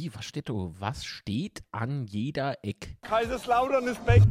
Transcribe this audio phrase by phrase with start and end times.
[0.00, 0.54] Wie, was steht da?
[0.78, 2.96] Was steht an jeder Eck?
[3.02, 4.22] Kaiserslautern ist weg.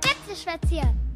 [0.00, 1.07] Betzeschwätzchen.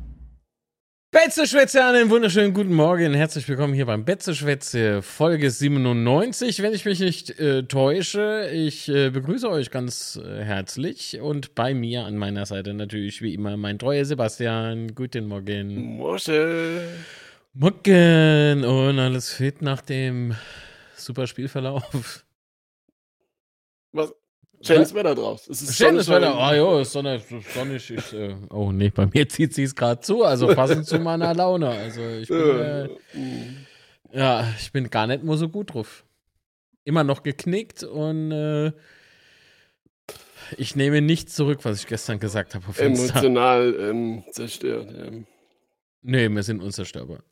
[1.12, 3.12] Betzeschwätze, einen wunderschönen guten Morgen.
[3.12, 8.48] Herzlich willkommen hier beim Betzeschwätze, Folge 97, wenn ich mich nicht äh, täusche.
[8.50, 13.34] Ich äh, begrüße euch ganz äh, herzlich und bei mir an meiner Seite natürlich wie
[13.34, 14.94] immer mein treuer Sebastian.
[14.94, 15.98] Guten Morgen.
[15.98, 16.88] Mosche.
[17.52, 20.34] Morgen und alles fit nach dem
[20.96, 22.24] super Spielverlauf.
[23.92, 24.14] Was?
[24.62, 25.14] Schönes Wetter
[25.48, 26.08] ist Schönes.
[26.08, 26.34] Wetter.
[26.36, 30.00] Ah ja, ist ist sonnig ich, äh, oh nee, bei mir zieht sie es gerade
[30.00, 30.24] zu.
[30.24, 31.68] Also passend zu meiner Laune.
[31.68, 32.88] Also ich bin, Äh,
[34.12, 36.04] ja, ich bin gar nicht mehr so gut drauf.
[36.84, 38.72] Immer noch geknickt und äh,
[40.56, 42.64] ich nehme nichts zurück, was ich gestern gesagt habe.
[42.78, 44.92] Emotional ähm, zerstört.
[44.96, 45.26] Ähm.
[46.02, 47.22] Nee, wir sind unzerstörbar.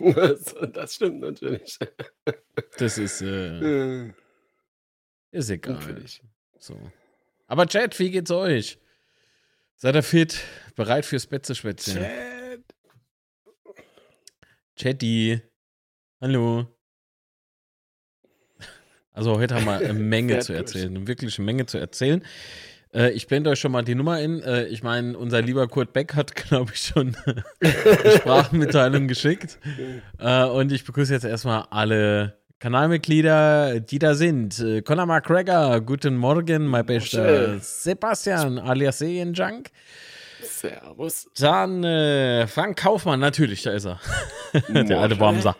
[0.00, 1.78] das, das stimmt natürlich.
[2.78, 4.12] Das ist, Äh,
[5.32, 5.94] ist egal.
[5.94, 6.22] dich.
[6.58, 6.76] So.
[7.46, 8.78] Aber Chat, wie geht's euch?
[9.76, 10.40] Seid ihr fit?
[10.76, 11.96] Bereit fürs Betzeschwätzchen?
[11.96, 12.60] Chat.
[14.76, 15.40] Chatty.
[16.20, 16.66] Hallo.
[19.12, 22.24] Also heute haben wir eine Menge zu erzählen, eine wirkliche Menge zu erzählen.
[22.94, 24.40] Äh, ich blende euch schon mal die Nummer in.
[24.42, 27.16] Äh, ich meine, unser lieber Kurt Beck hat, glaube ich, schon
[27.60, 29.58] eine Sprachmitteilung geschickt.
[30.18, 34.60] Äh, und ich begrüße jetzt erstmal alle Kanalmitglieder, die da sind.
[34.60, 37.58] Äh, Conor McGregor, guten Morgen, mein bester.
[37.58, 39.70] Sebastian alias Serienjunk.
[40.42, 41.26] Servus.
[41.38, 43.98] Dann äh, Frank Kaufmann, natürlich, da ist er.
[44.68, 45.56] Der alte Wamser.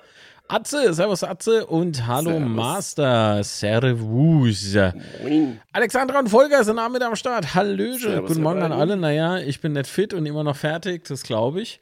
[0.47, 2.49] Atze, servus Atze und hallo Servus.
[2.49, 4.75] Master, servus.
[5.23, 5.59] Moin.
[5.73, 7.55] Alexandra und Volker sind auch mit am Start.
[7.55, 8.99] Hallöche, Servus, guten Morgen an alle.
[8.99, 11.81] Naja, ich bin nicht fit und immer noch fertig, das glaube ich.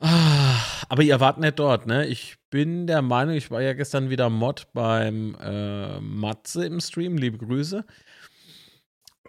[0.00, 0.54] Ah,
[0.88, 2.06] Aber ihr wart nicht dort, ne?
[2.06, 7.16] Ich bin der Meinung, ich war ja gestern wieder Mod beim äh, Matze im Stream.
[7.16, 7.82] Liebe Grüße.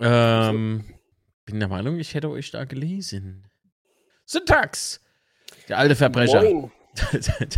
[0.01, 0.83] Ähm,
[1.45, 3.47] bin der Meinung, ich hätte euch da gelesen.
[4.25, 4.99] Syntax!
[5.69, 6.43] Der alte Verbrecher.
[6.43, 6.71] Moin.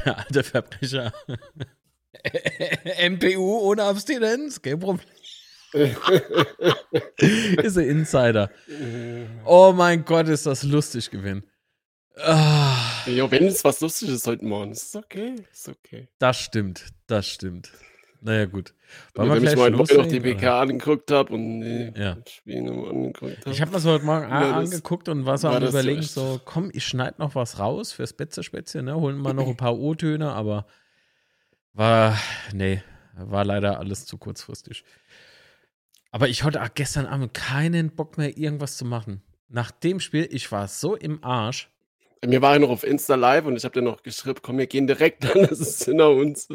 [0.05, 1.11] Der alte Verbrecher.
[3.09, 5.07] MPU ohne Abstinenz, kein Problem.
[7.17, 8.51] ist ein Insider.
[9.43, 11.43] Oh mein Gott, ist das lustig gewesen.
[12.17, 12.64] Ah,
[13.07, 15.35] Jo, wenn es was Lustiges ist heute Morgen, ist okay.
[15.51, 16.07] Ist okay.
[16.17, 17.71] das stimmt, das stimmt.
[18.21, 18.73] Naja, gut.
[19.13, 20.55] Wir Wenn ich mal heute noch die oder?
[20.55, 22.17] angeguckt habe und die Ja.
[22.27, 23.51] Spiele angeguckt habe.
[23.51, 26.71] Ich habe mir das heute Morgen Ja, angeguckt und war so am überlegen, so, komm,
[26.73, 28.95] ich schneide noch was raus fürs Betzespätzchen, ne?
[28.95, 30.65] Holen mal noch ein paar O-Töne, aber
[31.73, 32.17] war,
[32.53, 32.81] nee,
[33.15, 34.83] war leider alles zu kurzfristig.
[36.09, 39.21] Aber ich hatte auch gestern Abend keinen Bock mehr, irgendwas zu machen.
[39.49, 41.69] Nach dem Spiel, ich war so im Arsch.
[42.25, 44.67] Mir war ja noch auf Insta live und ich habe dir noch geschrieben, komm, wir
[44.67, 46.47] gehen direkt an, das ist hinter uns.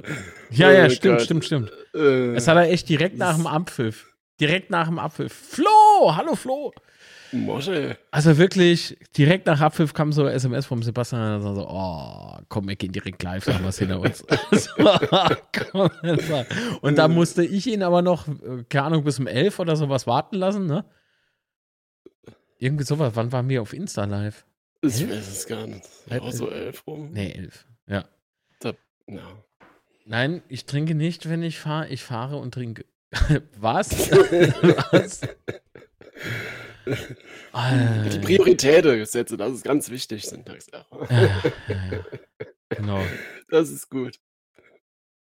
[0.50, 1.25] Ja, Oh ja, mein stimmt, Gott.
[1.25, 1.72] stimmt, stimmt.
[1.94, 4.06] Äh, Es hat er echt direkt nach dem Abpfiff.
[4.41, 5.32] Direkt nach dem Abpfiff.
[5.32, 5.66] Flo!
[6.16, 6.72] Hallo Flo!
[7.32, 7.97] Mosche.
[8.10, 12.38] Also wirklich, direkt nach Abpfiff kam so ein SMS vom Sebastian und er so, oh,
[12.48, 14.25] komm, wir gehen direkt live, haben wir es hinter uns.
[14.27, 16.47] das war-
[16.81, 20.09] und da musste ich ihn aber noch, äh, keine Ahnung, bis um elf oder sowas
[20.09, 20.84] warten lassen, ne?
[22.59, 23.12] Irgendwie sowas.
[23.15, 24.44] Wann waren wir auf Insta live?
[24.82, 25.10] Ich Elf?
[25.10, 25.84] weiß es gar nicht.
[26.08, 27.12] Halb Ja, so elf rum.
[27.12, 27.66] Nee, elf.
[27.86, 28.08] Ja.
[29.06, 29.22] Ja.
[30.06, 31.88] Nein, ich trinke nicht, wenn ich fahre.
[31.88, 32.84] Ich fahre und trinke.
[33.58, 34.10] Was?
[34.92, 35.20] Was?
[38.12, 38.18] Die.
[38.20, 40.66] Prioritäten setzen, das ist ganz wichtig, Syntax.
[40.72, 40.86] Ja.
[41.10, 42.04] Ja, ja, ja.
[42.70, 43.04] Genau.
[43.48, 44.18] Das ist gut.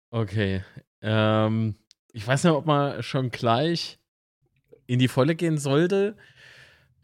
[0.10, 0.64] Okay.
[1.02, 1.76] Ähm,
[2.12, 4.00] ich weiß nicht, ob man schon gleich
[4.88, 6.16] in die Volle gehen sollte.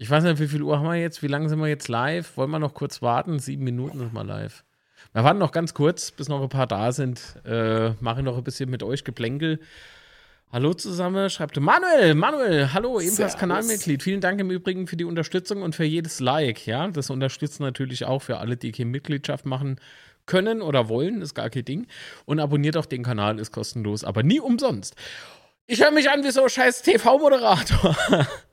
[0.02, 1.22] Ich weiß nicht, wie viel Uhr haben wir jetzt?
[1.22, 2.38] Wie lange sind wir jetzt live?
[2.38, 3.38] Wollen wir noch kurz warten?
[3.38, 4.64] Sieben Minuten sind wir live.
[5.12, 7.36] Wir warten noch ganz kurz, bis noch ein paar da sind.
[7.46, 9.60] Äh, mache noch ein bisschen mit euch Geplänkel.
[10.54, 13.38] Hallo zusammen, schreibt Manuel, Manuel, hallo, ebenfalls Servus.
[13.38, 14.02] Kanalmitglied.
[14.02, 16.66] Vielen Dank im Übrigen für die Unterstützung und für jedes Like.
[16.66, 19.82] Ja, das unterstützt natürlich auch für alle, die keine Mitgliedschaft machen
[20.26, 21.88] können oder wollen, ist gar kein Ding.
[22.24, 24.96] Und abonniert auch den Kanal, ist kostenlos, aber nie umsonst.
[25.68, 27.98] Ich höre mich an wie so ein scheiß TV-Moderator.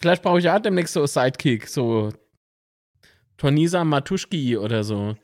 [0.00, 2.10] Vielleicht brauche ich ja demnächst so Sidekick, so
[3.36, 5.16] Tornisa Matuschki oder so.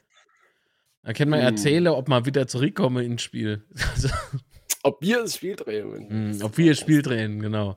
[1.02, 1.46] Da kann man Hm.
[1.46, 3.64] erzählen, ob man wieder zurückkomme ins Spiel.
[3.94, 4.08] Also,
[4.82, 6.08] Ob wir das Spiel drehen.
[6.08, 7.75] hm, ob wir das Spiel drehen, genau.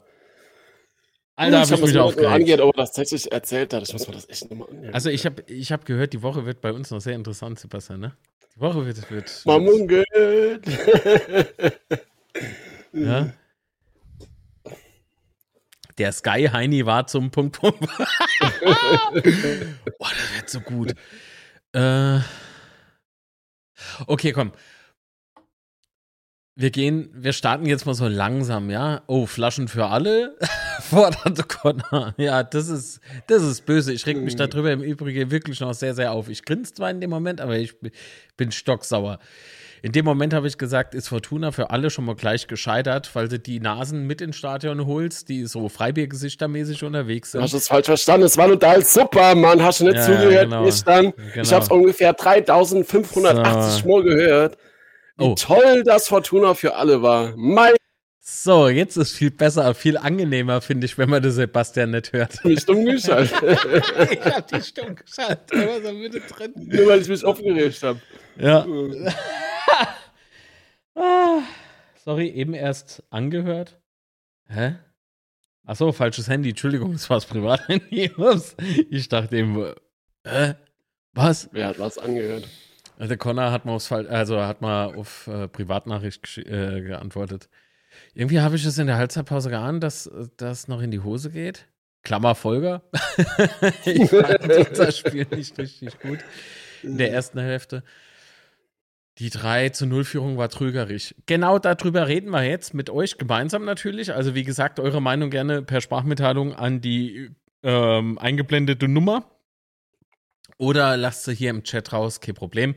[1.36, 2.32] Alter, ich mich was aufgeregt.
[2.34, 3.84] angeht, ob er das tatsächlich erzählt hat.
[3.88, 4.94] Ich muss mir das echt nochmal anhören.
[4.94, 8.02] Also ich habe ich hab gehört, die Woche wird bei uns noch sehr interessant, Sebastian,
[8.02, 8.18] ne?
[8.56, 10.66] Die Woche wird, wird, wird munkelt.
[12.94, 13.32] ja.
[16.00, 17.78] Der Sky Heini war zum Punkt Punkt.
[18.62, 19.16] oh,
[20.00, 20.96] das wird so gut.
[21.74, 22.20] Äh.
[24.08, 24.54] Okay, komm.
[26.56, 29.02] Wir gehen, wir starten jetzt mal so langsam, ja.
[29.08, 30.38] Oh, Flaschen für alle,
[30.82, 32.14] forderte Connor.
[32.18, 33.94] Ja, das ist, das ist böse.
[33.94, 36.30] Ich reg mich darüber im Übrigen wirklich noch sehr, sehr auf.
[36.30, 37.76] Ich grinse zwar in dem Moment, aber ich
[38.36, 39.20] bin stocksauer.
[39.82, 43.28] In dem Moment habe ich gesagt, ist Fortuna für alle schon mal gleich gescheitert, weil
[43.30, 47.44] du die Nasen mit ins Stadion holst, die so Freibiergesichtermäßig unterwegs Du sind.
[47.44, 48.26] hast es falsch verstanden.
[48.26, 49.64] Es war total super, Mann.
[49.64, 50.44] Hast du nicht Ja, zugehört?
[50.50, 50.68] genau.
[50.68, 51.06] Ich dann.
[51.28, 51.52] Ich Genau.
[51.52, 53.90] habe es ungefähr 3580 So.
[53.90, 54.58] Mal gehört.
[55.18, 55.36] Wie Oh.
[55.36, 57.34] toll das Fortuna für alle war.
[57.36, 57.74] Mein
[58.22, 62.44] So, jetzt ist viel besser, viel angenehmer, finde ich, wenn man den Sebastian nicht hört.
[62.46, 63.34] mich dumm geschaltet.
[64.12, 66.54] ich hab die stumm geschaltet, aber so mit drin.
[66.56, 68.00] Nur weil ich mich aufgeregt habe.
[68.38, 68.66] Ja.
[70.96, 71.42] Ah,
[72.04, 73.80] sorry, eben erst angehört.
[74.48, 74.76] Hä?
[75.66, 78.12] Achso, falsches Handy, Entschuldigung, das war das Privathandy.
[78.90, 79.74] Ich dachte eben,
[80.24, 80.56] äh,
[81.14, 81.50] was?
[81.52, 82.48] Wer hat was angehört?
[82.98, 87.50] Der Connor hat mal aufs also hat mal auf äh, Privatnachricht äh, geantwortet.
[88.14, 91.30] Irgendwie habe ich es in der Halbzeitpause geahnt, dass äh, das noch in die Hose
[91.30, 91.68] geht.
[92.04, 92.82] Klammer Folger.
[93.86, 96.20] ich fand unser Spiel nicht richtig gut
[96.84, 97.84] in der ersten Hälfte.
[99.20, 101.14] Die 3 zu 0 Führung war trügerisch.
[101.26, 104.14] Genau darüber reden wir jetzt mit euch gemeinsam natürlich.
[104.14, 107.32] Also wie gesagt, eure Meinung gerne per Sprachmitteilung an die
[107.62, 109.26] ähm, eingeblendete Nummer.
[110.58, 112.76] Oder lasst sie hier im Chat raus, kein Problem.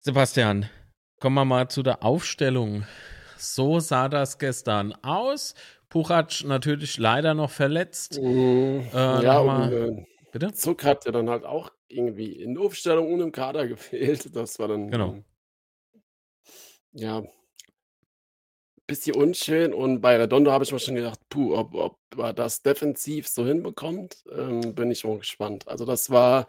[0.00, 0.68] Sebastian,
[1.20, 2.84] kommen wir mal zu der Aufstellung.
[3.38, 5.54] So sah das gestern aus.
[5.88, 8.20] Puchac natürlich leider noch verletzt.
[8.20, 8.88] Mhm.
[8.92, 10.52] Äh, ja, und äh, Bitte?
[10.52, 14.34] Zuck hat ja dann halt auch irgendwie in der Aufstellung und im Kader gefehlt.
[14.36, 14.90] Das war dann.
[14.90, 15.14] Genau.
[15.14, 15.24] ähm,
[16.92, 17.22] Ja.
[18.86, 19.74] Bisschen unschön.
[19.74, 23.44] Und bei Redondo habe ich mir schon gedacht, puh, ob, ob er das defensiv so
[23.46, 25.68] hinbekommt, ähm, bin ich mal gespannt.
[25.68, 26.48] Also, das war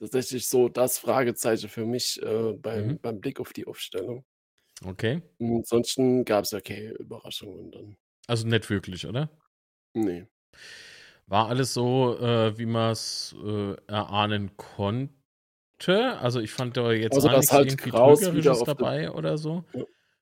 [0.00, 2.98] tatsächlich so das Fragezeichen für mich äh, beim, Mhm.
[3.00, 4.24] beim Blick auf die Aufstellung.
[4.84, 5.22] Okay.
[5.40, 7.96] Ansonsten gab es ja keine Überraschungen dann.
[8.26, 9.30] Also nicht wirklich, oder?
[9.94, 10.26] Nee.
[11.28, 15.10] War alles so, äh, wie man es äh, erahnen konnte.
[16.20, 19.64] Also ich fand da jetzt Also, dass halt irgendwie Kraus wieder dabei oder so.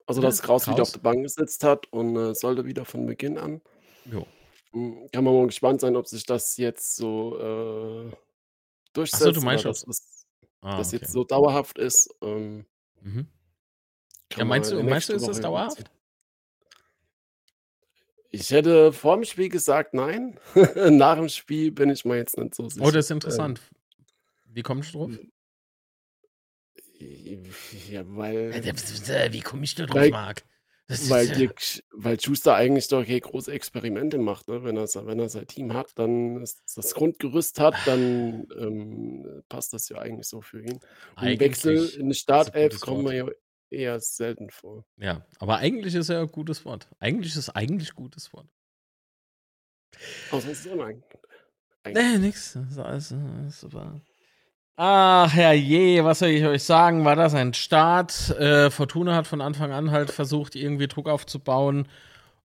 [0.06, 0.88] Also, Ja, dass Kraus wieder Kraus.
[0.88, 3.60] auf der Bank gesetzt hat und äh, sollte wieder von Beginn an.
[4.04, 4.26] Jo.
[4.72, 8.12] Hm, Kann man mal gespannt sein, ob sich das jetzt so äh,
[8.92, 9.22] durchsetzt.
[9.22, 10.26] Ach so, du meinst dass das,
[10.62, 10.96] Ah, das okay.
[10.98, 12.12] jetzt so dauerhaft ist.
[12.22, 12.66] Ähm,
[13.02, 13.26] Mhm.
[14.36, 15.90] Ja, meinst du, meinst du, ist Woche dauerhaft?
[18.30, 20.38] Ich hätte vor dem Spiel gesagt, nein.
[20.90, 22.84] Nach dem Spiel bin ich mir jetzt nicht so sicher.
[22.84, 23.60] Oh, das ist interessant.
[24.46, 25.18] Wie kommst du drauf?
[26.98, 27.38] Äh,
[27.90, 28.52] ja, weil,
[29.32, 30.44] Wie komme ich da Weil- Marc?
[30.88, 34.46] Weil, äh, Dirk, weil Schuster eigentlich doch keine große Experimente macht.
[34.46, 34.62] Ne?
[34.62, 39.72] Wenn, er, wenn er sein Team hat, dann ist das Grundgerüst hat, dann ähm, passt
[39.72, 40.78] das ja eigentlich so für ihn.
[41.16, 43.26] Und Wechsel Eigentlich in die Startelf kommen wir ja
[43.70, 44.84] eher selten vor.
[44.96, 46.88] Ja, aber eigentlich ist er ein gutes Wort.
[46.98, 48.48] Eigentlich ist eigentlich gutes Wort.
[50.30, 51.02] Außer es ist uneigen.
[51.86, 52.54] Nee, nix.
[52.54, 54.00] Das ist alles, äh, super.
[54.78, 57.04] Ach, herrje, was soll ich euch sagen?
[57.04, 58.30] War das ein Start?
[58.38, 61.88] Äh, Fortuna hat von Anfang an halt versucht, irgendwie Druck aufzubauen.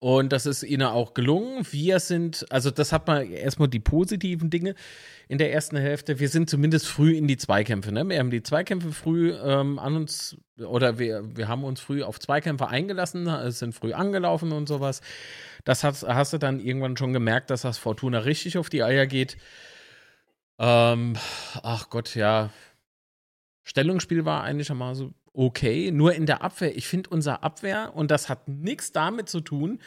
[0.04, 1.64] Und das ist ihnen auch gelungen.
[1.70, 4.74] Wir sind, also das hat man erstmal die positiven Dinge
[5.28, 6.20] in der ersten Hälfte.
[6.20, 7.92] Wir sind zumindest früh in die Zweikämpfe.
[7.92, 8.10] Ne?
[8.10, 12.20] Wir haben die Zweikämpfe früh ähm, an uns, oder wir, wir haben uns früh auf
[12.20, 15.02] Zweikämpfe eingelassen, sind früh angelaufen und sowas.
[15.66, 19.06] Das hast, hast du dann irgendwann schon gemerkt, dass das Fortuna richtig auf die Eier
[19.06, 19.38] geht.
[20.58, 21.14] Ähm,
[21.62, 22.50] ach Gott, ja.
[23.66, 26.76] Stellungsspiel war eigentlich einmal so okay, nur in der Abwehr.
[26.76, 29.80] Ich finde unser Abwehr, und das hat nichts damit zu tun,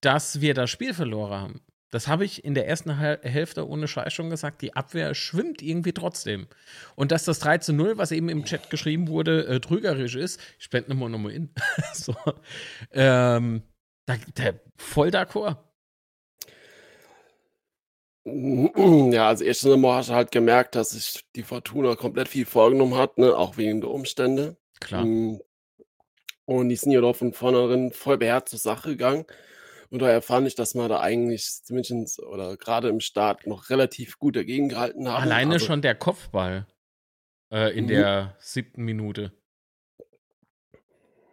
[0.00, 1.60] dass wir das Spiel verloren haben.
[1.90, 4.60] Das habe ich in der ersten Hälfte ohne Scheiß schon gesagt.
[4.60, 6.46] Die Abwehr schwimmt irgendwie trotzdem.
[6.96, 10.40] Und dass das 3 zu 0, was eben im Chat geschrieben wurde, äh, trügerisch ist,
[10.58, 11.50] ich blende nochmal nochmal in.
[11.94, 12.14] so.
[12.92, 13.62] ähm,
[14.06, 15.56] da, da, voll d'accord.
[18.24, 22.96] Ja, also erstens einmal hast du halt gemerkt, dass sich die Fortuna komplett viel vorgenommen
[22.96, 23.36] hat, ne?
[23.36, 24.56] auch wegen der Umstände.
[24.80, 25.04] Klar.
[25.04, 25.40] Mm.
[26.44, 29.24] Und die sind ja doch von vornherein voll beherzt zur Sache gegangen.
[29.90, 34.18] Und daher fand ich, dass wir da eigentlich zumindest oder gerade im Start noch relativ
[34.18, 35.22] gut dagegen gehalten haben.
[35.22, 36.66] Alleine Also, schon der Kopfball
[37.52, 37.88] äh, in Mhm.
[37.88, 39.32] der siebten Minute.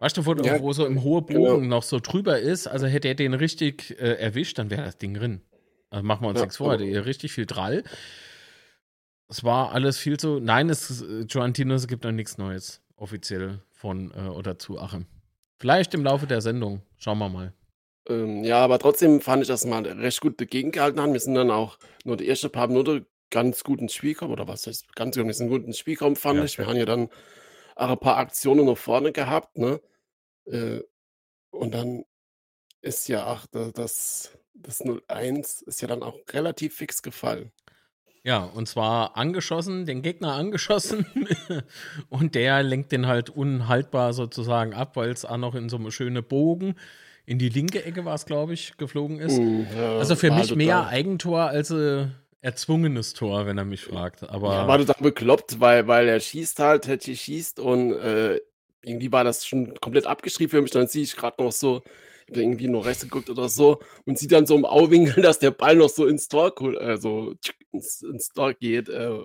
[0.00, 1.54] Weißt du, wo, Ja, wo so im hohen genau.
[1.54, 4.98] Bogen noch so drüber ist, also hätte er den richtig äh, erwischt, dann wäre das
[4.98, 5.40] Ding drin.
[5.90, 7.84] Also machen wir uns Ja, nichts vor, aber- der richtig viel Drall.
[9.28, 10.38] Es war alles viel zu.
[10.40, 15.06] Nein, es äh, Joantino, es gibt noch nichts Neues offiziell von äh, oder zu Achim.
[15.58, 16.82] Vielleicht im Laufe der Sendung.
[16.98, 17.52] Schauen wir mal.
[18.08, 21.12] Ähm, ja, aber trotzdem fand ich, dass wir recht gut dagegen gehalten haben.
[21.12, 24.46] Wir sind dann auch nur die ersten paar Minuten ganz gut ins Spiel kommen oder
[24.46, 26.44] was heißt ganz gut, wir sind gut ins Spiel kommen, fand Ja.
[26.44, 26.58] ich.
[26.58, 27.08] Wir haben ja dann
[27.76, 29.80] auch ein paar Aktionen nach vorne gehabt, ne?
[30.46, 30.82] Äh,
[31.50, 32.04] und dann
[32.82, 37.52] ist ja auch da das das 0-1 ist ja dann auch relativ fix gefallen.
[38.24, 41.06] Ja, und zwar angeschossen, den Gegner angeschossen
[42.08, 45.92] und der lenkt den halt unhaltbar sozusagen ab, weil es auch noch in so eine
[45.92, 46.74] schöne Bogen
[47.26, 49.38] in die linke Ecke war es, glaube ich, geflogen ist.
[49.38, 52.06] Mhm, ja, Also für mich mehr total Eigentor als äh,
[52.42, 54.28] erzwungenes Tor, wenn er mich fragt.
[54.28, 58.40] Aber ja, war total bekloppt, weil weil er schießt halt, Hetty schießt und, äh,
[58.82, 60.70] irgendwie war das schon komplett abgeschrieben für mich.
[60.70, 61.82] Dann sehe ich gerade noch so
[62.36, 65.76] irgendwie noch rechts geguckt oder so und sehe dann so im Augenwinkel, dass der Ball
[65.76, 67.34] noch so ins Tor äh, so
[67.72, 68.88] ins ins Tor geht.
[68.88, 69.20] Äh,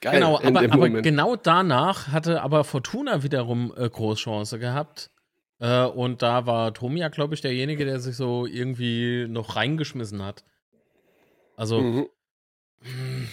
[0.00, 5.10] geil genau, aber, aber genau danach hatte aber Fortuna wiederum äh, Großchance gehabt.
[5.58, 10.44] Äh, und da war Tomia, glaube ich, derjenige, der sich so irgendwie noch reingeschmissen hat.
[11.56, 12.08] Also, Mhm.
[12.80, 13.28] mh,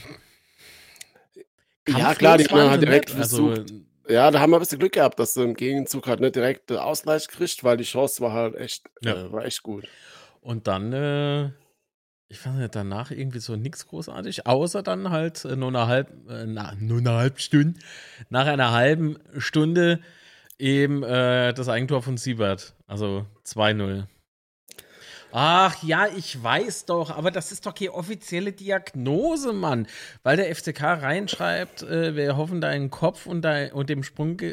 [1.97, 3.09] Ja klar, die waren sie direkt.
[3.15, 3.73] Also, versucht
[4.09, 6.71] ja, da haben wir ein bisschen Glück gehabt, dass sie im Gegenzug halt nicht direkt,
[6.71, 9.13] äh, Ausgleich kriegt, weil die Chance war halt echt Ja.
[9.25, 9.85] äh, war echt gut.
[10.41, 11.49] und dann, äh,
[12.31, 16.09] ich fand ja danach irgendwie so nichts großartig, außer dann halt äh, nur eine halb,
[16.29, 17.79] äh, na, nur eine halbe Stunde,
[18.29, 19.99] nach einer halben Stunde
[20.59, 22.73] eben äh, das Eigentor von Siebert.
[22.85, 24.05] Also 2-0.
[25.31, 29.87] Ach ja, ich weiß doch, aber das ist doch keine offizielle Diagnose, Mann.
[30.23, 34.47] Weil der FCK reinschreibt, äh, wir hoffen deinen Kopf und, dein, und dem Sprung, äh,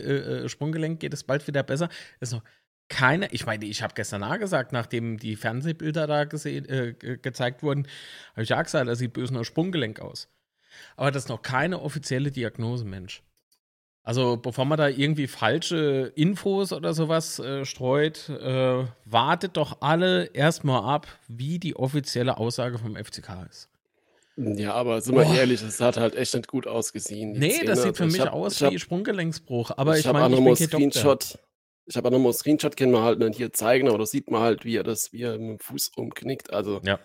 [0.44, 1.88] äh, Sprunggelenk geht es bald wieder besser.
[2.20, 2.42] ist noch
[2.88, 7.16] keine, ich meine, ich habe gestern auch gesagt, nachdem die Fernsehbilder da gesehen, äh, ge-
[7.18, 7.88] gezeigt wurden,
[8.32, 10.28] habe ich auch gesagt, er sieht böse nach Sprunggelenk aus.
[10.96, 13.22] Aber das ist noch keine offizielle Diagnose, Mensch.
[14.06, 20.26] Also, bevor man da irgendwie falsche Infos oder sowas äh, streut, äh, wartet doch alle
[20.26, 23.68] erstmal ab, wie die offizielle Aussage vom FCK ist.
[24.36, 25.34] Ja, aber sind wir Boah.
[25.34, 27.82] ehrlich, es hat halt echt nicht gut ausgesehen, Nee, das Szene.
[27.82, 29.72] sieht für Ich mich hab aus wie Sprunggelenksbruch.
[29.76, 30.56] Aber ich, ich habe meine, ich noch bin.
[30.92, 31.38] Screenshot
[31.86, 34.30] ich habe auch noch mal Screenshot, können wir halt nicht hier zeigen, aber da sieht
[34.30, 36.52] man halt, wie er das wie er mit dem Fuß umknickt.
[36.52, 36.98] Also, Ja.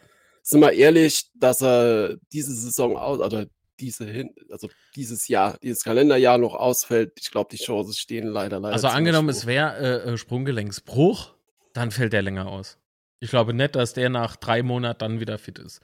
[0.44, 3.46] sind wir ehrlich, dass er diese Saison aus oder
[3.82, 7.14] diese hin also dieses Jahr, dieses Kalenderjahr noch ausfällt.
[7.20, 9.34] Ich glaube, die Chancen stehen leider leider Also angenommen, hoch.
[9.34, 11.34] es wäre äh, äh, Sprunggelenksbruch,
[11.74, 12.78] dann fällt der länger aus.
[13.20, 15.82] Ich glaube nicht, dass der nach drei Monaten dann wieder fit ist.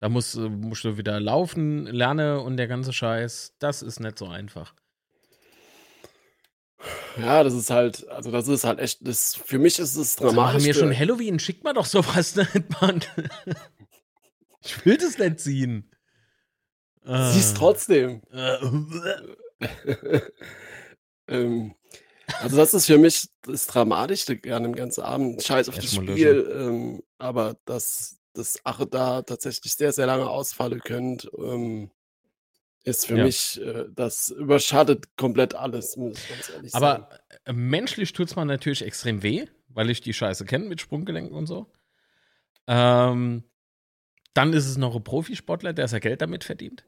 [0.00, 3.54] Da muss, äh, musst du wieder laufen, lernen und der ganze Scheiß.
[3.58, 4.74] Das ist nicht so einfach.
[7.18, 10.54] Ja, das ist halt also, das ist halt echt das für mich ist es dramatisch
[10.54, 11.38] haben wir schon Halloween?
[11.38, 13.02] Schickt mal doch sowas nicht, Mann.
[14.62, 15.90] Ich will das nicht ziehen.
[17.06, 17.58] Sieh's Ah.
[17.58, 18.22] trotzdem.
[18.30, 18.58] Äh,
[21.28, 21.74] Ähm,
[22.40, 25.42] also, das ist für mich das Dramatischste an dem ganzen Abend.
[25.42, 30.80] Scheiß auf das Spiel, ähm, aber dass dass Ache da tatsächlich sehr, sehr lange ausfallen
[30.80, 31.90] könnt, ähm,
[32.84, 33.24] ist für Ja.
[33.24, 37.04] mich äh, das überschattet komplett alles, muss ich ganz ehrlich sagen.
[37.06, 40.80] Aber äh, menschlich tut es mir natürlich extrem weh, weil ich die Scheiße kenne mit
[40.82, 41.72] Sprunggelenken und so.
[42.66, 43.44] Ähm,
[44.34, 46.84] dann ist es noch ein Profisportler, der sein Geld damit verdient.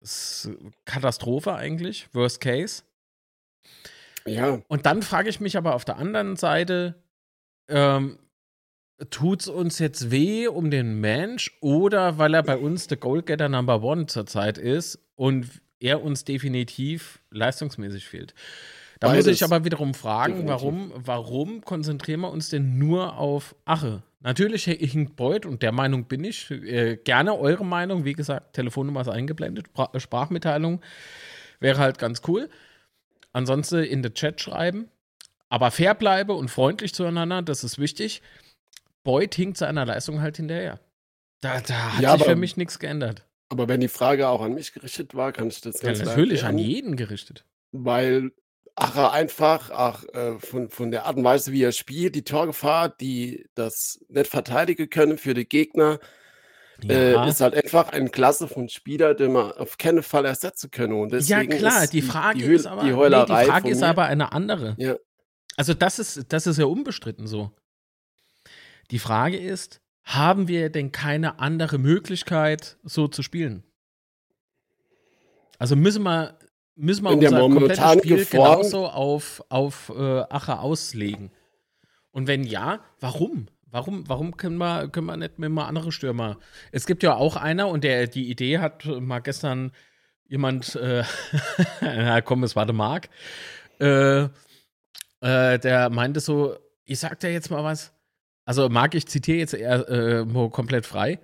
[0.00, 0.50] Ist
[0.84, 2.82] Katastrophe eigentlich, Worst Case.
[4.26, 6.94] Ja, Und dann frage ich mich aber auf der anderen Seite,
[7.68, 8.18] ähm,
[9.10, 13.48] tut es uns jetzt weh um den Mensch oder weil er bei uns der Goalgetter
[13.48, 15.48] Number One zurzeit ist und
[15.80, 18.34] er uns definitiv leistungsmäßig fehlt?
[19.00, 19.42] Da muss ich Beides.
[19.44, 20.50] aber wiederum fragen, Definitiv.
[20.62, 24.02] warum, warum konzentrieren wir uns denn nur auf Ache?
[24.20, 26.50] Natürlich hinkt Beuth und der Meinung bin ich.
[26.50, 28.04] Äh, gerne eure Meinung.
[28.04, 29.66] Wie gesagt, Telefonnummer ist eingeblendet.
[29.68, 30.80] Spra Sprachmitteilung
[31.60, 32.48] wäre halt ganz cool.
[33.32, 34.88] Ansonsten in den Chat schreiben.
[35.48, 38.20] Aber fair bleibe und freundlich zueinander, das ist wichtig.
[39.04, 40.80] Beuth hinkt seiner Leistung halt hinterher.
[41.40, 43.24] Da, da hat Ja, sich für mich nichts geändert.
[43.48, 46.16] aber wenn die Frage auch an mich gerichtet war, kann ich das Ja, ganz klar
[46.16, 47.44] natürlich an jeden gerichtet.
[47.70, 48.32] Weil
[48.80, 52.88] Acher einfach ach, äh, von, von der Art und Weise, wie er spielt, die Torgefahr,
[52.88, 55.98] die das nicht verteidigen können für die Gegner,
[56.82, 60.70] Ja, äh, ist halt einfach ein Klasse von Spieler, den man auf keinen Fall ersetzen
[60.70, 60.92] können.
[60.94, 63.68] Und ja deswegen klar, ist die Frage die, Höhl- ist aber, die nee, die Frage
[63.70, 64.76] ist mir, aber eine andere.
[64.78, 64.96] Ja.
[65.56, 67.50] Also das ist, das ist ja unbestritten so.
[68.92, 73.64] Die Frage ist, haben wir denn keine andere Möglichkeit, so zu spielen?
[75.58, 76.38] Also müssen wir,
[76.78, 81.30] müssen wir In unser komplettes Spiel Form- genauso auf, auf äh, Ache auslegen?
[82.10, 83.48] Und wenn ja, warum?
[83.70, 86.38] Warum, warum können wir, können wir nicht mit mal andere Stürmer?
[86.72, 89.72] Es gibt ja auch einer, und der die Idee hat mal gestern
[90.26, 91.04] jemand, äh,
[91.82, 93.10] na komm, es war der Marc,
[93.78, 94.22] äh,
[95.20, 97.92] äh, der meinte so, ich sag dir jetzt mal was.
[98.46, 101.20] Also Marc, ich zitiere jetzt eher äh, mal komplett frei.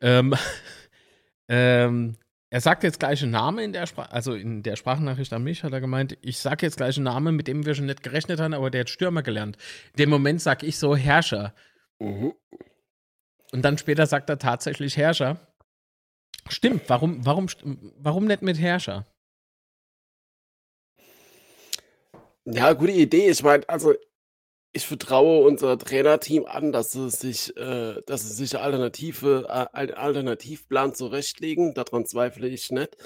[0.00, 0.34] Ähm,
[1.48, 2.16] Ähm,
[2.50, 5.64] er sagt jetzt gleich einen Namen in der Sprache, also in der Sprachnachricht an mich
[5.64, 8.40] hat er gemeint, ich sage jetzt gleich einen Namen, mit dem wir schon nicht gerechnet
[8.40, 9.58] haben, aber der hat Stürmer gelernt.
[9.92, 11.54] In dem Moment sage ich so Herrscher.
[11.98, 12.32] Mhm.
[13.52, 15.38] Und dann später sagt er tatsächlich Herrscher.
[16.48, 17.48] Stimmt, warum, warum,
[17.98, 19.06] warum nicht mit Herrscher?
[22.46, 23.28] Ja, gute Idee.
[23.28, 23.94] Ich meine, also
[24.72, 29.94] ich vertraue unser Trainerteam an, dass sie sich, äh, dass sie sich Alternative, äh, einen
[29.94, 31.74] Alternativplan zurechtlegen.
[31.74, 32.96] Daran zweifle ich nicht.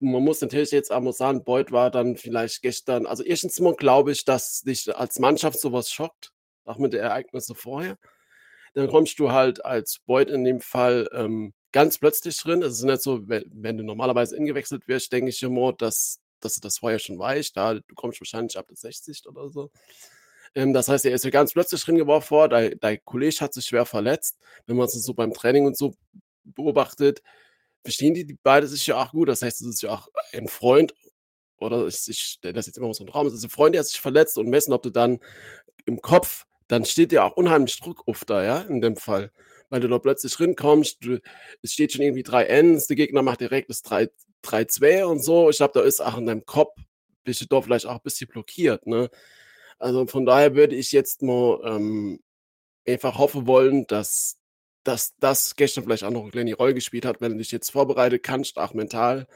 [0.00, 4.24] Man muss natürlich jetzt sagen, Beuth war dann vielleicht gestern, also erstens mal glaube ich,
[4.24, 6.32] dass dich als Mannschaft sowas schockt,
[6.64, 7.98] auch mit den Ereignissen vorher.
[8.74, 12.62] Dann kommst du halt als Beuth in dem Fall ähm, ganz plötzlich drin.
[12.62, 16.54] Es ist nicht so, wenn, wenn du normalerweise ingewechselt wirst, denke ich immer, dass, dass
[16.54, 17.56] du das vorher schon weißt.
[17.56, 19.70] Da, du kommst wahrscheinlich ab der 60 oder so.
[20.54, 22.76] Ähm, das heißt, er ist ja ganz plötzlich drin geworfen worden.
[22.80, 24.38] Dein, Kollege hat sich schwer verletzt.
[24.66, 25.94] Wenn man es so beim Training und so
[26.44, 27.22] beobachtet,
[27.82, 29.28] verstehen die, die beide sich ja auch gut.
[29.28, 30.94] Das heißt, es ist ja auch ein Freund
[31.60, 33.84] oder ich, ich stelle das jetzt immer so einen Raum, es ist ein Freund, der
[33.84, 35.18] sich verletzt und messen, ob du dann
[35.86, 39.32] im Kopf, dann steht dir auch unheimlich Druck auf da, ja, in dem Fall.
[39.70, 41.20] Weil du da plötzlich rinkommst, du,
[41.62, 45.50] es steht schon irgendwie 3 Ns, der Gegner macht direkt das 3-2 und so.
[45.50, 46.74] Ich glaube, da ist auch in deinem Kopf,
[47.24, 49.10] bist du da vielleicht auch ein bisschen blockiert, ne?
[49.78, 52.20] Also von daher würde ich jetzt mal ähm,
[52.86, 54.38] einfach hoffen wollen, dass,
[54.82, 57.70] dass das gestern vielleicht auch noch eine kleine Rolle gespielt hat, wenn du dich jetzt
[57.70, 59.26] vorbereitet kannst, auch mental,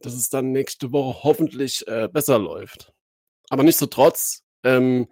[0.00, 2.92] dass es dann nächste Woche hoffentlich äh, besser läuft.
[3.48, 5.08] Aber nichtsdestotrotz ähm,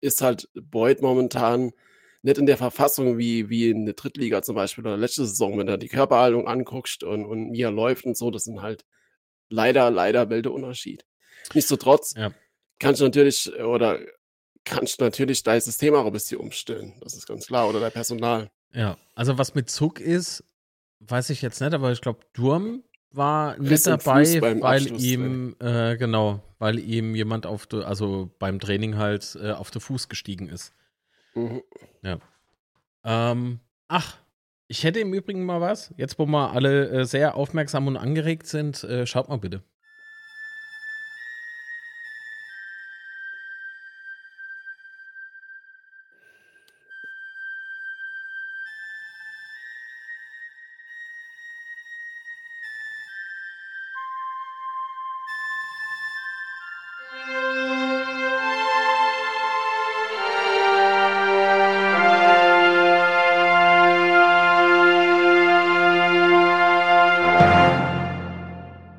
[0.00, 1.72] ist halt Boyd momentan
[2.22, 5.66] nicht in der Verfassung wie, wie in der Drittliga zum Beispiel oder letzte Saison, wenn
[5.66, 8.84] du die Körperhaltung anguckst und, und er läuft und so, das sind halt
[9.48, 11.06] leider, leider Weltunterschied.
[11.54, 12.32] Nichtsdestotrotz ja
[12.80, 14.00] kannst du natürlich oder
[14.64, 16.94] kannst du natürlich dein System auch ein bisschen umstellen.
[17.00, 17.68] Das ist ganz klar.
[17.68, 18.50] Oder dein Personal.
[18.72, 20.44] Ja, also was mit Zug ist,
[21.00, 22.82] weiß ich jetzt nicht, aber ich glaube, Durm
[23.12, 28.96] war nicht dabei, weil ihm, äh, genau, weil ihm jemand auf, de, also beim Training
[28.96, 30.72] halt äh, auf den Fuß gestiegen ist.
[31.34, 31.62] Mhm.
[32.02, 32.18] Ja.
[33.04, 34.16] Ähm, ach,
[34.68, 35.92] ich hätte im Übrigen mal was.
[35.96, 39.64] Jetzt, wo wir alle äh, sehr aufmerksam und angeregt sind, äh, schaut mal bitte.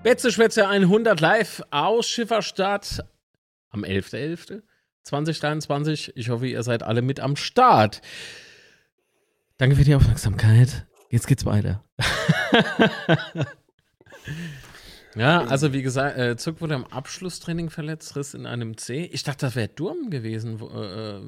[0.04, 3.06] Betzeschwätze 100 live aus Schifferstadt
[3.70, 6.12] am 11.11.2023.
[6.16, 8.02] Ich hoffe, ihr seid alle mit am Start.
[9.58, 10.86] Danke für die Aufmerksamkeit.
[11.10, 11.86] Jetzt geht's weiter.
[15.16, 19.06] ja, also wie gesagt, äh, Zuck wurde am Abschlusstraining verletzt, Riss in einem C.
[19.06, 20.60] Ich dachte, das wäre Durm gewesen.
[20.60, 21.22] Äh, äh,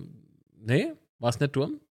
[0.58, 1.82] nee, war es nicht Durm?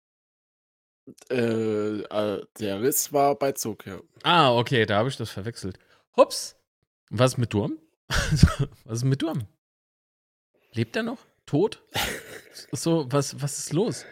[1.31, 4.01] Äh, äh, der Riss war bei Zug, ja.
[4.23, 5.79] Ah, okay, da habe ich das verwechselt.
[6.17, 6.57] Hups,
[7.11, 7.79] was ist mit Durm?
[8.09, 9.47] was ist mit Durm?
[10.73, 11.19] Lebt er noch?
[11.45, 11.83] Tot?
[12.73, 14.07] so, was, was ist los?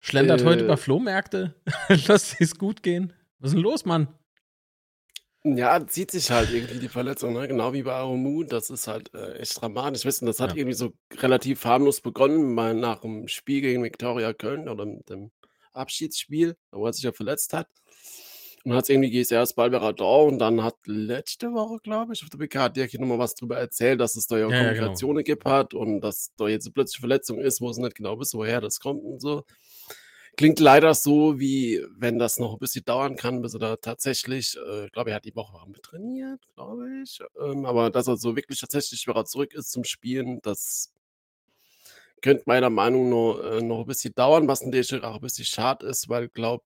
[0.00, 1.54] Schlendert äh, heute über Flohmärkte?
[2.06, 3.12] Lass es gut gehen.
[3.38, 4.08] Was ist denn los, Mann?
[5.56, 7.48] Ja, zieht sich halt irgendwie die Verletzung, ne?
[7.48, 8.44] genau wie bei Aromu.
[8.44, 10.04] Das ist halt äh, echt dramatisch.
[10.04, 10.56] Wissen, das hat ja.
[10.58, 15.30] irgendwie so relativ harmlos begonnen, mal nach dem Spiel gegen Viktoria Köln oder mit dem
[15.72, 17.68] Abschiedsspiel, wo er sich ja verletzt hat.
[18.64, 22.28] Und hat es irgendwie gehst erst Balberador und dann hat letzte Woche, glaube ich, auf
[22.28, 25.22] der PK Dirk hier nochmal was drüber erzählt, dass es da ja, ja ja, genau.
[25.22, 28.60] gibt hat und dass da jetzt plötzlich Verletzung ist, wo es nicht genau wisst, woher
[28.60, 29.44] das kommt und so.
[30.38, 34.56] Klingt leider so, wie wenn das noch ein bisschen dauern kann, bis er da tatsächlich,
[34.56, 37.18] äh, ich glaube, er hat die Woche mit trainiert, glaube ich.
[37.42, 40.94] Ähm, aber dass er so wirklich tatsächlich wieder zurück ist zum Spielen, das
[42.22, 45.84] könnte meiner Meinung nach äh, noch ein bisschen dauern, was natürlich auch ein bisschen schade
[45.86, 46.62] ist, weil ich glaube,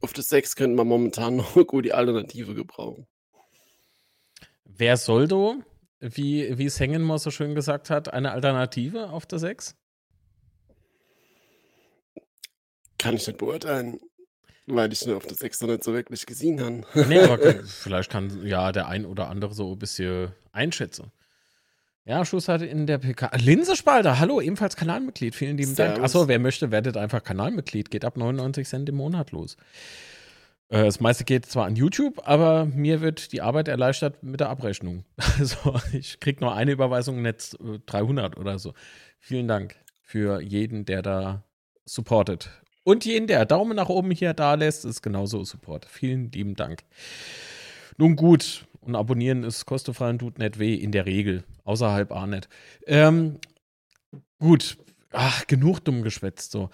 [0.00, 3.08] auf das 6 könnte man momentan noch gut die Alternative gebrauchen.
[4.64, 5.64] Wer soll du,
[5.98, 9.74] wie, wie es Hengenmore so schön gesagt hat, eine Alternative auf der 6?
[13.04, 14.00] Kann ich nicht beurteilen,
[14.66, 16.82] weil ich nur auf der 6 noch nicht so wirklich gesehen habe.
[17.08, 21.12] Nee, aber vielleicht kann ja der ein oder andere so ein bisschen einschätzen.
[22.06, 23.30] Ja, Schuss hatte in der PK.
[23.36, 25.34] Linsespalter, hallo, ebenfalls Kanalmitglied.
[25.34, 25.94] Vielen lieben Servus.
[25.94, 26.04] Dank.
[26.04, 27.90] Achso, wer möchte, werdet einfach Kanalmitglied.
[27.90, 29.56] Geht ab 99 Cent im Monat los.
[30.68, 34.50] Äh, das meiste geht zwar an YouTube, aber mir wird die Arbeit erleichtert mit der
[34.50, 35.04] Abrechnung.
[35.38, 38.74] Also ich kriege nur eine Überweisung, nicht 300 oder so.
[39.18, 41.42] Vielen Dank für jeden, der da
[41.86, 42.50] supportet.
[42.84, 45.86] Und jeden, der Daumen nach oben hier da lässt, ist genauso Support.
[45.86, 46.84] Vielen lieben Dank.
[47.96, 51.44] Nun gut, und abonnieren ist kostenfrei und tut nicht weh, in der Regel.
[51.64, 52.48] Außerhalb auch nicht.
[52.86, 53.38] Ähm,
[54.38, 54.76] gut,
[55.10, 56.70] ach, genug dumm geschwätzt so.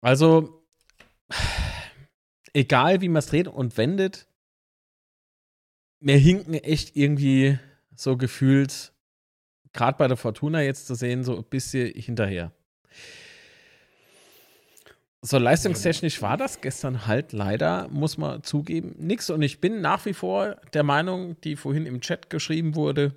[0.00, 0.64] Also,
[2.54, 4.26] egal wie man es dreht und wendet,
[6.00, 7.58] mir hinken echt irgendwie
[7.94, 8.92] so gefühlt,
[9.72, 12.52] gerade bei der Fortuna jetzt zu sehen, so ein bisschen hinterher.
[15.26, 19.28] So leistungstechnisch war das gestern halt leider, muss man zugeben, nichts.
[19.28, 23.12] Und ich bin nach wie vor der Meinung, die vorhin im Chat geschrieben wurde,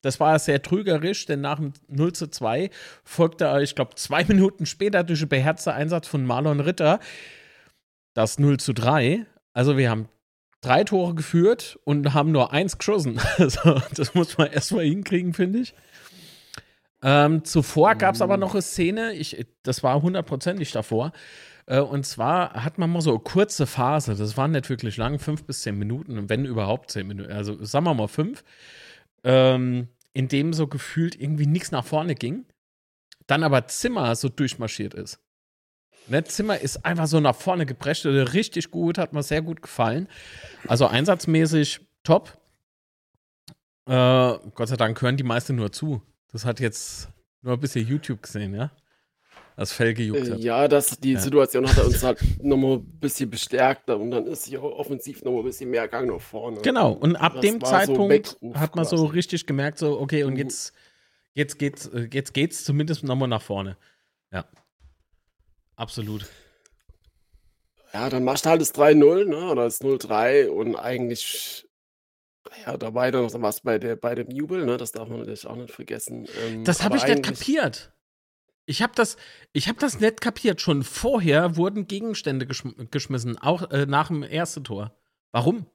[0.00, 2.70] das war sehr trügerisch, denn nach dem 0 zu 2
[3.02, 7.00] folgte, ich glaube, zwei Minuten später durch einen beherzten Einsatz von Marlon Ritter
[8.14, 9.26] das 0 zu 3.
[9.52, 10.08] Also wir haben
[10.60, 13.20] drei Tore geführt und haben nur eins geschossen.
[13.38, 15.74] Also, das muss man erstmal hinkriegen, finde ich.
[17.02, 21.12] Ähm, zuvor gab es aber noch eine Szene, ich, das war hundertprozentig davor.
[21.66, 25.18] Äh, und zwar hat man mal so eine kurze Phase, das war nicht wirklich lang,
[25.18, 28.44] fünf bis zehn Minuten, wenn überhaupt zehn Minuten, also sagen wir mal fünf,
[29.24, 32.44] ähm, in dem so gefühlt irgendwie nichts nach vorne ging.
[33.26, 35.20] Dann aber Zimmer so durchmarschiert ist.
[36.08, 40.08] Ne, Zimmer ist einfach so nach vorne geprescht, richtig gut, hat mir sehr gut gefallen.
[40.66, 42.36] Also einsatzmäßig top.
[43.86, 46.02] Äh, Gott sei Dank hören die meisten nur zu.
[46.32, 47.08] Das hat jetzt
[47.42, 48.70] nur ein bisschen YouTube gesehen, ja?
[49.56, 50.38] Das Fell gejuckt Äh, hat.
[50.38, 51.20] ja, das, die Ja.
[51.20, 55.46] Situation hat uns halt nochmal ein bisschen bestärkt und dann ist hier offensiv nochmal ein
[55.46, 56.60] bisschen mehr Gang nach vorne.
[56.62, 59.12] Genau, und ab Das dem so Zeitpunkt Weckruf hat man so quasi.
[59.12, 60.38] richtig gemerkt, so, okay, und Mhm.
[60.38, 60.72] jetzt,
[61.34, 63.76] jetzt geht's, äh, jetzt geht's zumindest nochmal nach vorne.
[64.32, 64.46] Ja.
[65.76, 66.26] Absolut.
[67.92, 71.66] Ja, dann machst du halt das 3-0, ne, oder das 0-3 und eigentlich,
[72.66, 75.56] ja, dann noch was bei, der, bei dem Jubel, ne, das darf man natürlich auch
[75.56, 76.26] nicht vergessen.
[76.44, 77.92] Ähm, Das habe ich nicht kapiert.
[78.64, 79.16] Ich habe das,
[79.52, 80.60] ich habe das nicht kapiert.
[80.60, 84.92] Schon vorher wurden Gegenstände geschm geschmissen, auch äh, nach dem ersten Tor.
[85.32, 85.66] Warum?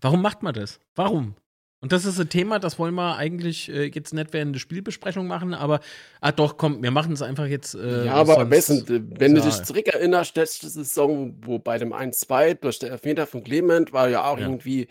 [0.00, 0.80] Warum macht man das?
[0.94, 1.34] Warum?
[1.80, 5.26] Und das ist ein Thema, das wollen wir eigentlich äh, jetzt nicht während der Spielbesprechung
[5.26, 5.80] machen, aber
[6.22, 7.74] ah doch, komm, wir machen es einfach jetzt.
[7.74, 9.46] Äh, Ja, aber am besten, äh, wenn du Ja.
[9.46, 14.24] dich zurückerinnerst, letzte Saison, wo bei dem 1-2 durch der Elfmeter von Clement war ja
[14.24, 14.46] auch Ja.
[14.46, 14.88] irgendwie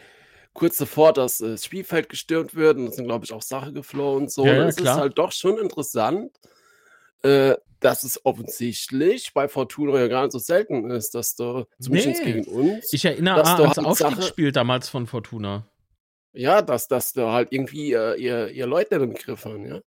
[0.54, 3.74] kurz davor, dass äh, das Spielfeld gestürmt wird und es sind, glaube ich, auch Sachen
[3.74, 4.46] geflohen und so.
[4.46, 6.40] Ja, ja, es ist halt doch schon interessant,
[7.24, 12.24] äh, dass es offensichtlich bei Fortuna ja gar nicht so selten ist, dass du, zumindest
[12.24, 12.34] Nee.
[12.34, 15.68] gegen uns, Ich erinnere dass an du das halt Sache- Aufstiegsspiel damals von Fortuna.
[16.34, 19.82] ja, dass, dass du halt irgendwie äh, ihr, ihr Leute im Griff haben, ja.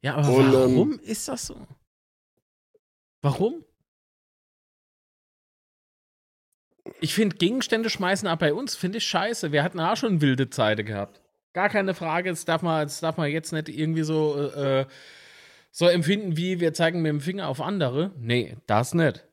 [0.00, 1.56] Ja, aber Und, ähm, warum ist das so?
[3.20, 3.64] Warum?
[7.00, 9.52] Ich finde, Gegenstände schmeißen auch bei uns, finde ich scheiße.
[9.52, 11.20] Wir hatten auch schon wilde Zeiten gehabt.
[11.52, 14.86] Gar keine Frage, das darf man, das darf man jetzt nicht irgendwie so, äh,
[15.70, 18.12] so empfinden, wie wir zeigen mit dem Finger auf andere.
[18.18, 19.24] Nee, das nicht.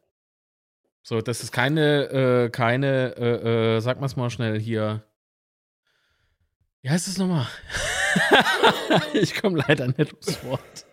[1.02, 5.04] So, das ist keine, äh, keine, äh, äh, sag mal's mal schnell hier.
[6.82, 7.48] Wie heißt es nochmal?
[9.14, 10.86] ich komme leider nicht aufs Wort.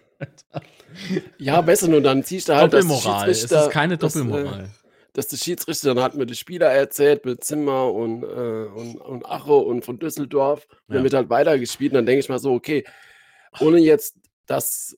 [1.39, 3.29] Ja, besser nur dann ziehst du halt, Doppelmoral.
[3.31, 4.71] Es Schiedsrichter- ist keine äh, Doppelmoral.
[5.15, 9.27] Dass der Schiedsrichter dann hat mit den Spieler erzählt, mit Zimmer und, äh, und, und
[9.27, 10.67] Acho und von Düsseldorf.
[10.69, 10.95] Und Ja.
[10.95, 11.93] dann wird halt weitergespielt.
[11.93, 12.85] Und dann denke ich mal so, okay,
[13.61, 14.97] ohne jetzt das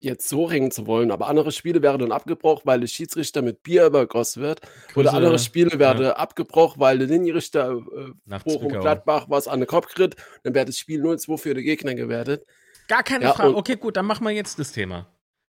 [0.00, 3.62] jetzt so ringen zu wollen, aber andere Spiele werden dann abgebrochen, weil der Schiedsrichter mit
[3.62, 4.60] Bier übergossen wird.
[4.94, 8.68] Oder Grüße andere Spiele werden abgebrochen, weil der Linienrichter äh, Bochum.
[8.68, 10.16] Gladbach was an den Kopf kriegt.
[10.42, 12.44] Dann wird das Spiel 0-2 für den Gegner gewertet.
[12.86, 13.56] Gar keine Ja, Frage.
[13.56, 15.06] Okay, gut, dann machen wir jetzt das Thema.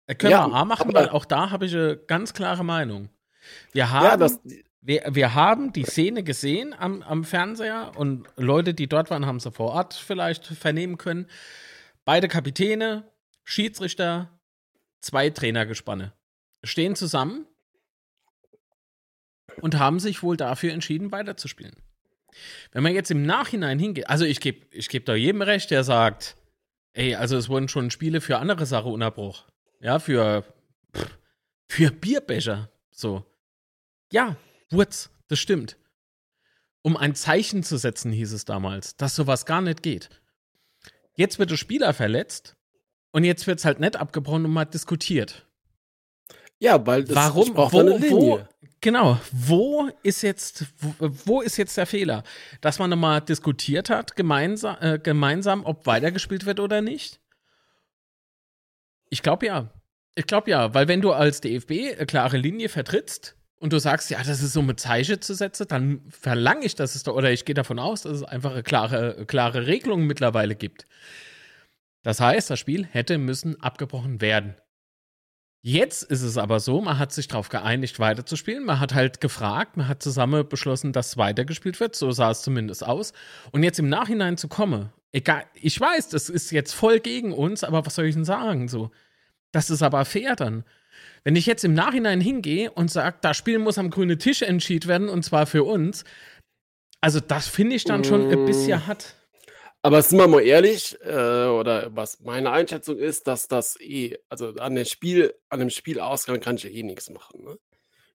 [0.07, 3.09] Äh, Können Ja, wir A machen, weil auch da habe ich eine ganz klare Meinung.
[3.73, 4.41] Wir haben, Ja, das,
[4.81, 9.41] wir, wir haben die Szene gesehen am, am Fernseher und Leute, die dort waren, haben
[9.41, 11.27] sie vor Ort vielleicht vernehmen können.
[12.05, 13.11] Beide Kapitäne,
[13.45, 14.31] Schiedsrichter,
[15.01, 16.13] zwei Trainergespanne
[16.65, 17.47] stehen zusammen
[19.61, 21.77] und haben sich wohl dafür entschieden, weiterzuspielen.
[22.73, 25.85] Wenn man jetzt im Nachhinein hingeht, also ich gebe ich geb da jedem recht, der
[25.85, 26.37] sagt,
[26.93, 29.51] ey, also es wurden schon Spiele für andere Sachen unterbrochen.
[29.81, 30.45] Ja, für,
[30.95, 31.19] pff,
[31.69, 32.71] für Bierbecher.
[32.91, 33.25] So.
[34.13, 34.37] Ja,
[34.71, 35.77] Wurz, das stimmt.
[36.83, 40.09] Um ein Zeichen zu setzen, hieß es damals, dass sowas gar nicht geht.
[41.15, 42.57] Jetzt wird der Spieler verletzt
[43.11, 45.47] und jetzt wird es halt nicht abgebrochen und mal diskutiert.
[46.61, 47.49] ja, weil das Warum?
[47.49, 48.49] ich brauch Wo, eine wo, Linie.
[48.81, 52.23] genau, wo ist jetzt, wo, wo ist jetzt der Fehler?
[52.61, 57.21] Dass man nochmal diskutiert hat, gemeinsam, äh, gemeinsam, ob weitergespielt wird oder nicht?
[59.11, 59.73] Ich glaube ja.
[60.15, 64.11] Ich glaube ja, weil wenn du als DFB eine klare Linie vertrittst und du sagst,
[64.11, 67.31] ja, das ist so mit Zeichen zu setzen, dann verlange ich, dass es da, oder
[67.31, 70.87] ich gehe davon aus, dass es einfach eine klare, klare Regelung mittlerweile gibt.
[72.03, 74.55] Das heißt, das Spiel hätte müssen abgebrochen werden.
[75.63, 78.65] Jetzt ist es aber so, man hat sich darauf geeinigt, weiterzuspielen.
[78.65, 81.97] Man hat halt gefragt, man hat zusammen beschlossen, dass weitergespielt wird.
[81.97, 83.13] So sah es zumindest aus.
[83.51, 87.65] Und jetzt im Nachhinein zu kommen, egal, ich weiß, das ist jetzt voll gegen uns,
[87.65, 88.69] aber was soll ich denn sagen?
[88.69, 88.93] So,
[89.51, 90.63] das ist aber fair dann.
[91.27, 94.87] Wenn ich jetzt im Nachhinein hingehe und sage, das Spiel muss am grünen Tisch entschieden
[94.87, 96.05] werden und zwar für uns,
[97.01, 98.87] also das finde ich dann schon ein bisschen mm.
[98.87, 99.17] hart.
[99.83, 104.51] Aber sind wir mal ehrlich, äh, oder was meine Einschätzung ist, dass das eh, also
[104.55, 107.43] an dem Spiel, an dem Spielausgang kann ich ja eh nichts machen.
[107.43, 107.59] Ne?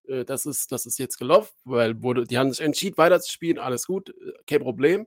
[0.08, 3.88] Äh, das ist, das ist jetzt gelaufen, weil wurde, die haben sich entschieden, weiterzuspielen, alles
[3.88, 5.06] gut, äh, kein Problem.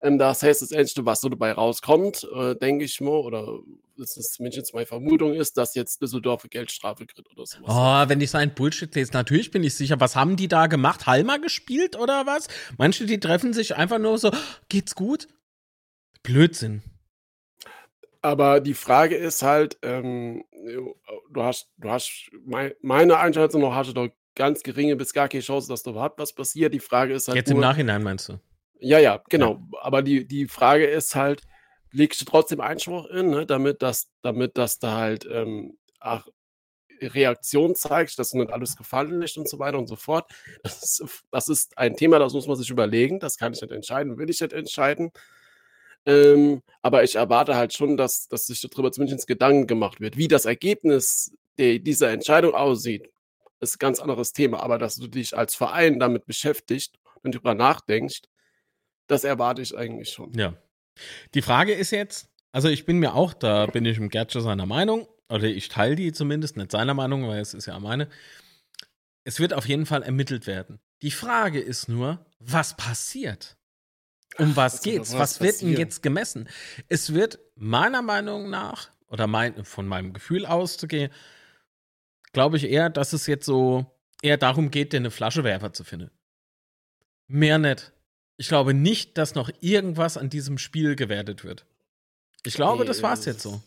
[0.00, 3.58] Ähm, das heißt, das Ende, was so dabei rauskommt, äh, denke ich mal, oder
[3.96, 7.64] das ist mindestens meine Vermutung ist, dass jetzt Düsseldorf Geldstrafe kriegt oder sowas.
[7.66, 10.00] Oh, wenn ich so ein Bullshit lese, natürlich bin ich sicher.
[10.00, 11.06] Was haben die da gemacht?
[11.06, 12.48] Halma gespielt oder was?
[12.78, 14.30] Manche, die treffen sich einfach nur so,
[14.68, 15.28] geht's gut?
[16.22, 16.82] Blödsinn.
[18.22, 20.44] Aber die Frage ist halt, ähm,
[21.30, 25.28] du hast, du hast, mein, meine Einschätzung noch, hast du doch ganz geringe bis gar
[25.28, 26.74] keine Chance, dass da überhaupt was passiert.
[26.74, 27.36] Die Frage ist halt.
[27.36, 28.40] Jetzt nur, im Nachhinein meinst du?
[28.80, 29.62] Ja, ja, genau.
[29.72, 29.78] Ja.
[29.82, 31.42] Aber die, die Frage ist halt,
[31.92, 36.26] legst du trotzdem Einspruch in, ne, damit, dass, damit dass da halt ähm, ach,
[37.00, 40.30] Reaktion zeigst, dass nicht alles gefallen lässt und so weiter und so fort.
[40.62, 43.20] Das ist, das ist ein Thema, das muss man sich überlegen.
[43.20, 45.12] Das kann ich nicht entscheiden, will ich nicht entscheiden.
[46.06, 50.16] Ähm, aber ich erwarte halt schon, dass, dass sich darüber zumindest Gedanken gemacht wird.
[50.16, 53.10] Wie das Ergebnis der, dieser Entscheidung aussieht,
[53.60, 54.62] ist ein ganz anderes Thema.
[54.62, 58.22] Aber dass du dich als Verein damit beschäftigst und darüber nachdenkst,
[59.08, 60.32] das erwarte ich eigentlich schon.
[60.34, 60.54] Ja.
[61.34, 64.66] Die Frage ist jetzt, also ich bin mir auch, da bin ich im Gertsche seiner
[64.66, 68.08] Meinung, oder ich teile die zumindest, nicht seiner Meinung, weil es ist ja meine.
[69.24, 70.78] Es wird auf jeden Fall ermittelt werden.
[71.02, 73.56] Die Frage ist nur, was passiert?
[74.38, 75.12] Um was also, geht's?
[75.12, 76.48] Was, was wird denn jetzt gemessen?
[76.88, 81.10] Es wird meiner Meinung nach, oder mein, von meinem Gefühl auszugehen,
[82.32, 83.86] glaube ich eher, dass es jetzt so
[84.22, 86.10] eher darum geht, dir eine Flaschewerfer zu finden.
[87.26, 87.92] Mehr nicht.
[88.36, 91.66] Ich glaube nicht, dass noch irgendwas an diesem Spiel gewertet wird.
[92.44, 93.62] Ich glaube, nee, das war's jetzt so.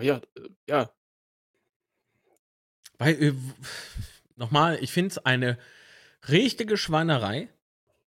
[0.00, 0.90] Ja, äh, ja.
[2.98, 3.34] Weil, äh,
[4.36, 5.58] nochmal, ich finde es eine
[6.28, 7.48] richtige Schweinerei.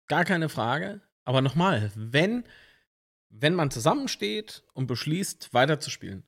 [0.09, 1.01] Gar keine Frage.
[1.25, 2.45] Aber nochmal, wenn,
[3.29, 6.25] wenn man zusammensteht und beschließt, weiterzuspielen,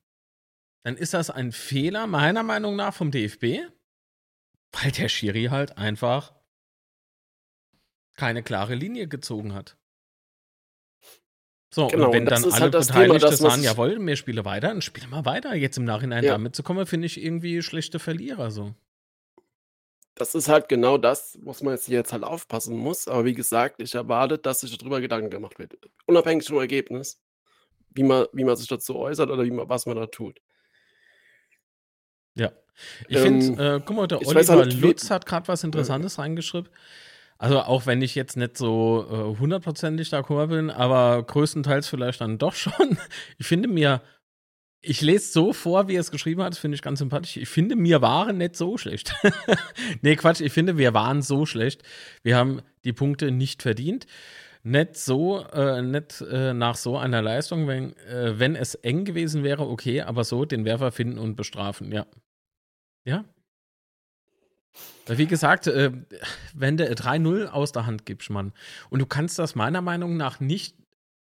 [0.83, 3.69] dann ist das ein Fehler, meiner Meinung nach, vom DFB,
[4.71, 6.33] weil der Schiri halt einfach
[8.15, 9.77] keine klare Linie gezogen hat.
[11.73, 14.81] So, genau, und wenn dann alle halt Beteiligten Thema, sagen, jawohl, wir spielen weiter, dann
[14.83, 15.55] spielen wir weiter.
[15.55, 16.33] Jetzt im Nachhinein ja.
[16.33, 18.75] damit zu kommen, finde ich irgendwie schlechte Verlierer so.
[20.13, 23.07] Das ist halt genau das, was man jetzt hier jetzt halt aufpassen muss.
[23.07, 25.75] Aber wie gesagt, ich erwarte, dass sich darüber Gedanken gemacht wird.
[26.05, 27.19] Unabhängig vom Ergebnis,
[27.89, 30.39] wie man, wie man sich dazu äußert oder wie man, was man da tut.
[32.35, 32.51] Ja.
[33.07, 36.23] Ich ähm, finde, äh, guck mal, der Oliver halt, Lutz hat gerade was Interessantes ja.
[36.23, 36.69] reingeschrieben.
[37.43, 42.21] Also auch wenn ich jetzt nicht so äh, hundertprozentig äh, d'accord bin, aber größtenteils vielleicht
[42.21, 42.97] dann doch schon.
[43.37, 44.01] Ich finde mir,
[44.79, 47.35] ich lese so vor, wie er es geschrieben hat, das finde ich ganz sympathisch.
[47.35, 49.13] Ich finde, wir waren nicht so schlecht.
[50.01, 51.83] nee, Quatsch, ich finde, wir waren so schlecht.
[52.23, 54.07] Wir haben die Punkte nicht verdient.
[54.63, 59.43] Nicht so, äh, nicht äh, nach so einer Leistung, wenn, äh, wenn es eng gewesen
[59.43, 62.05] wäre, okay, aber so den Werfer finden und bestrafen, ja.
[63.05, 63.25] Ja,
[65.07, 65.91] wie gesagt, äh,
[66.53, 68.53] wenn du 3-0 aus der Hand gibst, Mann,
[68.89, 70.77] und du kannst das meiner Meinung nach nicht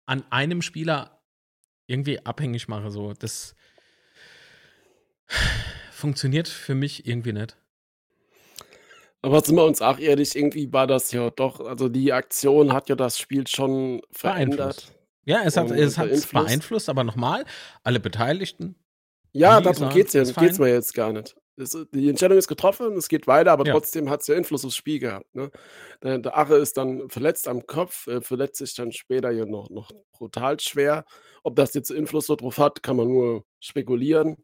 [0.05, 1.21] an einem Spieler
[1.87, 3.55] irgendwie abhängig machen, so, das
[5.91, 7.57] funktioniert für mich irgendwie nicht.
[9.21, 12.89] Aber sind wir uns auch ehrlich, irgendwie war das ja doch, also die Aktion hat
[12.89, 14.91] ja das Spiel schon verändert.
[15.23, 17.45] Ja, es hat es hat beeinflusst, aber nochmal,
[17.83, 18.75] alle Beteiligten.
[19.31, 22.93] Ja, darum geht es ja, geht's mir jetzt gar nicht es, die Entscheidung ist getroffen,
[22.97, 23.73] es geht weiter, aber ja.
[23.73, 25.33] trotzdem hat es ja Einfluss aufs Spiel gehabt.
[25.35, 25.51] Ne?
[26.01, 29.69] Der, der, Ache ist dann verletzt am Kopf, äh, verletzt sich dann später ja noch,
[29.69, 31.05] noch brutal schwer.
[31.43, 34.37] Ob das jetzt Einfluss darauf hat, kann man nur spekulieren.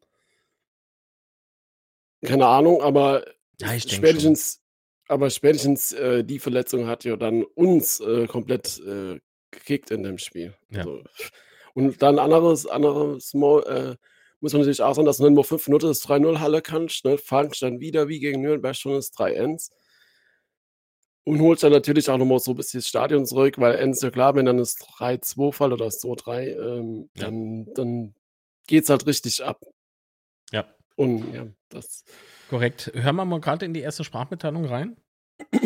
[2.23, 3.25] Keine Ahnung, aber
[3.61, 4.61] ja, spätestens,
[5.07, 9.19] aber spätestens äh, die Verletzung hat ja dann uns äh, komplett äh,
[9.51, 10.53] gekickt in dem Spiel.
[10.69, 10.79] Ja.
[10.79, 11.03] Also,
[11.73, 14.08] und dann anderes, anderes Mal, äh,
[14.41, 17.17] muss man natürlich auch sagen, dass du nur fünf Minuten das 3-0 Halle kannst, ne?
[17.17, 19.69] fangst dann wieder wie gegen Nürnberg schon das 3-1
[21.29, 24.09] und holst dann natürlich auch nochmal so ein bisschen das Stadion zurück, weil Enz ja
[24.09, 27.25] klar, wenn dann das 3-2 fall oder das 2-3, ähm, ja.
[27.25, 28.15] dann, dann
[28.67, 29.63] geht es halt richtig ab.
[30.51, 30.65] Ja.
[30.95, 32.03] Und ja, das.
[32.49, 32.91] Korrekt.
[32.95, 34.97] Hören wir mal gerade in die erste Sprachmitteilung rein.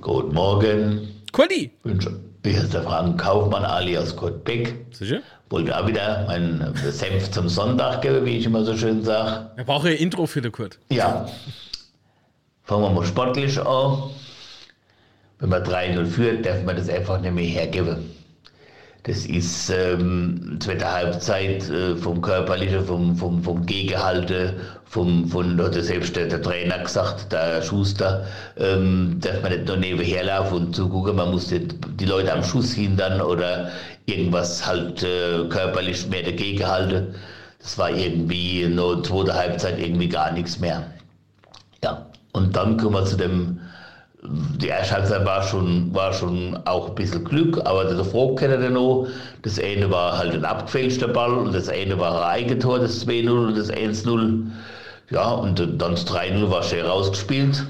[0.00, 1.15] Guten Morgen.
[1.32, 1.70] Kurti!
[2.44, 4.74] Hier ist der Frank Kaufmann alias Kurt Beck.
[4.92, 5.20] Sicher?
[5.50, 9.50] Wollte auch wieder meinen Senf zum Sonntag geben, wie ich immer so schön sage.
[9.56, 10.78] Er braucht ja ein Intro für den Kurt.
[10.90, 11.26] Ja.
[12.62, 14.10] Fangen wir mal sportlich an.
[15.38, 18.10] Wenn man 3-0 führt, darf man das einfach nicht mehr hergeben.
[19.06, 25.74] Das ist ähm, zweite Halbzeit äh, vom Körperlichen, vom, vom, vom Gegenhalte, vom, von, hat
[25.74, 30.74] selbst der, der, Trainer gesagt, der Schuster, ähm, dass man nicht nur nebenher laufen und
[30.74, 33.70] zugucken, man muss die, die Leute am Schuss hindern oder
[34.06, 37.14] irgendwas halt äh, körperlich mehr dagegen halten.
[37.60, 40.84] Das war irgendwie nur zweite Halbzeit irgendwie gar nichts mehr.
[41.84, 43.60] Ja, und dann kommen wir zu dem
[44.30, 48.70] die erste Halbzeit war schon, war schon auch ein bisschen Glück, aber davor kennt ihr
[48.70, 49.06] noch.
[49.42, 53.30] Das eine war halt ein abgefälschter Ball und das eine war ein Eigentor, das 2-0
[53.30, 54.46] und das 1-0.
[55.10, 57.64] Ja, und dann das 3-0 war schön rausgespielt.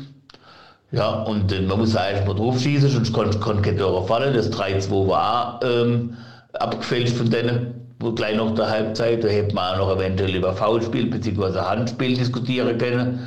[0.92, 4.34] Ja, und man muss eigentlich mal drauf schießen, sonst konnte kon kein Tor fallen.
[4.34, 6.16] Das 3-2 war ähm,
[6.54, 9.24] abgefälscht von denen, wo gleich nach der Halbzeit.
[9.24, 11.58] Da hätte man auch noch eventuell über Foulspiel bzw.
[11.58, 13.26] Handspiel diskutieren können.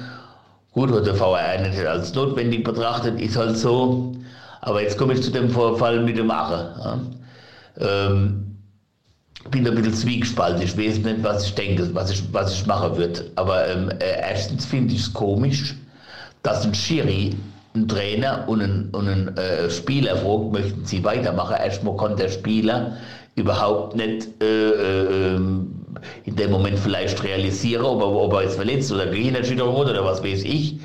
[0.72, 4.14] Gut, hat der VR nicht als notwendig betrachtet, ist halt so.
[4.62, 6.76] Aber jetzt komme ich zu dem Vorfall mit dem Ache.
[7.80, 8.08] Ja.
[8.08, 8.58] Ähm,
[9.52, 10.62] bin ein bisschen zwiegespalten.
[10.62, 13.32] Ich weiß nicht, was ich denke, was ich, was ich machen würde.
[13.36, 15.76] Aber ähm, äh, erstens finde ich es komisch,
[16.44, 17.36] dass ein Schiri
[17.76, 21.56] ein Trainer und ein, und ein äh, Spieler fragt, möchten sie weitermachen.
[21.56, 22.98] Erstmal konnte der Spieler
[23.40, 25.36] überhaupt nicht äh, äh,
[26.26, 30.24] in dem Moment vielleicht realisieren, ob er, ob er jetzt verletzt oder Gehirnerschütterung oder was
[30.24, 30.80] weiß ich.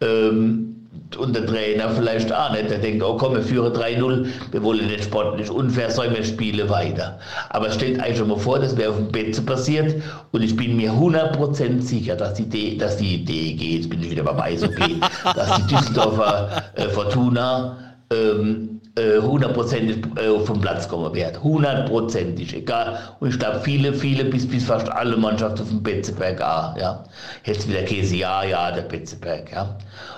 [0.00, 0.68] Ähm,
[1.16, 2.70] und der Trainer vielleicht auch nicht.
[2.70, 6.68] Der denkt, oh komm, wir führen 3-0, wir wollen nicht sportlich unfair sein, wir spielen
[6.68, 7.18] weiter.
[7.50, 10.76] Aber stellt euch schon mal vor, das wäre auf dem Bett passiert und ich bin
[10.76, 15.00] mir 100% sicher, dass die, dass die DEG, jetzt bin ich wieder beim Eishockey,
[15.34, 17.78] dass die Düsseldorfer äh, Fortuna
[18.10, 18.77] ähm, äh,
[19.20, 21.42] hundertprozentig äh, vom Platz kommen wird.
[21.42, 22.98] Hundertprozentig, egal.
[23.20, 27.04] Und ich glaube, viele, viele, bis, bis fast alle Mannschaften vom Betzeberg auch, ja.
[27.44, 29.76] Jetzt wieder Käse, ja, ja, der Betzeberg, ja.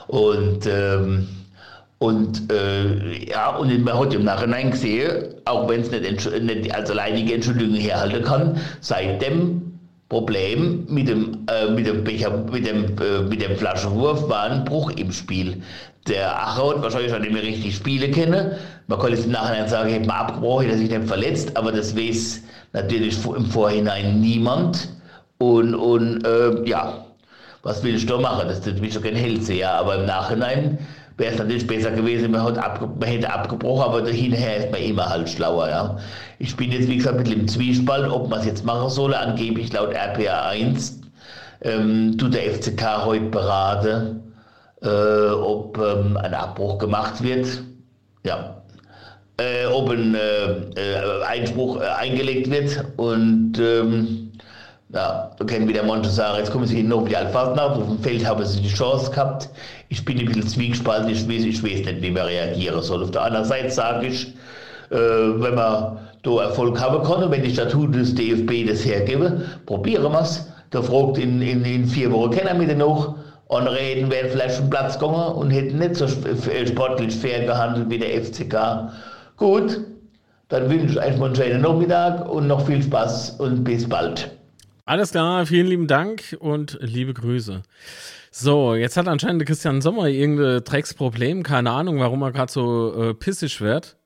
[0.09, 1.29] Und, ähm,
[1.99, 6.91] und äh, ja, und man hat im Nachhinein gesehen, auch wenn es nicht, nicht als
[6.91, 9.71] alleinige Entschuldigung herhalten kann, seit dem
[10.11, 14.65] Problem mit dem, äh, mit dem Becher, mit dem, äh, mit dem Flaschenwurf war ein
[14.65, 15.63] Bruch im Spiel.
[16.09, 18.53] Der Acher hat wahrscheinlich schon nicht mehr richtig Spiele kennen.
[18.87, 21.73] Man kann jetzt im Nachhinein sagen, ich habe mal abgebrochen, dass ich nicht verletzt, aber
[21.73, 24.89] das weiß natürlich im Vorhinein niemand.
[25.39, 27.05] Und, und äh, ja,
[27.63, 28.49] was will ich da machen?
[28.49, 30.79] Das ist natürlich schon kein Hellseher, ja, aber im Nachhinein
[31.17, 35.09] wäre es natürlich besser gewesen, man, abge man hätte abgebrochen, aber hinterher ist man immer
[35.09, 35.69] halt schlauer.
[35.69, 35.99] Ja.
[36.39, 39.15] Ich bin jetzt, wie gesagt, bisschen im Zwiespalt, ob man es jetzt machen soll.
[39.15, 41.01] Angeblich laut RPA 1
[41.63, 44.30] ähm, tut der FCK heute beraten,
[44.83, 47.47] äh, ob ähm, ein Abbruch gemacht wird.
[48.25, 48.63] Ja.
[49.39, 54.33] Äh, ob ein äh, äh Einspruch äh, eingelegt wird und ähm,
[54.93, 58.27] ja, da kennen wir der Montessori, jetzt kommen sie auf die Alphasen auf, dem Feld
[58.27, 59.49] haben sie die Chance gehabt.
[59.89, 63.05] Ich bin ein bisschen zwiegespalten, ich weiß, ich weiß nicht, wie man reagieren soll.
[63.05, 64.35] Auf der anderen Seite sage ich,
[64.91, 69.45] äh, wenn man da Erfolg haben kann und wenn die Statuten des DFB das hergeben,
[69.65, 70.47] probieren wir es.
[70.71, 73.17] Da fragt in, in, in vier Wochen wir den noch.
[73.51, 77.99] Andere hätten wären vielleicht schon Platz gegangen und hätten nicht so sportlich fair gehandelt wie
[77.99, 78.93] der FCK.
[79.37, 79.81] Gut,
[80.49, 84.31] dann wünsche ich euch einen schönen Nachmittag und noch viel Spaß und bis bald.
[84.85, 87.63] Alles klar, vielen lieben Dank und liebe Grüße.
[88.33, 93.15] So, jetzt hat anscheinend Christian Sommer irgendein Drecksproblem, keine Ahnung, warum er gerade so äh,
[93.15, 93.97] pissig wird.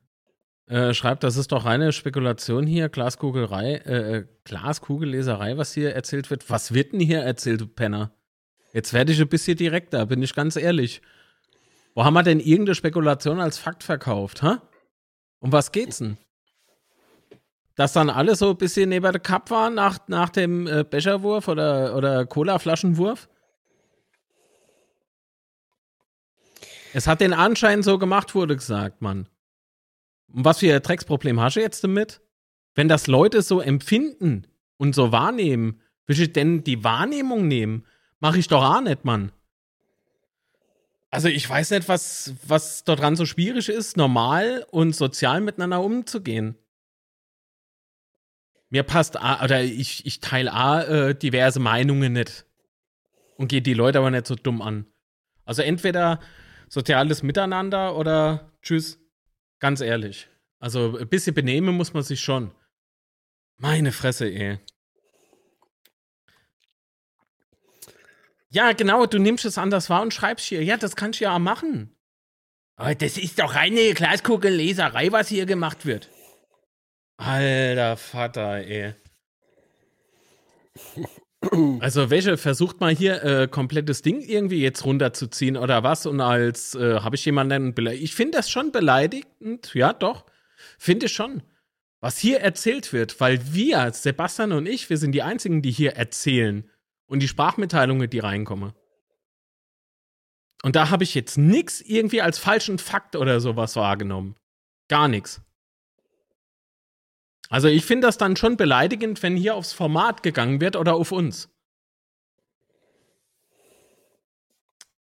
[0.66, 6.30] Äh, schreibt, das ist doch reine Spekulation hier, Glaskugelrei, äh, äh, Glaskugelleserei, was hier erzählt
[6.30, 6.48] wird.
[6.48, 8.12] Was wird denn hier erzählt, Penner?
[8.74, 11.00] Jetzt werde ich ein bisschen direkter, bin ich ganz ehrlich.
[11.94, 14.60] Wo haben wir denn irgendeine Spekulation als Fakt verkauft, ha?
[15.38, 16.18] Um was geht's denn?
[17.74, 21.48] dass dann alle so ein bisschen neben der Cup waren nach, nach dem äh, Becherwurf
[21.48, 23.28] oder, oder Cola-Flaschenwurf?
[26.92, 29.28] Es hat den Anschein so gemacht, wurde gesagt, Mann.
[30.32, 32.20] Und was für ein Drecksproblem hast du jetzt damit?
[32.76, 37.84] Wenn das Leute so empfinden und so wahrnehmen, will ich denn die Wahrnehmung nehmen?
[38.24, 39.32] Mach ich doch auch nicht, Mann.
[41.10, 46.56] Also ich weiß nicht, was, was daran so schwierig ist, normal und sozial miteinander umzugehen.
[48.70, 52.46] Mir passt A, oder ich, ich teile A äh, diverse Meinungen nicht.
[53.36, 54.86] Und gehe die Leute aber nicht so dumm an.
[55.44, 56.18] Also entweder
[56.70, 58.98] soziales Miteinander oder tschüss.
[59.58, 60.30] Ganz ehrlich.
[60.60, 62.52] Also ein bisschen benehmen muss man sich schon.
[63.58, 64.60] Meine Fresse, ey.
[68.54, 70.62] Ja, genau, du nimmst es anders wahr und schreibst hier.
[70.62, 71.92] Ja, das kannst du ja auch machen.
[72.76, 76.08] Aber das ist doch reine Glaskugelleserei, was hier gemacht wird.
[77.16, 78.94] Alter Vater, ey.
[81.80, 86.06] Also, welche versucht mal hier äh, komplettes Ding irgendwie jetzt runterzuziehen oder was?
[86.06, 88.02] Und als äh, habe ich jemanden beleidigt?
[88.02, 90.24] Ich finde das schon beleidigend, ja, doch.
[90.78, 91.42] Finde ich schon.
[92.00, 95.96] Was hier erzählt wird, weil wir, Sebastian und ich, wir sind die einzigen, die hier
[95.96, 96.64] erzählen.
[97.06, 98.72] Und die Sprachmitteilungen, die reinkommen.
[100.62, 104.36] Und da habe ich jetzt nichts irgendwie als falschen Fakt oder sowas wahrgenommen.
[104.88, 105.42] Gar nichts.
[107.50, 111.12] Also ich finde das dann schon beleidigend, wenn hier aufs Format gegangen wird oder auf
[111.12, 111.50] uns.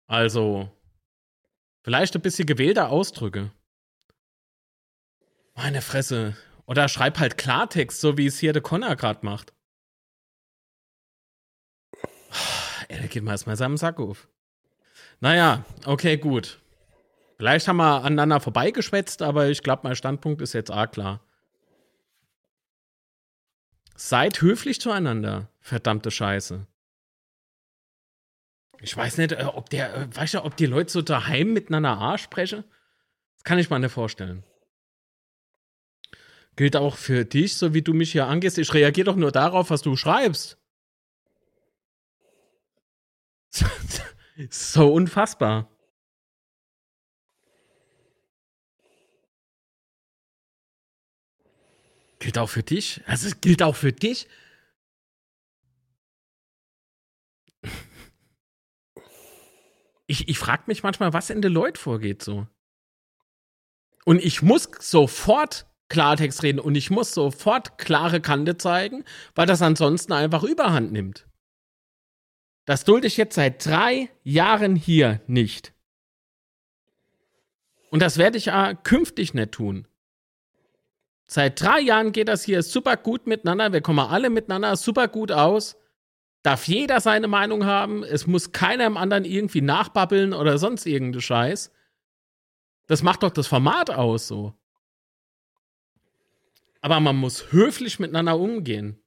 [0.07, 0.71] Also,
[1.83, 3.51] vielleicht ein bisschen gewählte Ausdrücke.
[5.55, 6.37] Meine Fresse.
[6.65, 9.53] Oder schreib halt Klartext, so wie es hier der Connor gerade macht.
[12.89, 14.27] Da geht mal erstmal seinem Sack auf.
[15.19, 16.59] Naja, okay, gut.
[17.37, 21.21] Vielleicht haben wir aneinander vorbeigeschwätzt, aber ich glaube, mein Standpunkt ist jetzt auch klar.
[23.95, 26.65] Seid höflich zueinander, verdammte Scheiße.
[28.81, 31.97] Ich weiß nicht, äh, ob der, äh, weißt du, ob die Leute so daheim miteinander
[31.99, 32.63] A sprechen?
[33.35, 34.43] Das kann ich mir nicht vorstellen.
[36.55, 38.57] Gilt auch für dich, so wie du mich hier angehst.
[38.57, 40.58] Ich reagiere doch nur darauf, was du schreibst.
[44.49, 45.69] so unfassbar.
[52.19, 53.01] Gilt auch für dich?
[53.05, 54.27] Also es gilt auch für dich?
[60.11, 62.47] Ich, ich frage mich manchmal, was in Leuten vorgeht so.
[64.05, 69.03] Und ich muss sofort Klartext reden und ich muss sofort klare Kante zeigen,
[69.35, 71.28] weil das ansonsten einfach überhand nimmt.
[72.69, 75.73] Das dulde ich jetzt seit drei Jahren hier nicht.
[77.89, 79.87] Und das werde ich auch künftig nicht tun.
[81.25, 83.73] Seit drei Jahren geht das hier super gut miteinander.
[83.73, 85.77] Wir kommen alle miteinander super gut aus.
[86.43, 88.03] Darf jeder seine Meinung haben.
[88.03, 91.71] Es muss keiner im anderen irgendwie nachbabbeln oder sonst irgendeinen Scheiß.
[92.85, 94.53] Das macht doch das Format aus so.
[96.81, 99.01] Aber man muss höflich miteinander umgehen.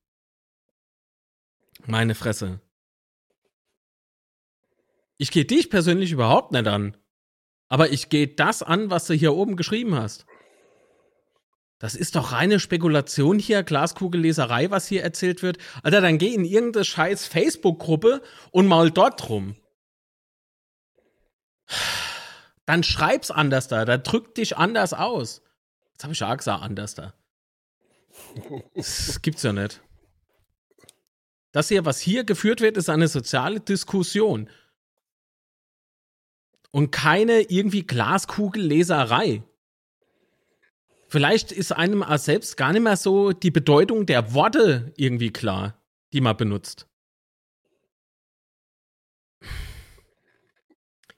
[1.86, 2.60] Meine Fresse.
[5.22, 6.96] Ich gehe dich persönlich überhaupt nicht an.
[7.68, 10.26] Aber ich gehe das an, was du hier oben geschrieben hast.
[11.78, 15.58] Das ist doch reine Spekulation hier, Glaskugelleserei, was hier erzählt wird.
[15.84, 18.20] Alter, dann geh in irgendeine scheiß Facebook-Gruppe
[18.50, 19.54] und maul dort rum.
[22.66, 25.40] Dann schreib's anders da, da drück dich anders aus.
[25.92, 27.14] Jetzt habe ich ja gesagt, anders da.
[28.74, 29.82] Das gibt's ja nicht.
[31.52, 34.50] Das hier, was hier geführt wird, ist eine soziale Diskussion.
[36.72, 39.44] Und keine irgendwie Glaskugelleserei.
[41.06, 45.80] Vielleicht ist einem selbst gar nicht mehr so die Bedeutung der Worte irgendwie klar,
[46.12, 46.88] die man benutzt.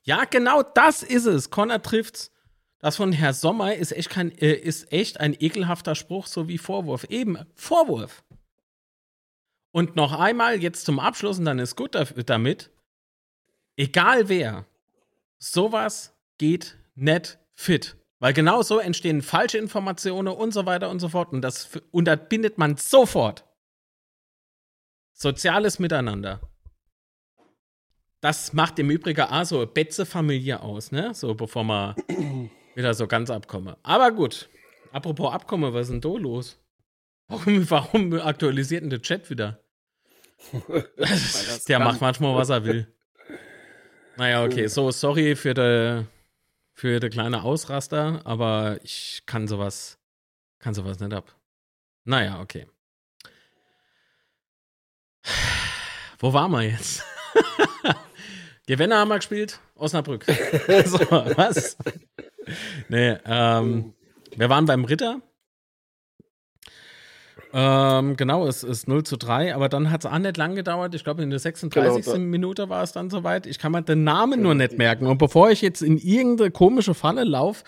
[0.02, 1.50] Ja, genau das ist es.
[1.50, 2.30] Connor trifft's.
[2.78, 6.59] Das von Herr Sommer ist echt, kein, äh, ist echt ein ekelhafter Spruch, so wie
[6.59, 7.05] Vorwurf.
[7.05, 8.22] Eben, Vorwurf.
[9.70, 12.70] Und noch einmal jetzt zum Abschluss, und dann ist gut damit.
[13.76, 14.66] Egal wer,
[15.53, 17.97] sowas geht nicht fit.
[18.18, 21.32] Weil genau so entstehen falsche Informationen und so weiter und so fort.
[21.32, 23.45] Und das unterbindet man sofort.
[25.12, 26.40] Soziales Miteinander.
[28.20, 31.12] Das macht im Übrigen auch so eine Betze-Familie aus, ne?
[31.12, 31.95] So, bevor man
[32.74, 33.76] wieder so ganz abkomme.
[33.82, 34.49] Aber gut.
[34.92, 36.59] Apropos Abkommen, was ist denn da los?
[37.28, 39.62] Warum, warum aktualisiert denn der Chat wieder?
[41.68, 42.93] der macht manchmal, was er will.
[44.16, 44.66] Naja, okay.
[44.68, 46.06] So, sorry für die
[46.74, 49.96] für der kleine Ausraster, aber ich kann sowas,
[50.58, 51.34] kann sowas nicht ab.
[52.04, 52.66] Naja, okay.
[56.18, 57.04] Wo waren wir jetzt?
[58.66, 60.24] Gewinner haben wir gespielt, Osnabrück.
[60.84, 61.76] so, was?
[62.88, 63.94] Nee, ähm,
[64.36, 65.20] wir waren beim Ritter.
[67.57, 70.92] Ähm, genau, es ist 0 zu 3, aber dann hat es auch nicht lang gedauert.
[70.96, 72.05] Ich glaube, in der 36.
[72.05, 73.46] Genau, Minute war es dann soweit.
[73.46, 75.07] Ich kann mir den Namen nur nicht merken.
[75.07, 77.62] Und bevor ich jetzt in irgendeine komische Falle laufe,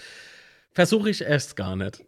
[0.72, 2.02] versuche ich erst gar nicht.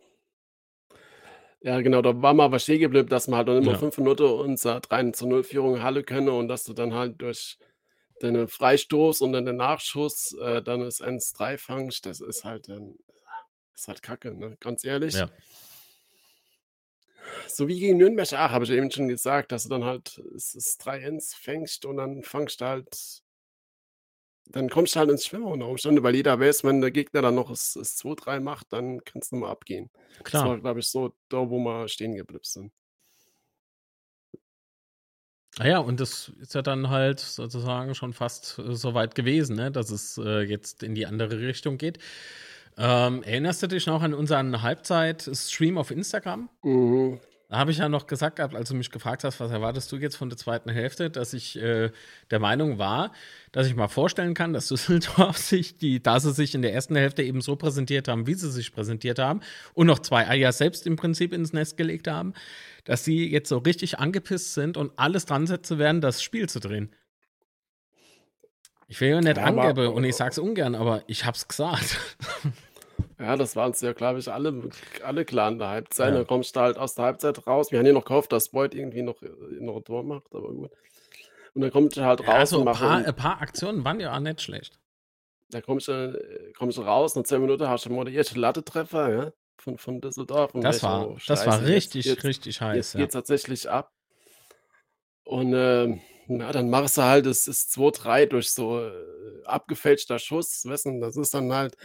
[1.60, 3.78] Ja, genau, da war mal aber stehen geblieben, dass man halt noch immer ja.
[3.78, 7.58] fünf Minuten unser 3 zu 0 Führung Halle könne und dass du dann halt durch
[8.22, 12.06] den Freistoß und dann den Nachschuss äh, dann das 1-3 fangst.
[12.06, 12.96] Das ist halt, dann,
[13.76, 14.56] ist halt kacke, ne?
[14.58, 15.14] ganz ehrlich.
[15.14, 15.30] Ja
[17.46, 20.54] so wie gegen Nürnberg ach, habe ich eben schon gesagt, dass du dann halt es
[20.54, 23.22] ist 3-1 fängst und dann fangst du halt
[24.50, 27.34] dann kommst du halt ins Schwimmen unter Umständen, weil jeder weiß, wenn der Gegner dann
[27.34, 29.90] noch das, das 2-3 macht, dann kannst du mal abgehen.
[30.24, 30.60] Das war, Klar.
[30.60, 32.72] glaube ich, so da, wo wir stehen geblieben sind.
[35.58, 39.56] Ah ja, und das ist ja dann halt sozusagen schon fast äh, so weit gewesen,
[39.56, 41.98] ne, dass es äh, jetzt in die andere Richtung geht.
[42.78, 46.48] Ähm, erinnerst du dich noch an unseren Halbzeit-Stream auf Instagram?
[46.62, 47.18] Mhm.
[47.48, 49.96] Da habe ich ja noch gesagt gehabt, als du mich gefragt hast, was erwartest du
[49.96, 51.90] jetzt von der zweiten Hälfte, dass ich äh,
[52.30, 53.10] der Meinung war,
[53.52, 56.94] dass ich mal vorstellen kann, dass Düsseldorf sich, die, da sie sich in der ersten
[56.94, 59.40] Hälfte eben so präsentiert haben, wie sie sich präsentiert haben
[59.72, 62.34] und noch zwei Eier selbst im Prinzip ins Nest gelegt haben,
[62.84, 66.60] dass sie jetzt so richtig angepisst sind und alles dran setzen werden, das Spiel zu
[66.60, 66.94] drehen.
[68.88, 71.98] Ich will ja nicht Ja, angeben und ich sag's ungern, aber ich hab's gesagt.
[73.18, 74.70] Ja, das waren es ja, glaube ich, alle,
[75.02, 76.10] alle klar in der Halbzeit.
[76.10, 76.18] Ja.
[76.18, 77.72] Dann kommst du halt aus der Halbzeit raus.
[77.72, 79.28] Wir haben ja noch gehofft, dass Boyd irgendwie noch, äh,
[79.60, 80.70] noch ein Tor macht, aber gut.
[81.54, 84.14] Und dann kommst du halt raus also und ein paar, ein paar Aktionen waren ja
[84.14, 84.78] auch nicht schlecht.
[85.50, 88.38] Da kommst du, äh, kommst du raus, nach 10 Minuten hast du mal den ersten
[88.38, 90.54] Lattetreffer ja, von, von Düsseldorf.
[90.54, 92.76] Und Das war, oh, das war richtig, jetzt, richtig heiß.
[92.76, 93.00] Jetzt Ja.
[93.00, 93.92] geht tatsächlich ab.
[95.24, 98.92] Und ähm, na, dann machst du halt das, das 2-3 durch so äh,
[99.44, 100.62] abgefälschter Schuss.
[100.62, 100.68] Du,
[101.00, 101.76] das ist dann halt.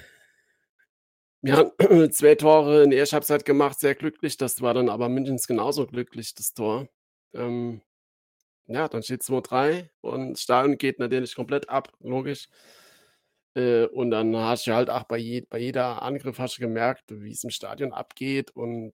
[1.44, 4.38] Wir haben zwei Tore in der ersten Halbzeit gemacht, sehr glücklich.
[4.38, 6.88] Das war dann aber mindestens genauso glücklich, das Tor.
[7.34, 7.82] Ähm,
[8.66, 12.48] ja, dann steht 2-3 und Stadion geht natürlich komplett ab, logisch.
[13.56, 17.04] Äh, und dann hast du halt auch bei, je, bei jeder Angriff hast du gemerkt,
[17.10, 18.52] wie es im Stadion abgeht.
[18.52, 18.94] Und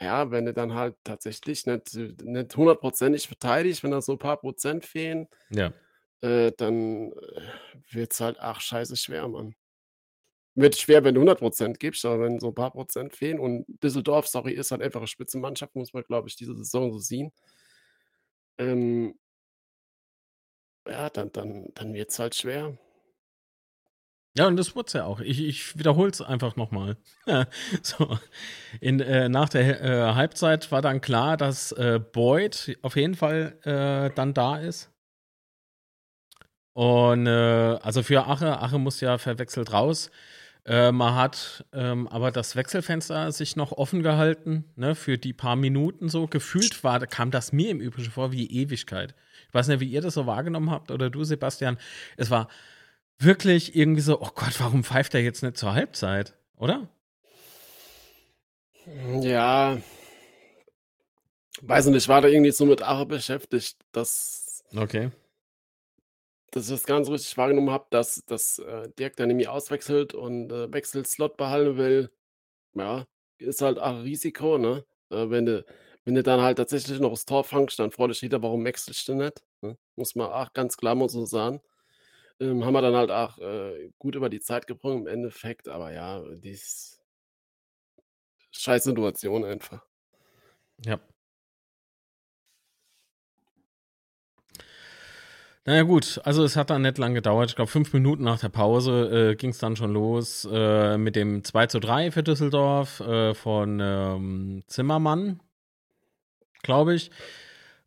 [0.00, 4.36] ja, wenn du dann halt tatsächlich nicht, nicht hundertprozentig verteidigst, wenn da so ein paar
[4.36, 5.72] Prozent fehlen, ja.
[6.20, 7.12] äh, dann
[7.90, 9.56] wird es halt ach scheiße schwer, Mann.
[10.56, 14.26] Wird schwer, wenn du 100% gibst, aber wenn so ein paar Prozent fehlen und Düsseldorf,
[14.26, 17.30] sorry, ist halt einfach eine Spitzenmannschaft, muss man, glaube ich, diese Saison so sehen.
[18.58, 19.14] Ähm,
[20.88, 22.78] ja, dann, dann, dann wird es halt schwer.
[24.36, 25.20] Ja, und das wurde es ja auch.
[25.20, 26.98] Ich, ich wiederhole es einfach nochmal.
[27.82, 28.18] so.
[28.80, 33.58] In, äh, nach der äh, Halbzeit war dann klar, dass äh, Boyd auf jeden Fall
[33.64, 34.90] äh, dann da ist.
[36.74, 40.10] Und äh, also für Ache, Ache muss ja verwechselt raus.
[40.66, 45.54] Äh, man hat ähm, aber das Wechselfenster sich noch offen gehalten, ne, für die paar
[45.54, 46.26] Minuten so.
[46.26, 49.14] Gefühlt war, kam das mir im Übrigen vor wie Ewigkeit.
[49.48, 51.78] Ich weiß nicht, wie ihr das so wahrgenommen habt oder du, Sebastian.
[52.16, 52.48] Es war
[53.18, 56.34] wirklich irgendwie so, oh Gott, warum pfeift er jetzt nicht zur Halbzeit?
[56.56, 56.88] Oder?
[59.20, 59.78] Ja,
[61.62, 65.10] weiß nicht, ich war da irgendwie so mit Ache beschäftigt, dass, Okay.
[66.56, 70.50] Dass ich das ganz richtig wahrgenommen habe, dass, dass äh, Dirk dann irgendwie auswechselt und
[70.50, 72.10] äh, Wechselslot behalten will.
[72.74, 73.06] Ja,
[73.38, 74.86] ist halt auch ein Risiko, ne?
[75.10, 75.66] Äh, wenn du,
[76.06, 79.14] wenn dann halt tatsächlich noch das Tor fangst, dann freut dich jeder, warum wechselst du
[79.14, 79.44] nicht?
[79.60, 79.76] Ne?
[79.96, 81.60] Muss man auch ganz klar mal so sagen.
[82.40, 85.92] Ähm, haben wir dann halt auch äh, gut über die Zeit gebrungen im Endeffekt, aber
[85.92, 86.58] ja, die
[88.52, 89.84] scheiß Situation einfach.
[90.86, 90.98] Ja.
[95.66, 97.50] Naja, gut, also es hat dann nicht lang gedauert.
[97.50, 101.16] Ich glaube, fünf Minuten nach der Pause äh, ging es dann schon los äh, mit
[101.16, 105.40] dem 2 zu 3 für Düsseldorf äh, von ähm, Zimmermann,
[106.62, 107.10] glaube ich.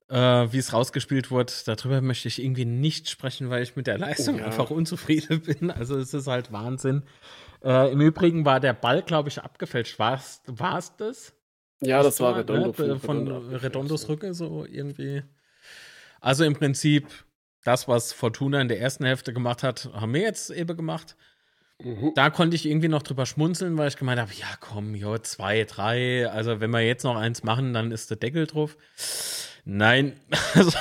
[0.09, 0.15] Äh,
[0.51, 4.39] Wie es rausgespielt wurde, darüber möchte ich irgendwie nicht sprechen, weil ich mit der Leistung
[4.39, 4.45] Ja.
[4.45, 5.71] einfach unzufrieden bin.
[5.71, 7.03] Also es ist halt Wahnsinn.
[7.63, 9.99] Äh, Im Übrigen war der Ball, glaube ich, abgefälscht.
[9.99, 10.41] War es
[10.97, 11.34] das?
[11.82, 12.84] Ja, das war Tor, Redondo.
[12.86, 14.09] ne, von Redondos.
[14.09, 15.21] Rücke, so irgendwie.
[16.19, 17.07] Also im Prinzip,
[17.64, 21.16] das, was Fortuna in der ersten Hälfte gemacht hat, haben wir jetzt eben gemacht.
[21.82, 22.12] Mhm.
[22.16, 25.64] Da konnte ich irgendwie noch drüber schmunzeln, weil ich gemeint habe, ja komm, jo, zwei,
[25.64, 28.78] drei, also wenn wir jetzt noch eins machen, dann ist der Deckel drauf.
[29.66, 30.20] Nein,
[30.55, 30.78] also,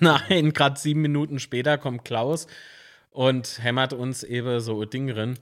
[0.00, 2.46] nein, gerade sieben Minuten später kommt Klaus
[3.10, 5.38] und hämmert uns eben so ein Ding drin.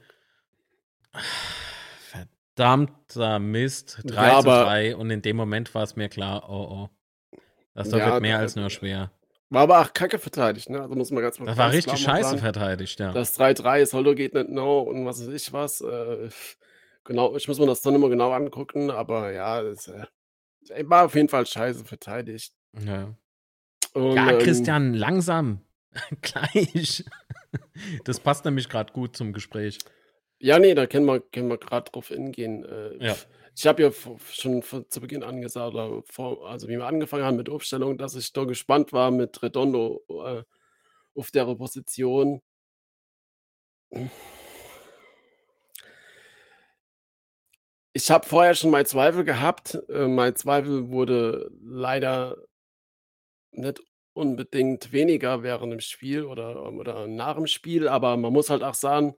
[2.55, 6.49] Verdammter Mist, 3 Ja, zu aber- 3 und in dem Moment war es mir klar,
[6.49, 7.37] oh oh.
[7.73, 9.11] Das wird Ja, mehr da- als nur schwer.
[9.51, 10.81] War aber auch kacke verteidigt, ne?
[10.81, 12.39] Also muss man ganz Das ganz war richtig mal scheiße sagen.
[12.39, 13.11] verteidigt, ja.
[13.11, 15.81] Das 3-3, Soldo geht nicht no und was weiß ich was.
[15.81, 16.29] Äh,
[17.03, 20.05] genau, ich muss mir das dann immer genau angucken, aber ja, es äh,
[20.85, 22.53] war auf jeden Fall scheiße verteidigt.
[22.85, 23.13] ja.
[23.93, 25.59] Und, Ja, ähm, Christian, langsam.
[26.21, 27.03] Gleich.
[28.05, 29.79] Das passt nämlich gerade gut zum Gespräch.
[30.39, 32.63] Ja, nee, da können wir, können wir gerade drauf hingehen.
[32.63, 33.15] Äh, Ja.
[33.55, 33.91] Ich habe ja
[34.31, 38.15] schon von, zu Beginn angesagt, oder vor, also wie wir angefangen haben mit Aufstellung, dass
[38.15, 40.43] ich da gespannt war mit Redondo äh,
[41.15, 42.41] auf der Position.
[47.93, 49.77] Ich habe vorher schon mal Zweifel gehabt.
[49.89, 52.37] Äh, mein Zweifel wurde leider
[53.51, 53.81] nicht
[54.13, 58.73] unbedingt weniger während dem Spiel oder oder nach dem Spiel, aber man muss halt auch
[58.75, 59.15] sagen,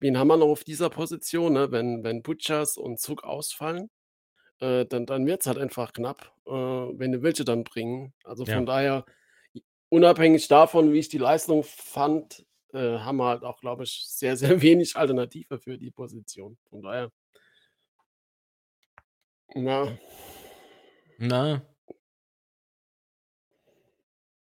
[0.00, 1.72] wen haben wir noch auf dieser Position, ne?
[1.72, 3.90] Wenn wenn Butchers und Zug ausfallen,
[4.60, 8.14] äh, dann dann wird's halt einfach knapp, äh, wenn du welche dann bringen.
[8.24, 8.56] Also, Ja.
[8.56, 9.04] von daher,
[9.90, 12.44] unabhängig davon, wie ich die Leistung fand,
[12.74, 16.58] äh, haben wir halt auch, glaube ich, sehr, sehr wenig Alternative für die Position.
[16.70, 17.10] Von daher
[19.54, 19.98] ja.
[21.18, 21.62] Na,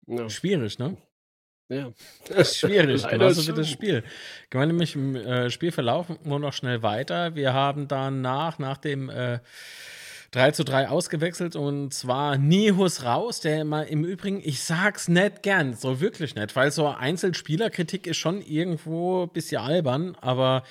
[0.06, 0.28] Ja.
[0.28, 0.96] schwierig, ne?
[1.70, 1.92] Ja.
[2.28, 3.70] Das ist schwierig, genauso wie das.
[3.70, 4.02] Spiel.
[4.50, 7.36] Gehen wir nämlich im äh, Spielverlauf nur noch schnell weiter.
[7.36, 9.38] Wir haben danach, nach dem äh,
[10.32, 15.44] 3 zu 3 ausgewechselt und zwar Nihus raus, der immer im Übrigen, ich sag's nicht
[15.44, 20.64] gern, so wirklich nicht, weil so Einzelspielerkritik ist schon irgendwo ein bisschen albern, aber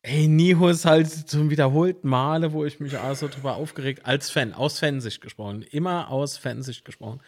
[0.00, 4.78] ey, Nihus halt zum wiederholten Male, wo ich mich also drüber aufgeregt, als Fan, aus
[4.78, 7.20] Fansicht gesprochen, immer aus Fansicht gesprochen.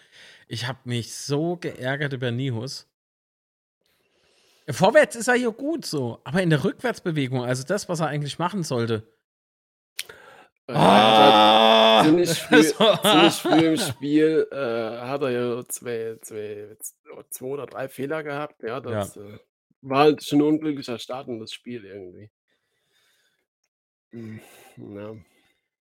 [0.48, 2.86] Ich habe mich so geärgert über Nihus.
[4.70, 8.38] Vorwärts ist er hier gut so, aber in der Rückwärtsbewegung, also das, was er eigentlich
[8.38, 9.02] machen sollte.
[10.66, 12.96] Äh, halt ziemlich früh so.
[13.02, 16.76] ziemlich früh im Spiel, äh, hat er ja zwei zwei
[17.30, 18.62] zwei oder 3 Fehler gehabt.
[18.62, 19.38] Ja, das, äh,
[19.80, 22.30] war halt schon 'n unglücklicher Start in das Spiel irgendwie.
[24.12, 24.40] Hm,
[24.76, 25.14] ja.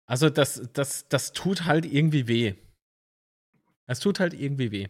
[0.06, 2.54] Also das, das, das tut halt irgendwie weh.
[3.86, 4.88] Es tut halt irgendwie weh.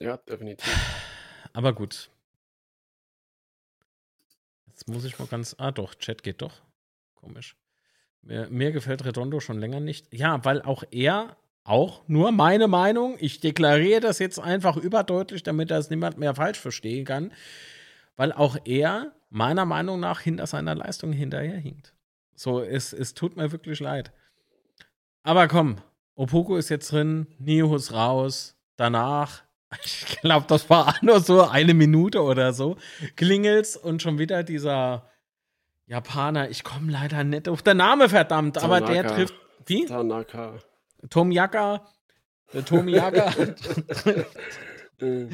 [0.00, 0.66] Ja, definitiv.
[1.52, 2.10] Aber gut.
[4.66, 5.56] Jetzt muss ich mal ganz.
[5.58, 6.62] Ah, doch, Chat geht doch.
[7.14, 7.56] Komisch.
[8.22, 10.12] Mir, mir gefällt Redondo schon länger nicht.
[10.14, 15.70] Ja, weil auch er, auch nur meine Meinung, ich deklariere das jetzt einfach überdeutlich, damit
[15.70, 17.32] das niemand mehr falsch verstehen kann,
[18.16, 21.94] weil auch er meiner Meinung nach hinter seiner Leistung hinterherhinkt.
[22.34, 24.12] So, es, es tut mir wirklich leid.
[25.22, 25.76] Aber komm,
[26.18, 29.42] Opoku ist jetzt drin, Nihus raus, danach
[29.84, 32.76] ich glaube, das war nur so eine Minute oder so.
[33.16, 35.08] Klingelt's und schon wieder dieser
[35.86, 39.14] Japaner, ich komme leider nicht auf den Namen, verdammt, aber der Tanaka.
[39.14, 39.34] trifft.
[39.66, 39.84] Wie?
[39.86, 40.54] Tanaka.
[41.10, 41.82] Tomiyaka?
[42.52, 42.64] Der?
[45.00, 45.30] Mhm.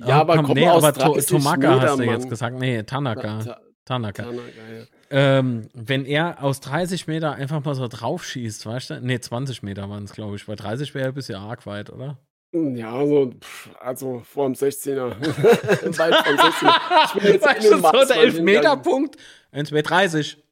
[0.00, 2.58] Ah, Ja, aber komm, nee, aber To- 30 Tomaka hast du jetzt gesagt.
[2.58, 3.40] Nee, Tanaka.
[3.42, 4.24] Ta Tanaka.
[4.24, 4.84] Tanaka, ja.
[5.10, 9.00] Ähm, wenn er aus 30 Meter einfach mal so drauf schießt, weißt du?
[9.00, 10.46] Nee, 20 Meter waren es, glaube ich.
[10.46, 12.18] Bei 30 wäre er ein bisschen arg weit, oder?
[12.52, 13.32] Ja, so,
[13.80, 15.10] also vorm 16er.
[15.98, 17.06] Weit vom 16er.
[17.06, 19.16] Ich bin jetzt weißt in du, so der mal Elfmeterpunkt,
[19.52, 20.44] 1 2 30.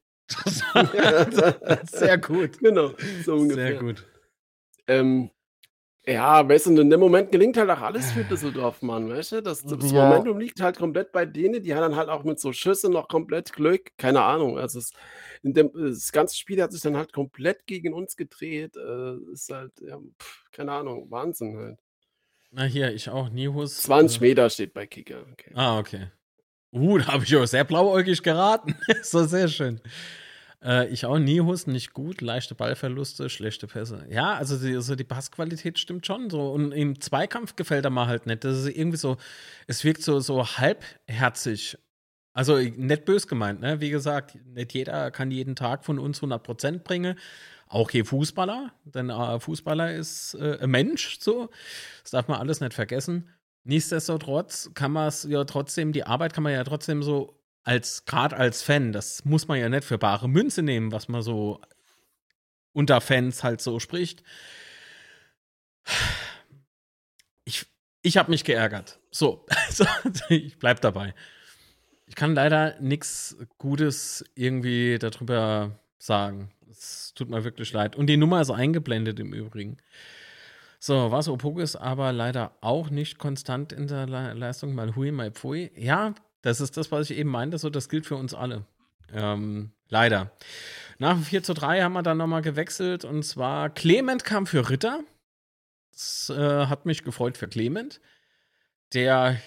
[1.91, 2.59] Sehr gut.
[2.59, 2.91] Genau,
[3.23, 3.67] so ungefähr.
[3.67, 4.05] Sehr gut.
[4.87, 5.29] Ähm,
[6.05, 9.41] ja, weißt du, in dem Moment gelingt halt auch alles für Düsseldorf, Mann, weißt du?
[9.41, 10.09] Das, das Ja.
[10.09, 13.07] Momentum liegt halt komplett bei denen, die haben dann halt auch mit so Schüssen noch
[13.07, 14.57] komplett Glück, keine Ahnung.
[14.57, 14.93] Also es,
[15.43, 18.75] in dem, das ganze Spiel hat sich dann halt komplett gegen uns gedreht.
[18.77, 21.79] Äh, ist halt, ja, pff, keine Ahnung, Wahnsinn halt.
[22.51, 23.29] Na hier, ich auch.
[23.29, 23.77] Nihus.
[23.83, 25.23] 20 äh, Meter steht bei Kicker.
[25.31, 25.51] Okay.
[25.53, 26.07] Ah, okay.
[26.73, 28.75] Uh, da habe ich auch sehr blauäugig geraten.
[29.03, 29.79] so sehr schön.
[30.63, 34.05] Äh, ich auch Nihus nicht gut, leichte Ballverluste, schlechte Pässe.
[34.09, 36.51] Ja, also die, also die Passqualität stimmt schon so.
[36.51, 38.43] Und im Zweikampf gefällt er mir halt nicht.
[38.43, 39.17] Das ist irgendwie so,
[39.67, 41.77] es wirkt so, so halbherzig.
[42.33, 43.81] Also nicht bös gemeint, ne?
[43.81, 47.17] Wie gesagt, nicht jeder kann jeden Tag von uns 100% bringen.
[47.67, 51.49] Auch hier Fußballer, denn äh, Fußballer ist äh, ein Mensch, so.
[52.03, 53.29] Das darf man alles nicht vergessen.
[53.63, 58.37] Nichtsdestotrotz kann man es ja trotzdem, die Arbeit kann man ja trotzdem so als, gerade
[58.37, 61.61] als Fan, das muss man ja nicht für bare Münze nehmen, was man so
[62.73, 64.23] unter Fans halt so spricht.
[67.43, 67.65] Ich,
[68.01, 68.99] ich habe mich geärgert.
[69.11, 69.85] So, also,
[70.29, 71.13] ich bleib dabei.
[72.07, 76.51] Ich kann leider nichts Gutes irgendwie darüber sagen.
[76.69, 77.95] Es tut mir wirklich leid.
[77.95, 79.77] Und die Nummer ist eingeblendet im Übrigen.
[80.79, 84.73] So, was Opoku ist aber leider auch nicht konstant in der Le Leistung.
[84.73, 85.71] Mal hui, mal pfui.
[85.75, 87.57] Ja, das ist das, was ich eben meinte.
[87.57, 88.65] So, das gilt für uns alle.
[89.13, 90.31] Ähm, leider.
[90.97, 93.05] Nach dem 4 zu 3 haben wir dann nochmal gewechselt.
[93.05, 95.01] Und zwar Clement kam für Ritter.
[95.91, 98.01] Das äh, hat mich gefreut für Clement.
[98.93, 99.37] Der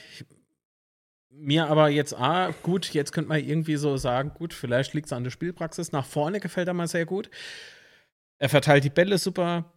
[1.36, 5.12] mir aber jetzt, ah, gut, jetzt könnte man irgendwie so sagen, gut, vielleicht liegt es
[5.12, 5.92] an der Spielpraxis.
[5.92, 7.28] Nach vorne gefällt er mal sehr gut.
[8.38, 9.72] Er verteilt die Bälle super.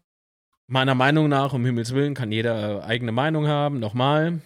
[0.67, 3.79] Meiner Meinung nach, um Himmels Willen, kann jeder eigene Meinung haben.
[3.79, 4.41] Nochmal.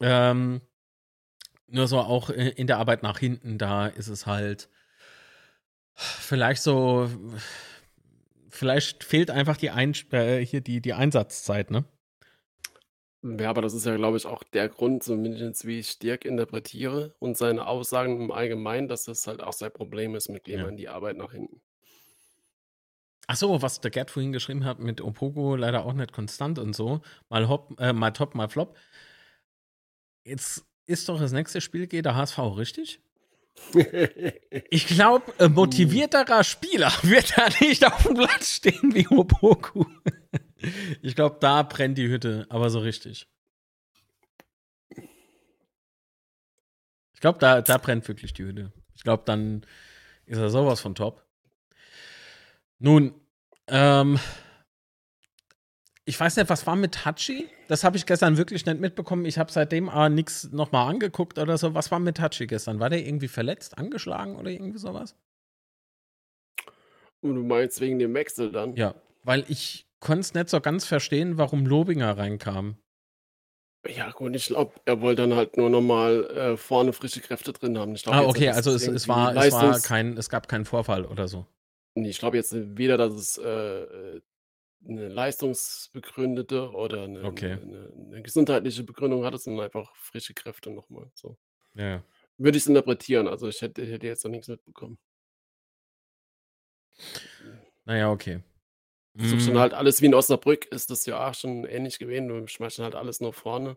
[0.00, 0.60] Ähm,
[1.68, 4.68] nur so auch in der Arbeit nach hinten, da ist es halt
[5.94, 7.08] vielleicht so,
[8.48, 11.84] vielleicht fehlt einfach die, Ein äh, hier die, die Einsatzzeit, ne?
[13.22, 17.14] Ja, aber das ist ja, glaube ich, auch der Grund, zumindest wie ich Dirk interpretiere
[17.18, 20.54] und seine Aussagen im Allgemeinen, dass das halt auch sein Problem ist mit Ja.
[20.54, 21.60] jemandem die Arbeit nach hinten.
[23.28, 27.00] Achso, was der Gerd vorhin geschrieben hat mit Opogo leider auch nicht konstant und so.
[27.28, 28.76] Mal, hopp, äh, mal top, mal flop.
[30.24, 33.00] Jetzt ist doch das nächste Spiel geht der HSV, richtig?
[34.70, 39.84] Ich glaube, äh, motivierterer Spieler wird da nicht auf dem Platz stehen wie Opoku.
[41.02, 43.28] Ich glaube, da brennt die Hütte, aber so richtig.
[47.12, 48.72] Ich glaube, da, da brennt wirklich die Hütte.
[48.94, 49.66] Ich glaube, dann
[50.24, 51.24] ist er sowas von top.
[52.78, 53.14] Nun,
[53.68, 54.18] ähm,
[56.08, 57.48] ich weiß nicht, was war mit Hachi?
[57.66, 59.24] Das habe ich gestern wirklich nicht mitbekommen.
[59.24, 61.74] Ich habe seitdem aber nichts nochmal angeguckt oder so.
[61.74, 62.78] Was war mit Hachi gestern?
[62.78, 65.16] War der irgendwie verletzt, angeschlagen oder irgendwie sowas?
[67.22, 68.76] Und du meinst wegen dem Wechsel dann?
[68.76, 68.94] Ja,
[69.24, 72.76] weil ich konnte es nicht so ganz verstehen, warum Lobinger reinkam.
[73.88, 77.78] Ja, gut, ich glaube, er wollte dann halt nur nochmal äh, vorne frische Kräfte drin
[77.78, 77.94] haben.
[77.94, 81.26] Glaub, ah, okay, also es, es, war, es war kein, es gab keinen Vorfall oder
[81.26, 81.46] so.
[81.96, 84.20] Nee, ich glaube jetzt weder, dass es äh,
[84.88, 87.52] eine leistungsbegründete oder eine, Okay.
[87.52, 91.10] eine, eine gesundheitliche Begründung hatte, sondern einfach frische Kräfte nochmal.
[91.14, 91.36] So.
[91.74, 92.02] Ja.
[92.38, 93.28] Würde ich es interpretieren.
[93.28, 94.98] Also ich hätte, hätte jetzt noch nichts mitbekommen.
[97.84, 98.40] Naja, okay.
[99.14, 102.28] Mm, schon halt alles wie in Osnabrück, ist das ja auch schon ähnlich gewesen.
[102.28, 103.76] Du schmeißt halt alles nur vorne.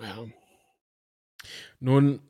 [0.00, 0.24] Ja.
[1.80, 2.20] Nun,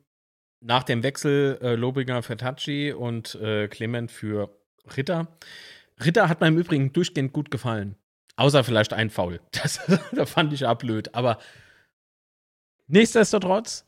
[0.61, 4.57] nach dem Wechsel äh, Lobinger für Tachi und äh, Clement für
[4.95, 5.27] Ritter.
[6.03, 7.95] Ritter hat mir im Übrigen durchgehend gut gefallen.
[8.35, 9.39] Außer vielleicht ein Foul.
[9.51, 9.79] Das,
[10.11, 11.13] das fand ich auch blöd.
[11.15, 11.37] Aber
[12.87, 13.85] nichtsdestotrotz,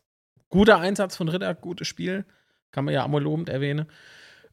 [0.50, 2.26] guter Einsatz von Ritter, gutes Spiel.
[2.72, 3.88] Kann man ja mal lobend erwähnen.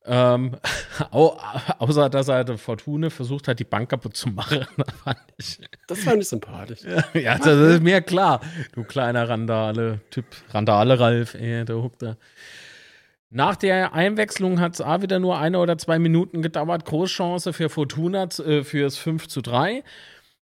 [0.07, 0.57] Ähm,
[1.13, 1.39] au,
[1.79, 4.67] außer dass er der Fortune versucht hat, die Bank kaputt zu machen.
[5.05, 5.61] fand ich.
[5.87, 6.81] Das fand ich sympathisch.
[7.15, 8.41] Ja, das ist mir klar.
[8.73, 10.27] Du kleiner Randale-Typ.
[10.51, 12.17] Randale-Ralf, ey, der huckt da.
[13.37, 16.85] Nach der Einwechslung hat es auch wieder nur eine oder zwei Minuten gedauert.
[16.85, 19.83] Großchance für Fortuna äh, fürs 5 zu 3.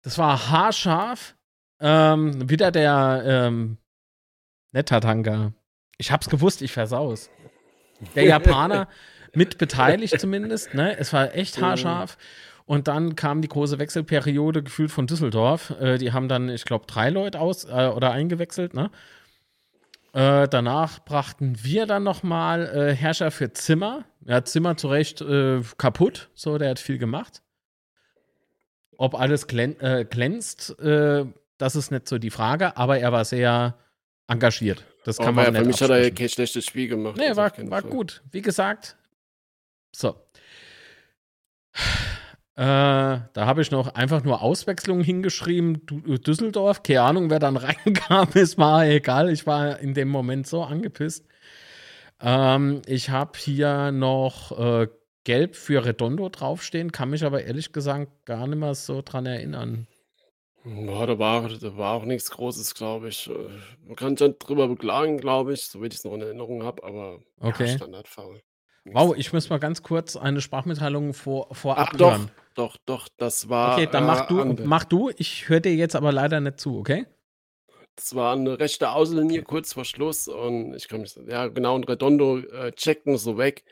[0.02, 1.38] Das war haarscharf.
[1.80, 3.78] Ähm, wieder der ähm,
[4.74, 5.54] Netatanga.
[5.98, 7.30] Ich hab's gewusst, ich versaus.
[8.16, 8.90] Der Japaner
[9.34, 10.74] mit beteiligt zumindest.
[10.74, 10.98] Ne?
[10.98, 12.18] Es war echt haarscharf.
[12.66, 15.74] Und dann kam die große Wechselperiode gefühlt von Düsseldorf.
[15.80, 18.74] Äh, die haben dann, ich glaube, drei Leute aus äh, oder eingewechselt.
[18.74, 18.92] Ne?
[20.14, 24.06] Äh, danach brachten wir dann noch mal äh, Herrscher für Zimmer.
[24.26, 26.30] Ja, Zimmer zu Recht äh, kaputt.
[26.36, 27.42] So, der hat viel gemacht.
[28.98, 31.26] Ob alles glän äh, glänzt, äh,
[31.58, 32.78] das ist nicht so die Frage.
[32.78, 33.76] Aber er war sehr
[34.28, 34.86] engagiert.
[35.04, 36.16] Das kann Aber man ja, nicht für mich hat er absprechen.
[36.16, 37.18] kein schlechtes Spiel gemacht.
[37.18, 38.22] Nee, war, war gut.
[38.32, 38.96] Wie gesagt.
[39.96, 40.16] So.
[42.56, 45.86] Äh, da habe ich noch einfach nur Auswechslungen hingeschrieben.
[45.88, 49.30] Du, Düsseldorf, keine Ahnung, wer dann reinkam, es war egal.
[49.32, 51.26] Ich war in dem Moment so angepisst.
[52.22, 54.88] Ähm, ich habe hier noch äh,
[55.26, 59.88] Gelb für Redondo draufstehen, kann mich aber ehrlich gesagt gar nicht mehr so dran erinnern.
[60.66, 63.30] Ja, da war, da war auch nichts Großes, glaube ich.
[63.30, 63.50] Äh,
[63.86, 66.84] Man kann sich drüber beklagen, glaube ich, so wie ich es noch in Erinnerung habe,
[66.84, 67.64] aber Okay.
[67.68, 68.42] ja, Standardfoul.
[68.86, 72.32] Wow, ich muss mal ganz kurz eine Sprachmitteilung vor, vorab Ach doch, hören.
[72.56, 73.78] doch, doch, das war.
[73.78, 75.10] Okay, dann mach äh, du, an- mach du.
[75.18, 77.06] Ich höre dir jetzt aber leider nicht zu, okay?
[77.96, 81.88] Das war eine rechte Außenlinie kurz vor Schluss und ich kann mich, ja genau, und
[81.88, 83.64] Redondo äh, checkt nur so weg.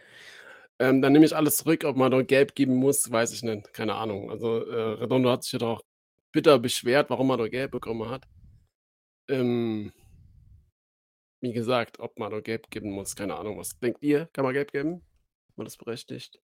[0.80, 3.74] Ähm, dann nehme ich alles zurück, ob man noch gelb geben muss, weiß ich nicht,
[3.74, 4.30] keine Ahnung.
[4.32, 5.82] Also äh, Redondo hat sich ja doch
[6.32, 8.24] bitter beschwert, warum er doch gelb bekommen hat.
[9.28, 9.92] Ähm,
[11.42, 13.58] wie gesagt, ob man noch gelb geben muss, keine Ahnung.
[13.58, 14.28] Was denkt ihr?
[14.34, 15.02] Kann man gelb geben?
[15.56, 16.40] War das berechtigt?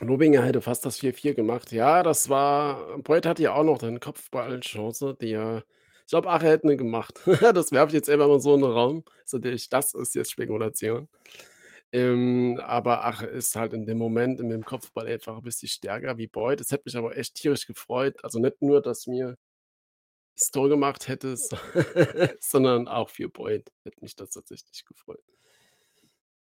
[0.00, 1.72] Lobinger hätte fast das 4-4 gemacht.
[1.72, 2.98] Ja, das war.
[3.02, 5.64] Beuth hatte ja auch noch eine Kopfballchance, die er.
[6.06, 7.20] Ich glaube, Ache hätte eine gemacht.
[7.54, 9.04] das werfe ich jetzt einfach mal so in den Raum.
[9.30, 11.08] Das ist jetzt Spekulation.
[11.92, 16.18] Ähm, aber Ache ist halt in dem Moment mit dem Kopfball einfach ein bisschen stärker
[16.18, 16.60] wie Beuth.
[16.60, 18.22] Es hätte mich aber echt tierisch gefreut.
[18.24, 19.36] Also nicht nur, dass mir
[20.36, 21.56] das Tor gemacht hätte, so-
[22.40, 25.22] sondern auch für Beuth hätte mich das tatsächlich gefreut.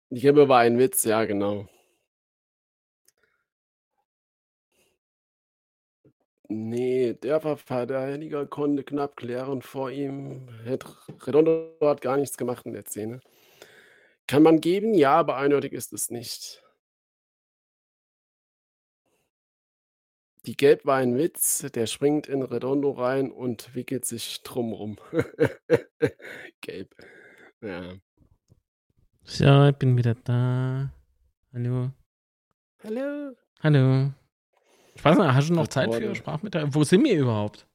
[0.08, 1.66] Die Gelbe war ein Witz, ja, genau.
[6.48, 10.48] Nee, der Verteidiger konnte knapp klären vor ihm.
[11.26, 13.20] Redondo hat gar nichts gemacht in der Szene.
[14.26, 16.62] Kann man geben, ja, aber eindeutig ist es nicht.
[20.46, 24.98] Die Gelb war ein Witz, der springt in Redondo rein und wickelt sich drumrum.
[26.60, 26.94] Gelb.
[27.62, 27.94] Ja.
[29.22, 30.92] So, ich bin wieder da.
[31.54, 31.92] Hallo.
[32.82, 33.34] Hallo.
[33.60, 34.12] Hallo.
[34.94, 36.74] Ich weiß nicht, hast du noch Das Zeit für Sprachmitteilung?
[36.74, 37.66] Wo sind wir überhaupt?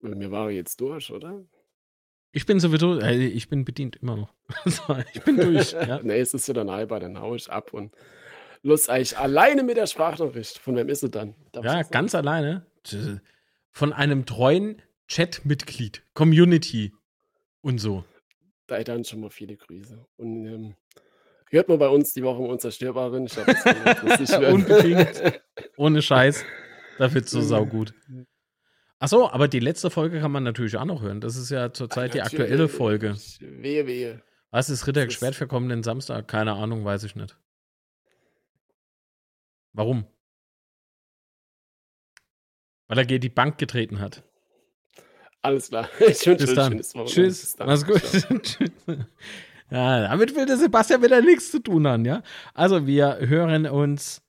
[0.00, 1.44] Wir waren jetzt durch, oder?
[2.34, 4.34] Ich bin sowieso, äh, ich bin bedient immer noch.
[5.14, 5.72] ich bin durch.
[5.86, 6.00] Ja.
[6.02, 7.94] nee, es ist wieder nahe bei dann hau ich ab und
[8.62, 10.58] los eigentlich alleine mit der Sprachnachricht.
[10.58, 11.34] Von wem ist sie dann?
[11.52, 12.66] Darf ja, ganz alleine.
[13.70, 16.92] Von einem treuen Chat-Mitglied, Community
[17.60, 18.04] und so.
[18.66, 20.04] Da dann schon mal viele Grüße.
[20.16, 20.74] Und ähm,
[21.50, 23.26] hört mal bei uns die Woche um Unzerstörbaren.
[23.26, 25.40] Ich glaube, das Unbedingt.
[25.76, 26.44] Ohne Scheiß.
[26.98, 27.94] Da wird so saugut.
[29.04, 31.20] Achso, aber die letzte Folge kann man natürlich auch noch hören.
[31.20, 33.14] Das ist ja zurzeit die aktuelle Folge.
[33.38, 34.22] Wehe, wehe.
[34.50, 36.26] Was ist Ritter gesperrt für kommenden Samstag?
[36.26, 37.36] Keine Ahnung, weiß ich nicht.
[39.74, 40.06] Warum?
[42.88, 44.22] Weil er die Bank getreten hat.
[45.42, 45.86] Alles klar.
[46.00, 46.80] Ich wünsche Bis dann.
[47.04, 47.56] Tschüss.
[47.58, 48.00] Mach's gut.
[49.70, 52.22] ja, damit will der Sebastian wieder nichts zu tun haben, ja?
[52.54, 54.23] Also, wir hören uns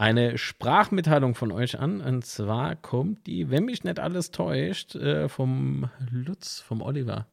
[0.00, 2.00] eine Sprachmitteilung von euch an.
[2.00, 7.26] Und zwar kommt die, wenn mich nicht alles täuscht, äh, vom Lutz, vom Oliver.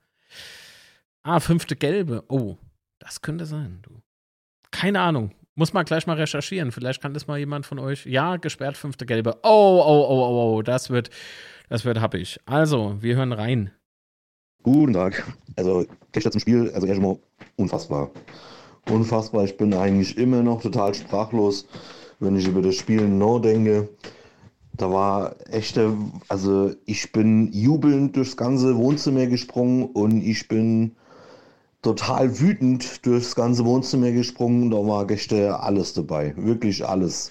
[1.24, 2.26] Ah, fünfte Gelbe.
[2.28, 2.58] Oh,
[3.00, 4.02] das könnte sein, du.
[4.70, 5.32] Keine Ahnung.
[5.56, 6.74] Muss man gleich mal recherchieren.
[6.74, 8.06] Vielleicht kann das mal jemand von euch.
[8.06, 9.38] Ja, gesperrt, fünfte Gelbe.
[9.44, 10.62] Oh, oh, oh, oh, oh.
[10.62, 11.10] Das wird,
[11.70, 12.38] das wird happig.
[12.46, 13.72] Also, wir hören rein.
[14.62, 15.26] Guten Tag.
[15.56, 17.18] Also, gestern zum Spiel, also erstmal
[17.56, 18.12] unfassbar.
[18.90, 19.46] Unfassbar.
[19.46, 21.66] Ich bin eigentlich immer noch total sprachlos,
[22.20, 23.90] wenn ich über das Spiel no denke.
[24.74, 25.98] Da war echte,
[26.28, 30.96] also ich bin jubelnd durchs ganze Wohnzimmer gesprungen und ich bin
[31.82, 34.70] total wütend durchs ganze Wohnzimmer gesprungen.
[34.70, 36.34] Da war gestern alles dabei.
[36.38, 37.30] Wirklich alles.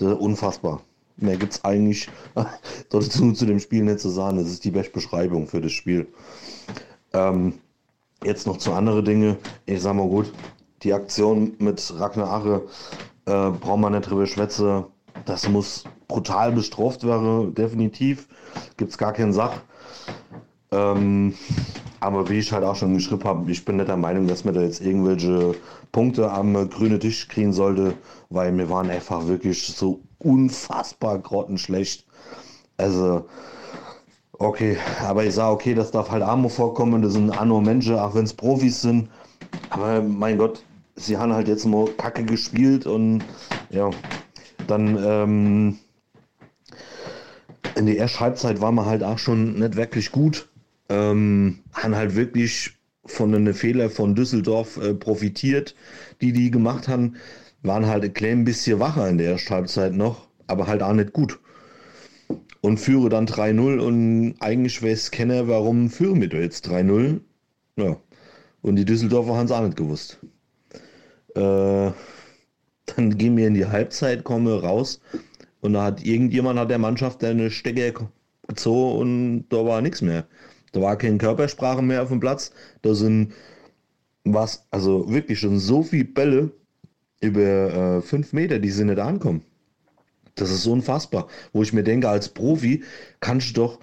[0.00, 0.82] Unfassbar.
[1.16, 2.08] Mehr gibt es eigentlich
[2.90, 4.38] dazu zu dem Spiel nicht zu sagen.
[4.38, 6.08] Das ist die beste Beschreibung für das Spiel.
[7.12, 7.54] Ähm,
[8.24, 9.36] jetzt noch zu anderen Dingen.
[9.66, 10.32] Ich sag mal gut,
[10.82, 12.62] die Aktion mit Ragnar Ache
[13.26, 14.84] äh, braucht man nicht drüber schwätzen.
[15.24, 18.28] Das muss brutal bestraft werden, definitiv.
[18.76, 19.60] Gibt es gar keinen Sach.
[20.70, 21.34] Ähm,
[22.00, 24.54] aber wie ich halt auch schon geschrieben habe, ich bin nicht der Meinung, dass man
[24.54, 25.54] da jetzt irgendwelche
[25.92, 27.94] Punkte am grünen Tisch kriegen sollte,
[28.30, 32.06] weil wir waren einfach wirklich so unfassbar grottenschlecht.
[32.76, 33.26] Also,
[34.38, 38.14] okay, aber ich sage, okay, das darf halt Armo vorkommen, das sind Anno Menschen, auch
[38.14, 39.08] wenn es Profis sind.
[39.70, 40.64] Aber mein Gott,
[40.96, 43.22] sie haben halt jetzt mal Kacke gespielt und
[43.70, 43.90] ja,
[44.66, 45.78] dann ähm,
[47.76, 50.48] in der ersten Halbzeit war man halt auch schon nicht wirklich gut
[50.92, 52.72] ähm, haben halt wirklich
[53.04, 55.74] von einem Fehler von Düsseldorf äh, profitiert,
[56.20, 57.16] die die gemacht haben,
[57.62, 61.12] waren halt ein klein bisschen wacher in der ersten Halbzeit noch, aber halt auch nicht
[61.12, 61.40] gut.
[62.60, 67.20] Und führe dann 3-0 und eigentlich weiß keiner, warum führe mit jetzt 3-0.
[67.76, 67.96] Ja.
[68.60, 70.20] Und die Düsseldorfer haben es auch nicht gewusst.
[71.34, 71.92] Äh,
[72.86, 75.00] dann gehen wir in die Halbzeit, komme raus
[75.60, 78.10] und da hat irgendjemand hat der Mannschaft eine Stecker
[78.48, 80.26] gezogen und da war nichts mehr.
[80.72, 82.52] Da war keine Körpersprache mehr auf dem Platz.
[82.82, 83.32] Da sind
[84.24, 86.50] was, also wirklich schon so viele Bälle
[87.20, 87.40] über
[87.98, 89.42] äh, fünf Meter, die sind nicht ankommen.
[90.34, 91.28] Das ist so unfassbar.
[91.52, 92.82] Wo ich mir denke, als Profi
[93.20, 93.78] kannst du doch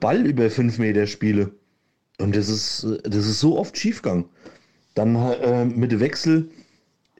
[0.00, 1.52] Ball über fünf Meter spielen.
[2.18, 4.26] Und das ist, das ist so oft schiefgegangen.
[4.94, 6.50] Dann äh, mit Wechsel,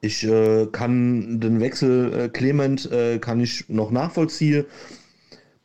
[0.01, 4.65] ich äh, kann den Wechsel äh, Clement äh, kann ich noch nachvollziehen.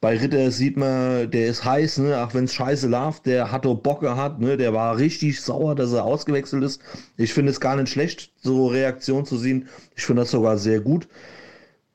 [0.01, 2.25] Bei Ritter sieht man, der ist heiß, ne?
[2.25, 4.57] auch wenn es scheiße läuft, der hat doch Bock gehabt, ne?
[4.57, 6.83] der war richtig sauer, dass er ausgewechselt ist.
[7.17, 9.69] Ich finde es gar nicht schlecht, so Reaktion zu sehen.
[9.95, 11.07] Ich finde das sogar sehr gut.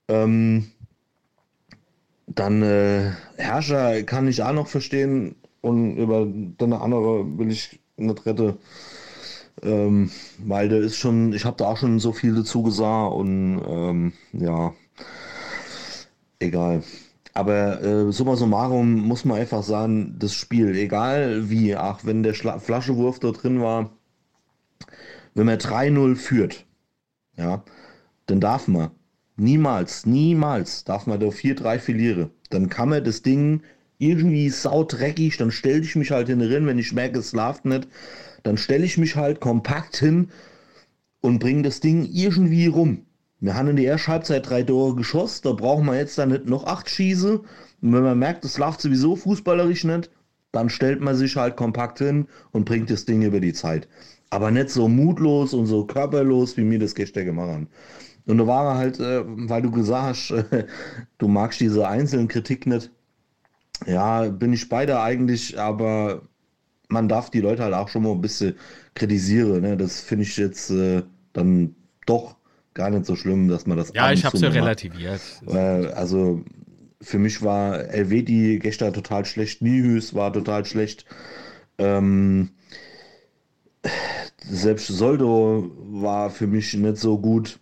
[0.07, 0.71] Ähm,
[2.27, 6.27] dann äh, Herrscher kann ich auch noch verstehen und über
[6.61, 8.57] eine andere will ich nicht retten.
[9.63, 13.61] Ähm, weil der ist schon, ich habe da auch schon so viel dazu gesagt und
[13.67, 14.73] ähm, ja,
[16.39, 16.83] egal.
[17.33, 22.33] Aber äh, summa summarum muss man einfach sagen, das Spiel, egal wie, ach, wenn der
[22.33, 23.91] Schla Flaschewurf da drin war,
[25.35, 26.65] wenn man 3-0 führt,
[27.35, 27.63] ja,
[28.25, 28.89] dann darf man
[29.37, 32.31] niemals, niemals darf man da 4-3 verlieren.
[32.49, 33.61] Dann kann man das Ding
[33.99, 37.87] irgendwie saudreckig, dann stelle ich mich halt hinten wenn ich merke, es läuft nicht,
[38.47, 40.29] dann stelle ich mich halt kompakt hin
[41.19, 43.05] und bringe das Ding irgendwie rum.
[43.39, 46.45] Wir haben in der ersten Halbzeit drei Tore geschossen, da brauchen wir jetzt dann nicht
[46.45, 47.39] noch acht Schieße.
[47.39, 50.09] Und wenn man merkt, es läuft sowieso fußballerisch nicht,
[50.51, 53.87] dann stellt man sich halt kompakt hin und bringt das Ding über die Zeit.
[54.29, 57.67] Aber nicht so mutlos und so körperlos, wie mir das gestern gemacht haben.
[58.25, 60.65] Und da war halt, äh, weil du gesagt hast, äh,
[61.17, 62.91] du magst diese einzelnen Kritik nicht.
[63.85, 66.23] Ja, bin ich beide eigentlich, aber
[66.89, 68.55] man darf die Leute halt auch schon mal ein bisschen
[68.95, 69.61] kritisieren.
[69.61, 69.77] Ne?
[69.77, 71.75] Das finde ich jetzt äh, dann
[72.05, 72.37] doch
[72.73, 73.91] gar nicht so schlimm, dass man das.
[73.93, 75.21] Ja, ich habe es ja relativiert.
[75.47, 76.43] Äh, also
[77.01, 81.05] für mich war Elvedi gestern total schlecht, Nihus war total schlecht.
[81.77, 82.51] Ähm,
[84.39, 87.59] selbst Soldo war für mich nicht so gut.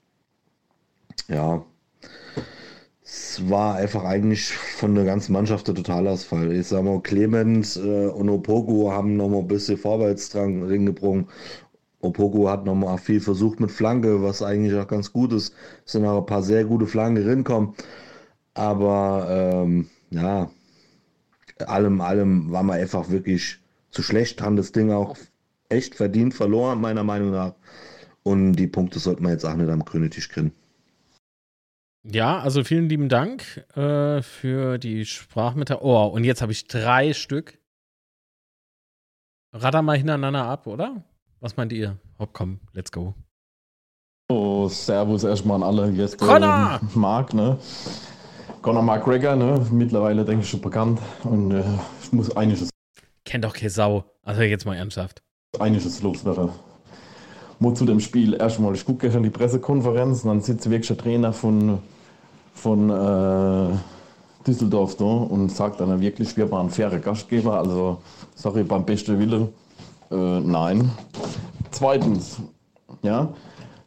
[1.27, 1.65] Ja,
[3.49, 6.51] war einfach eigentlich von der ganzen Mannschaft der Totalausfall.
[6.53, 11.27] Ich sag mal, Clemens äh, und Opoku haben noch mal ein bisschen Vorwärtsdrang reingebrungen.
[12.01, 15.53] Opoku hat noch mal viel versucht mit Flanke, was eigentlich auch ganz gut ist.
[15.85, 17.73] Es sind auch ein paar sehr gute Flanken rinkommen.
[18.53, 20.49] Aber ähm, ja,
[21.67, 23.59] allem, allem war man einfach wirklich
[23.91, 25.17] zu schlecht, haben das Ding auch
[25.69, 27.53] echt verdient verloren, meiner Meinung nach.
[28.23, 30.51] Und die Punkte sollte man jetzt auch nicht am grünen Tisch kriegen.
[32.07, 35.83] Ja, also vielen lieben Dank äh, für die Sprachmitteilung.
[35.83, 37.57] Oh, und jetzt habe ich drei Stück.
[39.53, 41.03] Radar mal hintereinander ab, oder?
[41.39, 41.97] Was meint ihr?
[42.19, 43.15] Hopp, komm, let's go.
[44.29, 46.17] Oh, Servus erstmal an alle Gäste.
[46.17, 46.79] Connor!
[46.93, 47.57] Mark, ne?
[48.61, 49.65] Conor McGregor, ne?
[49.71, 50.99] Mittlerweile denke ich schon bekannt.
[51.23, 51.63] Und äh,
[52.03, 52.69] ich muss einiges,
[53.23, 54.05] Kennt doch keine Sau.
[54.23, 55.23] Also jetzt mal ernsthaft.
[55.59, 56.49] einiges loswerden.
[57.59, 60.97] Mo zu dem Spiel erstmal, ich gucke gestern die Pressekonferenz und dann sitzt wirklich der
[60.97, 61.79] Trainer von,
[62.55, 63.77] von äh,
[64.47, 67.59] Düsseldorf da und sagt dann wirklich, wir waren faire Gastgeber.
[67.59, 67.99] Also,
[68.33, 69.49] sorry, beim besten Wille,
[70.09, 70.89] äh, nein.
[71.71, 72.39] Zweitens,
[73.03, 73.29] ja,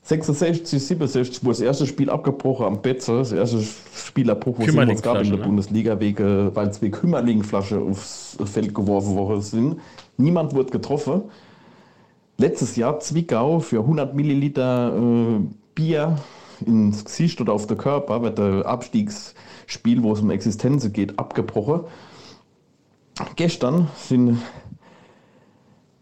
[0.02, 3.60] 66, 67 wurde das erste Spiel abgebrochen am Betze, das erste
[3.94, 5.44] Spielabbruch, wo es gab in der ne?
[5.44, 9.80] Bundesliga, wegen, weil es wegen Kümmerlingflasche aufs Feld geworfen worden sind.
[10.16, 11.22] Niemand wurde getroffen.
[12.38, 15.40] Letztes Jahr Zwickau für 100 Milliliter äh,
[15.74, 16.16] Bier
[16.64, 21.80] ins Gesicht oder auf den Körper wird der Abstiegsspiel, wo es um Existenzen geht, abgebrochen.
[23.36, 24.38] Gestern sind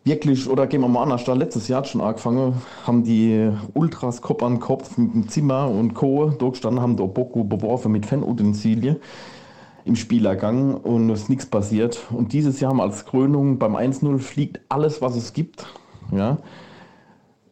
[0.04, 4.22] wirklich, oder gehen wir mal anders, da letztes Jahr hat schon angefangen, haben die Ultras
[4.22, 6.30] Kopf an Kopf mit dem Zimmer und Co.
[6.30, 8.96] durchgestanden, haben der Boku beworfen mit Fanutensilien
[9.84, 12.00] im Spielergang und es ist nichts passiert.
[12.10, 15.66] Und dieses Jahr haben wir als Krönung beim 1-0 fliegt alles, was es gibt.
[16.12, 16.38] Ja.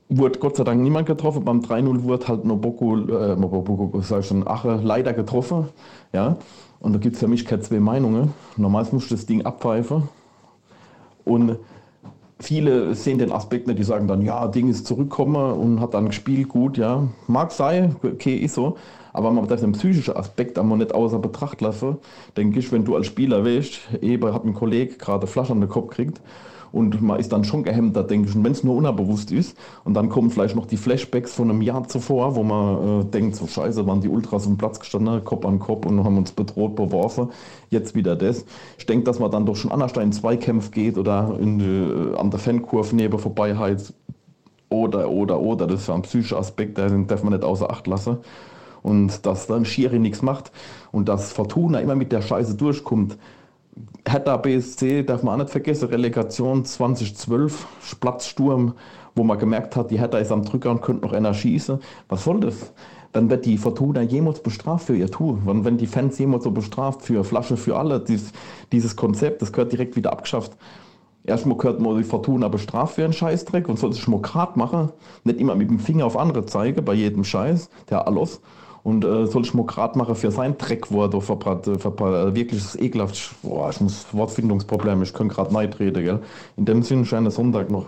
[0.09, 1.45] Wurde Gott sei Dank niemand getroffen.
[1.45, 5.69] Beim 3-0 wurde halt Noboku, äh, Noboku, sag ich schon, Ache leider getroffen.
[6.13, 6.37] Ja.
[6.81, 8.35] Und da gibt es für mich keine zwei Meinungen.
[8.57, 10.09] Normalerweise muss ich das Ding abpfeifen.
[11.25, 11.59] Und
[12.39, 16.07] viele sehen den Aspekt nicht, die sagen dann, ja, Ding ist zurückgekommen und hat dann
[16.07, 17.09] gespielt, gut, ja.
[17.27, 18.77] Mag sein, okay, ist so.
[19.15, 21.97] Aber man darf den psychischen Aspekt einmal nicht außer Betracht lassen.
[22.37, 25.71] Denke ich, wenn du als Spieler weißt, eben hat ein Kollege gerade Flasche an den
[25.71, 26.21] Kopf gekriegt
[26.75, 29.95] und man ist dann schon gehemmt, da denke ich, wenn es nur unbewusst ist und
[29.95, 33.47] dann kommen vielleicht noch die Flashbacks von einem Jahr zuvor, wo man äh, denkt, so
[33.47, 37.31] scheiße, waren die Ultras am Platz gestanden, Kopf an Kopf und haben uns bedroht, beworfen,
[37.70, 38.45] jetzt wieder das.
[38.77, 42.16] Ich denke, dass man dann doch schon anders in Zweikämpfe geht oder in die, äh,
[42.16, 43.95] an der Fankurve neben vorbei heizt
[44.68, 47.87] oder, oder, oder, das ist ja ein psychischer Aspekt, den darf man nicht außer Acht
[47.87, 48.18] lassen.
[48.83, 50.51] Und dass dann Schiri nichts macht
[50.93, 53.16] und dass Fortuna immer mit der Scheiße durchkommt.
[54.07, 57.66] Hertha BSC darf man auch nicht vergessen, Relegation 2012,
[58.01, 58.75] Platzsturm,
[59.14, 61.79] wo man gemerkt hat, die Hertha ist am Drücker und könnte noch einer schießen.
[62.09, 62.72] Was soll das?
[63.12, 65.39] Dann wird die Fortuna jemals bestraft für ihr Tour.
[65.45, 68.33] Wenn, wenn die Fans jemals so bestraft für Flasche für alle, dieses,
[68.72, 70.57] dieses Konzept, das gehört direkt wieder abgeschafft.
[71.22, 74.91] Erstmal gehört man die Fortuna bestraft für einen Scheißdreck und soll sich mal grad machen,
[75.22, 78.41] nicht immer mit dem Finger auf andere zeigen bei jedem Scheiß, der alles.
[78.85, 81.78] Und äh, soll ich mal grad machen für sein Dreck, wo er da verbrat, äh,
[81.78, 83.35] verbrat, äh, wirklich ist ekelhaft.
[83.43, 86.20] Boah, ich muss Wortfindungsprobleme, ich kann gerade neid reden, gell.
[86.59, 87.87] In dem Sinne, schönen Sonntag noch.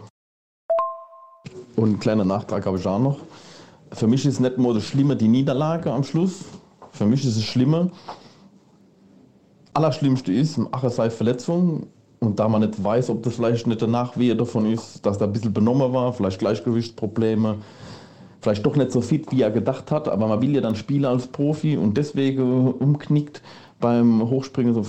[1.77, 3.19] Und ein kleiner Nachtrag habe ich auch noch.
[3.93, 6.47] Für mich ist nicht nur das Schlimme die Niederlage am Schluss.
[6.93, 7.91] Für mich ist es Schlimme.
[9.75, 11.89] Allerschlimmste ist, Ache sei Verletzung.
[12.21, 15.27] Und da man nicht weiß, ob das vielleicht nicht danach Wehe davon ist, dass er
[15.27, 17.57] ein bisschen benommen war, vielleicht Gleichgewichtsprobleme,
[18.47, 21.05] vielleicht doch nicht so fit, wie er gedacht hat, aber man will ja dann spielen
[21.05, 23.43] als Profi und deswegen umknickt
[23.81, 24.73] beim Hochspringen.
[24.73, 24.87] So,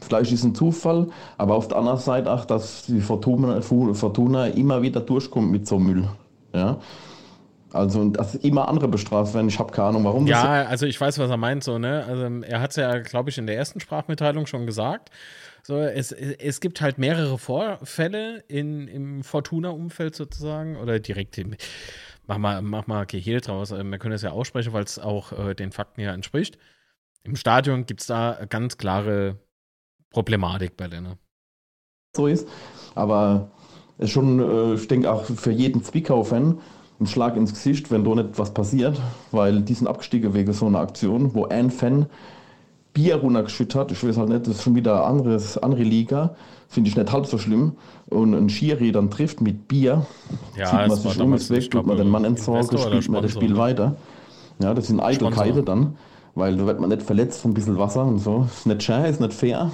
[0.00, 1.06] vielleicht ist ein Zufall,
[1.38, 5.78] aber auf der anderen Seite auch, dass die Fortuna, Fortuna immer wieder durchkommt mit so
[5.78, 6.08] Müll.
[6.52, 6.78] Ja?
[7.72, 9.46] Also, und dass immer andere bestraft werden.
[9.46, 12.04] Ich habe keine Ahnung, warum das Ja, also ich weiß, was er meint, so, ne?
[12.08, 15.10] Also er hat es ja, glaube ich, in der ersten Sprachmitteilung schon gesagt.
[15.62, 21.54] So, es, es gibt halt mehrere Vorfälle in, im Fortuna-Umfeld sozusagen oder direkt im.
[22.30, 23.72] Mach mal, mach mal Gehirn draus.
[23.72, 26.58] äh, Wir können es ja aussprechen, weil es auch äh, den Fakten ja entspricht.
[27.24, 29.40] Im Stadion gibt es da ganz klare
[30.10, 31.18] Problematik bei denen.
[32.16, 32.48] so ist.
[32.94, 33.50] Aber
[34.04, 36.58] schon, äh, ich denke auch für jeden Zwickau-Fan
[37.00, 39.00] ein Schlag ins Gesicht, wenn da nicht was passiert,
[39.30, 42.06] weil die sind abgestiegen wegen so einer Aktion, wo ein Fan
[42.92, 43.92] Bier runtergeschüttet hat.
[43.92, 46.36] Ich weiß halt nicht, das ist schon wieder eine andere Liga.
[46.72, 47.72] Finde ich nicht halb so schlimm.
[48.10, 50.06] Und ein Schiri dann trifft mit Bier,
[50.56, 53.32] Ja, zieht man sich um, ist weg, tut man den Mann entsorgen, spielt man das
[53.32, 53.96] Spiel weiter.
[54.60, 55.96] Ja, das sind Eitelkeiten dann,
[56.36, 58.46] weil da wird man nicht verletzt von ein bisschen Wasser und so.
[58.48, 59.70] Ist nicht schön, ist nicht fair.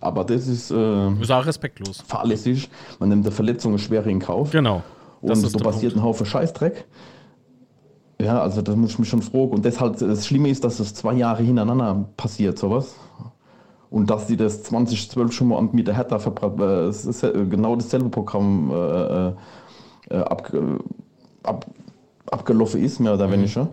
[0.00, 2.02] Aber das ist äh, Ist auch respektlos.
[2.06, 2.68] fahrlässig.
[2.98, 4.50] Man nimmt eine Verletzung schwer in Kauf.
[4.50, 4.82] Genau.
[5.20, 6.04] Und Das ist so der passiert Punkt.
[6.04, 6.84] ein Haufen Scheißdreck.
[8.20, 9.50] Ja, also da muss ich mich schon fragen.
[9.50, 12.94] Und deshalb, das Schlimme ist, dass es zwei Jahre hintereinander passiert, sowas.
[13.90, 18.74] Und dass sie das 2012 schon mal mit der Hertha äh, genau dasselbe Programm äh,
[18.74, 19.32] äh,
[20.10, 20.52] äh, ab,
[21.42, 21.66] ab,
[22.30, 23.68] abgelaufen ist, mehr oder Mhm, weniger.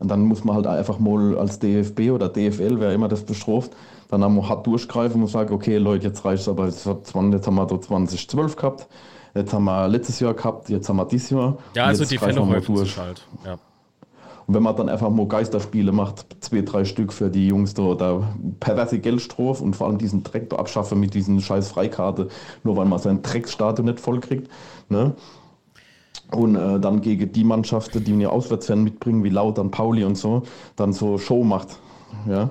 [0.00, 3.70] Und dann muss man halt einfach mal als DFB oder DFL, wer immer das bestraft,
[4.08, 7.30] dann einmal hart durchgreifen und sagen, okay Leute, jetzt reicht es aber, jetzt, jetzt haben
[7.30, 8.88] wir da 2012 gehabt,
[9.34, 11.56] jetzt haben wir letztes Jahr gehabt, jetzt haben wir dieses Jahr.
[11.74, 13.22] Ja, also die Fälle wir häufen sich halt.
[13.46, 13.58] Ja.
[14.46, 17.94] Und wenn man dann einfach mal Geisterspiele macht, zwei, drei Stück für die Jungs da,
[17.94, 22.28] da perverse Geldstrophe und vor allem diesen Dreck da abschaffen mit diesen scheiß Freikarte,
[22.64, 24.50] nur weil man seinen Drecksstatue nicht voll kriegt.
[24.88, 25.14] Ne?
[26.32, 30.42] Und äh, dann gegen die Mannschaften, die eine Auswärtsfan mitbringen, wie Lautern, Pauli und so,
[30.76, 31.78] dann so Show macht.
[32.26, 32.50] Ja?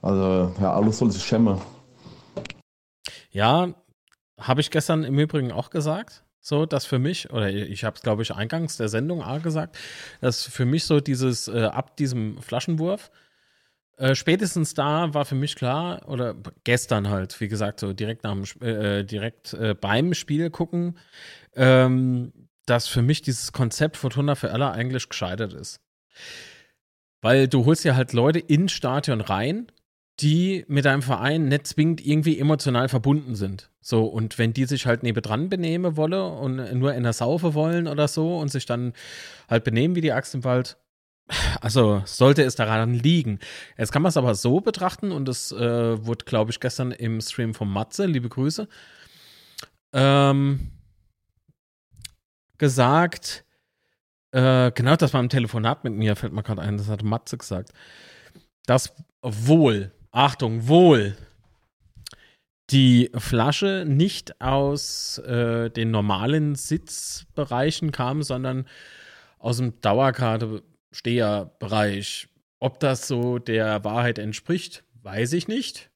[0.00, 1.58] Also, ja, alles soll sich schämen.
[3.30, 3.68] Ja,
[4.40, 6.25] habe ich gestern im Übrigen auch gesagt.
[6.48, 9.76] So, dass für mich, oder ich habe es, glaube ich, eingangs der Sendung auch gesagt,
[10.20, 13.10] dass für mich so dieses, äh, ab diesem Flaschenwurf,
[13.96, 18.30] äh, spätestens da war für mich klar, oder gestern halt, wie gesagt, so direkt, nach
[18.34, 20.98] dem, Sp- äh, direkt äh, beim Spiel gucken,
[21.56, 22.32] ähm,
[22.64, 25.80] dass für mich dieses Konzept Fortuna für alle eigentlich gescheitert ist.
[27.22, 29.66] Weil du holst ja halt Leute ins Stadion rein,
[30.20, 33.70] die mit deinem Verein nicht zwingend irgendwie emotional verbunden sind.
[33.80, 37.86] So, und wenn die sich halt nebendran benehmen wolle und nur in der Saufe wollen
[37.86, 38.94] oder so und sich dann
[39.48, 40.78] halt benehmen wie die Axt im Wald,
[41.60, 43.40] also sollte es daran liegen.
[43.76, 47.20] Jetzt kann man es aber so betrachten und das äh, wurde, glaube ich, gestern im
[47.20, 48.68] Stream von Matze, liebe Grüße,
[49.92, 50.70] ähm,
[52.58, 53.44] gesagt,
[54.32, 57.36] äh, genau das war im Telefonat mit mir, fällt mir gerade ein, das hat Matze
[57.36, 57.72] gesagt,
[58.66, 61.14] dass wohl, Achtung, wohl
[62.70, 68.64] die Flasche nicht aus äh, den normalen Sitzbereichen kam, sondern
[69.38, 72.28] aus dem Dauerkarte-Steherbereich.
[72.60, 75.90] Ob das so der Wahrheit entspricht, weiß ich nicht.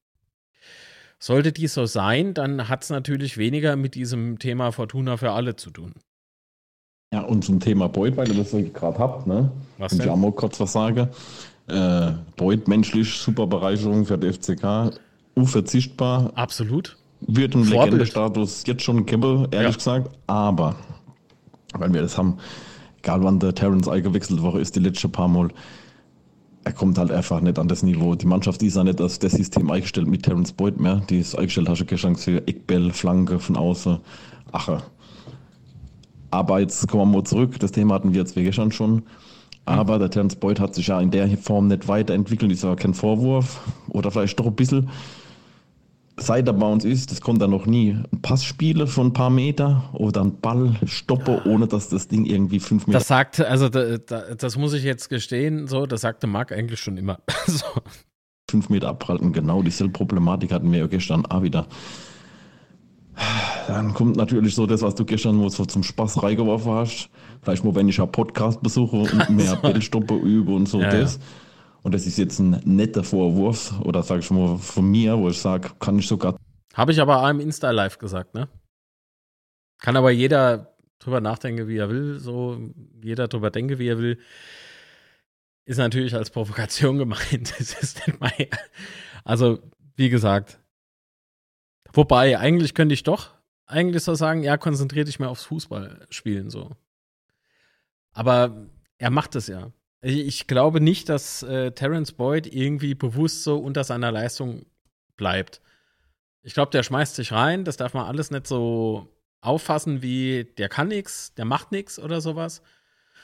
[1.18, 5.56] Sollte dies so sein, dann hat es natürlich weniger mit diesem Thema Fortuna für alle
[5.56, 5.94] zu tun.
[7.12, 9.50] Ja, und zum Thema Beut, weil ihr das gerade habt, ne?
[9.78, 10.10] Was ich denn?
[10.10, 11.08] auch mal kurz was sagen.
[11.70, 14.92] Äh, Beut menschlich, super Bereicherung für den FCK,
[15.34, 16.96] unverzichtbar, Absolut.
[17.20, 17.64] wird ein.
[17.64, 19.76] Legendestatus jetzt schon geben, ehrlich Ja.
[19.76, 20.10] gesagt.
[20.26, 20.76] Aber,
[21.74, 22.38] weil wir das haben,
[22.98, 25.48] egal wann der Terence eingewechselt worden ist, die letzten paar Mal,
[26.64, 28.14] er kommt halt einfach nicht an das Niveau.
[28.14, 31.02] Die Mannschaft die ist ja nicht auf das System eingestellt mit Terence Boyd mehr.
[31.08, 33.98] Die ist eingestellt, hast du gestern gesehen, Eckbell, Flanke von außen,
[34.52, 34.82] Ache.
[36.30, 39.02] Aber jetzt kommen wir mal zurück, das Thema hatten wir jetzt wie gestern schon.
[39.66, 42.94] Aber der Terence Boyd hat sich ja in der Form nicht weiterentwickelt, ist ja kein
[42.94, 43.60] Vorwurf.
[43.88, 44.90] Oder vielleicht doch ein bisschen
[46.20, 47.92] seit er bei uns ist, das konnte er noch nie.
[48.12, 52.26] Ein Pass spielen von ein paar Meter oder einen Ball stoppen, ohne dass das Ding
[52.26, 52.98] irgendwie fünf Meter.
[52.98, 56.80] Das sagte, also da, da, das muss ich jetzt gestehen, so, das sagte Marc eigentlich
[56.80, 57.18] schon immer.
[57.46, 57.64] so.
[58.50, 59.32] fünf Meter abhalten.
[59.32, 61.66] Genau dieselbe Problematik hatten wir ja gestern auch wieder.
[63.70, 67.08] Dann kommt natürlich so das, was du gestern nur so zum Spaß reingeworfen hast.
[67.40, 71.20] Vielleicht mal, wenn ich einen Podcast besuche und mehr Bellstoppe übe und so Ja, das.
[71.82, 75.38] Und das ist jetzt ein netter Vorwurf oder sag ich mal von mir, wo ich
[75.38, 76.36] sage, kann ich sogar
[76.74, 78.48] Habe ich aber auch im Insta-Live gesagt, ne?
[79.78, 82.58] Kann aber jeder drüber nachdenken, wie er will, so
[83.02, 84.18] jeder drüber denke, wie er will.
[85.64, 87.54] Ist natürlich als Provokation gemeint.
[87.58, 88.48] Das ist nicht mein.
[89.24, 89.60] Also,
[89.94, 90.58] wie gesagt.
[91.92, 93.39] Wobei, eigentlich könnte ich doch
[93.70, 96.70] eigentlich so sagen, ja, konzentrier dich mal aufs Fußballspielen so.
[98.12, 98.66] Aber
[98.98, 99.72] er macht es ja.
[100.02, 104.64] Ich, glaube nicht, dass äh, Terence Boyd irgendwie bewusst so unter seiner Leistung
[105.16, 105.60] bleibt.
[106.42, 107.64] Ich glaube, der schmeißt sich rein.
[107.64, 109.08] Das darf man alles nicht so
[109.42, 112.62] auffassen wie der kann nix, der macht nix oder sowas.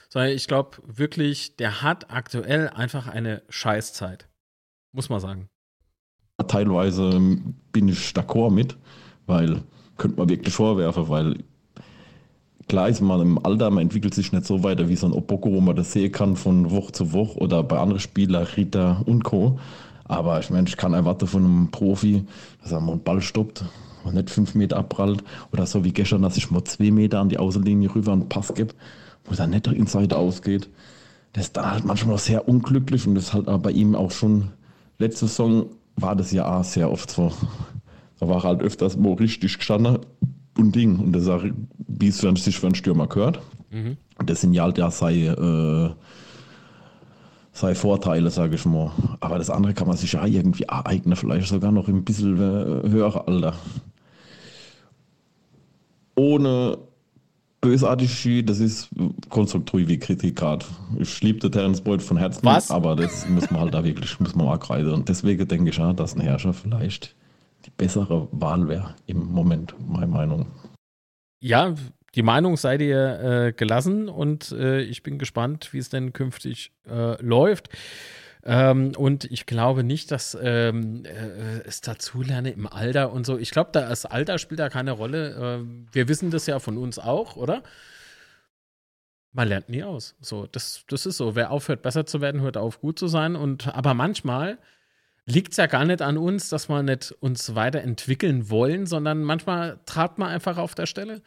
[0.08, 4.28] Sondern ich glaube wirklich, der hat aktuell einfach eine Scheißzeit.
[4.92, 5.48] Muss man sagen.
[6.46, 7.10] teilweise
[7.72, 8.76] bin ich d'accord mit,
[9.26, 9.62] weil
[9.96, 11.36] könnte man wirklich vorwerfen, weil
[12.68, 15.52] klar ist man im Alter, man entwickelt sich nicht so weiter wie so ein Opoko,
[15.52, 19.24] wo man das sehen kann von Woche zu Woche oder bei anderen Spielern, Rita und
[19.24, 19.58] Co.
[20.04, 22.24] Aber ich meine, ich kann erwarten von einem Profi,
[22.62, 23.64] dass er mal einen Ball stoppt
[24.04, 27.28] und nicht fünf Meter abprallt oder so wie gestern, dass ich mal zwei Meter an
[27.28, 28.74] die Außenlinie rüber einen Pass gebe,
[29.24, 30.68] wo dann nicht der Inside ausgeht.
[31.32, 34.10] Das ist dann halt manchmal sehr unglücklich und das ist halt aber bei ihm auch
[34.10, 34.52] schon
[34.98, 35.66] letzte Saison
[35.96, 37.32] war das ja auch sehr oft so.
[38.18, 39.98] Da war halt öfters mal richtig gestanden
[40.56, 40.98] und Ding.
[40.98, 41.44] Und das ist auch,
[41.86, 43.40] wie es sich für einen Stürmer gehört.
[43.70, 43.96] Mhm.
[44.24, 45.90] Das sind ja halt ja sei, äh,
[47.52, 48.90] sei Vorteile, sage ich mal.
[49.20, 52.88] Aber das andere kann man sich ja irgendwie aneignen, vielleicht sogar noch ein bisschen äh,
[52.88, 53.54] höherer Alter.
[56.14, 56.78] Ohne
[57.60, 58.88] bösartig, das ist
[59.28, 60.64] konstruktive Kritik gerade.
[60.98, 62.70] Ich liebe den Terence Boyd von Herzen, Was?
[62.70, 64.92] aber das muss man halt da wirklich, muss man mal kreisen.
[64.92, 67.14] Und deswegen denke ich ja, dass ein Herrscher vielleicht
[67.76, 70.46] bessere Wahl wäre im Moment, meine Meinung.
[71.40, 71.74] Ja,
[72.14, 76.72] die Meinung sei dir äh, gelassen und äh, ich bin gespannt, wie es denn künftig
[76.88, 77.68] äh, läuft.
[78.42, 83.36] Ähm, und ich glaube nicht, dass ähm, äh, es dazulerne im Alter und so.
[83.36, 85.60] Ich glaube, da das Alter spielt da keine Rolle.
[85.60, 87.62] Äh, wir wissen das ja von uns auch, oder?
[89.32, 90.14] Man lernt nie aus.
[90.20, 91.34] So, das, das ist so.
[91.34, 93.36] Wer aufhört, besser zu werden, hört auf, gut zu sein.
[93.36, 94.58] Und aber manchmal
[95.26, 99.80] liegt es ja gar nicht an uns, dass wir nicht uns weiterentwickeln wollen, sondern manchmal
[99.84, 101.20] trat man einfach auf der Stelle.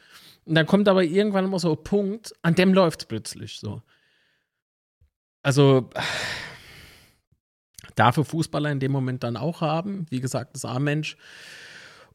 [0.46, 3.82] Und dann kommt aber irgendwann mal so ein Punkt, an dem läuft es plötzlich so.
[5.44, 5.90] Also
[7.96, 10.06] darf ein Fußballer in dem Moment dann auch haben.
[10.10, 11.18] Wie gesagt, das A-Mensch.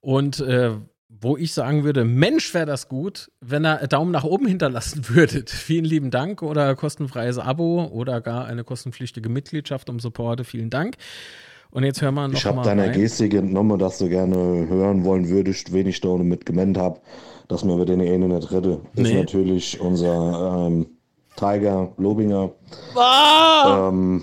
[0.00, 0.72] Und äh,
[1.08, 5.50] wo ich sagen würde, Mensch, wäre das gut, wenn er Daumen nach oben hinterlassen würdet.
[5.50, 10.44] Vielen lieben Dank oder kostenfreies Abo oder gar eine kostenpflichtige Mitgliedschaft um Supporte.
[10.44, 10.96] Vielen Dank.
[11.74, 12.92] Und jetzt hören wir noch Ich habe deiner rein.
[12.92, 14.36] Gestik entnommen, dass du gerne
[14.68, 17.00] hören wollen würdest, wen ich da mit gemeint habe,
[17.48, 18.80] dass wir über den eine nicht rede.
[18.94, 19.18] Ist Nee.
[19.18, 20.86] natürlich unser ähm,
[21.36, 22.50] Tiger Lobinger.
[22.94, 24.22] Ah, Ähm,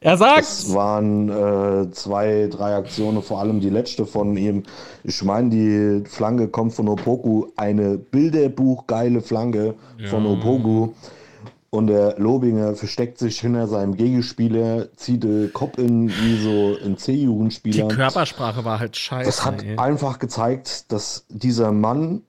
[0.00, 0.74] er es sagt's.
[0.74, 4.62] waren äh, zwei, drei Aktionen, vor allem die letzte von ihm.
[5.02, 9.74] Ich meine, die Flanke kommt von Opoku, eine Bilderbuch-geile Flanke
[10.08, 10.30] von Ja.
[10.30, 10.90] Opoku.
[11.76, 16.92] Und der Lobinger versteckt sich hinter seinem Gegenspieler, zieht den Kopf in wie so ein
[16.92, 17.88] Die C-Jugendspieler.
[17.88, 19.26] Körpersprache war halt scheiße.
[19.26, 19.76] Das hat ey.
[19.76, 22.22] einfach gezeigt, dass dieser Mann,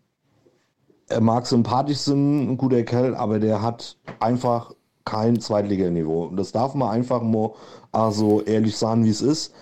[1.08, 4.74] er mag sympathisch sein, ein guter Kerl, aber der hat einfach
[5.06, 6.26] kein Zweitliganiveau.
[6.26, 7.52] Und das darf man einfach mal
[7.94, 9.54] also ehrlich sagen, wie es ist.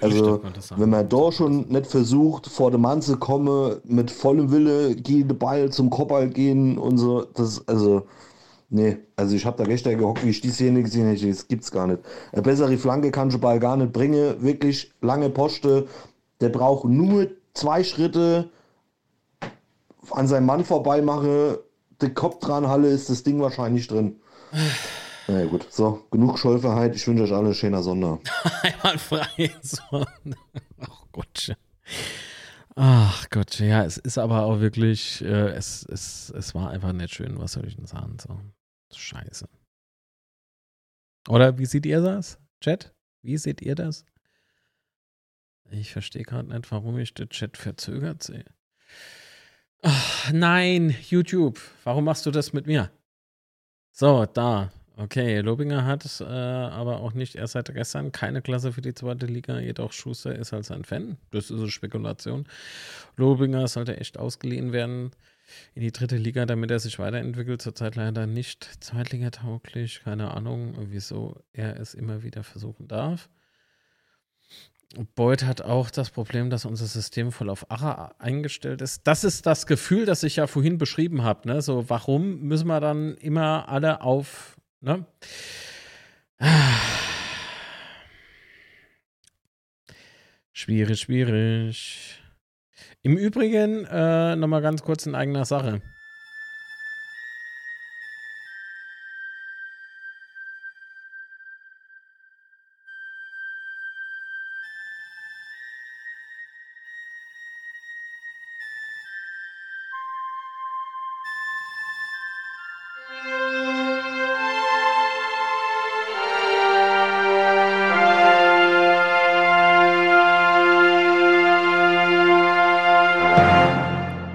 [0.00, 4.12] Natürlich Also, man wenn man da schon nicht versucht, vor dem Mann zu kommen, mit
[4.12, 8.06] vollem Wille, geh den Ball zum Kopfball gehen und so, das, also,
[8.74, 11.70] nee, also ich habe da gestern gehockt, wie ich die Szene gesehen habe, das gibt's
[11.70, 12.00] gar nicht.
[12.32, 15.86] Eine bessere Flanke kann schon Ball gar nicht bringen, wirklich lange Poste,
[16.40, 18.50] der braucht nur zwei Schritte
[20.10, 21.62] an seinem Mann vorbei mache,
[22.02, 24.16] den Kopf dran halle, ist das Ding wahrscheinlich drin.
[25.28, 28.18] Na ja, gut, so, genug Schäuferheit, ich wünsche euch alle einen schöner Sonder.
[28.62, 29.50] Einmal frei.
[29.62, 30.04] So.
[30.80, 31.56] Ach Gott.
[32.76, 37.14] Ach Gott, ja, es ist aber auch wirklich, äh, es, es, es war einfach nicht
[37.14, 38.16] schön, was soll ich denn sagen?
[38.20, 38.36] So.
[38.96, 39.48] Scheiße.
[41.28, 42.38] Oder wie seht ihr das?
[42.60, 42.94] Chat?
[43.22, 44.04] Wie seht ihr das?
[45.70, 48.44] Ich verstehe gerade nicht, warum ich den Chat verzögert sehe.
[49.82, 52.90] Ach, nein, YouTube, warum machst du das mit mir?
[53.92, 54.72] So, da.
[54.96, 59.26] Okay, Lobinger hat äh, aber auch nicht erst seit gestern keine Klasse für die zweite
[59.26, 61.18] Liga, jedoch Schuster ist halt sein Fan.
[61.32, 62.46] Das ist eine Spekulation.
[63.16, 65.10] Lobinger sollte echt ausgeliehen werden
[65.74, 67.62] in die dritte Liga, damit er sich weiterentwickelt.
[67.62, 70.02] Zurzeit leider nicht zweitligatauglich.
[70.04, 73.28] Keine Ahnung, wieso er es immer wieder versuchen darf.
[75.14, 79.06] Beuth hat auch das Problem, dass unser System voll auf Acher eingestellt ist.
[79.06, 81.48] Das ist das Gefühl, das ich ja vorhin beschrieben habe.
[81.48, 81.62] Ne?
[81.62, 84.56] So, warum müssen wir dann immer alle auf.
[84.80, 85.04] Ne?
[90.52, 92.23] Schwierig, schwierig.
[93.04, 95.82] Im Übrigen, äh, nochmal ganz kurz in eigener Sache.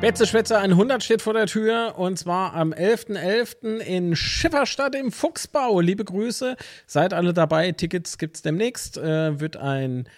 [0.10, 3.77] Betze Schwätze 100 steht vor der Tür und zwar am 11.11.
[3.77, 5.81] in Schifferstadt im Fuchsbau.
[5.81, 6.57] Liebe Grüße,
[6.88, 7.72] seid alle dabei.
[7.73, 8.98] Tickets gibt's demnächst.
[8.98, 10.10] Äh, wird ein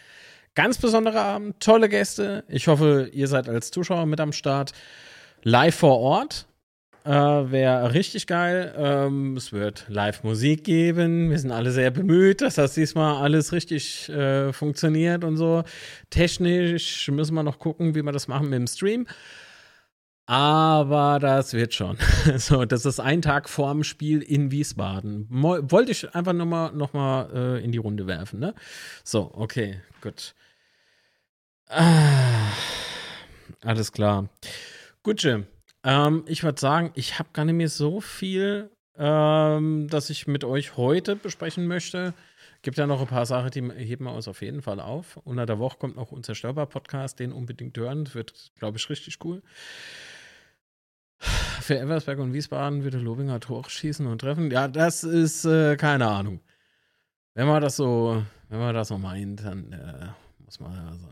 [0.55, 2.45] ganz besonderer Abend, tolle Gäste.
[2.47, 4.71] Ich hoffe, ihr seid als Zuschauer mit am Start.
[5.43, 6.45] Live vor Ort.
[7.03, 8.73] Äh, Wäre richtig geil.
[8.77, 11.31] Ähm, es wird Live-Musik geben.
[11.31, 15.65] Wir sind alle sehr bemüht, dass das diesmal alles richtig äh, funktioniert und so.
[16.09, 19.05] Technisch müssen wir noch gucken, wie wir das machen mit dem Stream.
[20.25, 21.97] Aber das wird schon.
[22.37, 25.27] So, das ist ein Tag vorm Spiel in Wiesbaden.
[25.29, 28.53] Mo wollte ich einfach nur mal, noch mal äh, in die Runde werfen, ne?
[29.03, 30.35] So, okay, gut.
[31.67, 32.51] Ah,
[33.63, 34.29] alles klar.
[35.03, 35.47] Gut, Jim.
[35.83, 40.43] Ähm, ich würde sagen, ich habe gar nicht mehr so viel, ähm, dass ich mit
[40.43, 42.13] euch heute besprechen möchte.
[42.61, 45.17] Gibt ja noch ein paar Sachen, die heben wir uns auf jeden Fall auf.
[45.23, 48.05] Unter der Woche kommt noch unser Störber-Podcast, den unbedingt hören.
[48.05, 49.41] Das wird, glaube ich, richtig cool.
[51.61, 54.51] Für Eversberg und Wiesbaden würde Lobinger Tor schießen und treffen.
[54.51, 56.41] Ja, das ist äh, keine Ahnung.
[57.33, 60.07] Wenn man das so, wenn man das so meint, dann äh,
[60.43, 61.07] muss man ja so.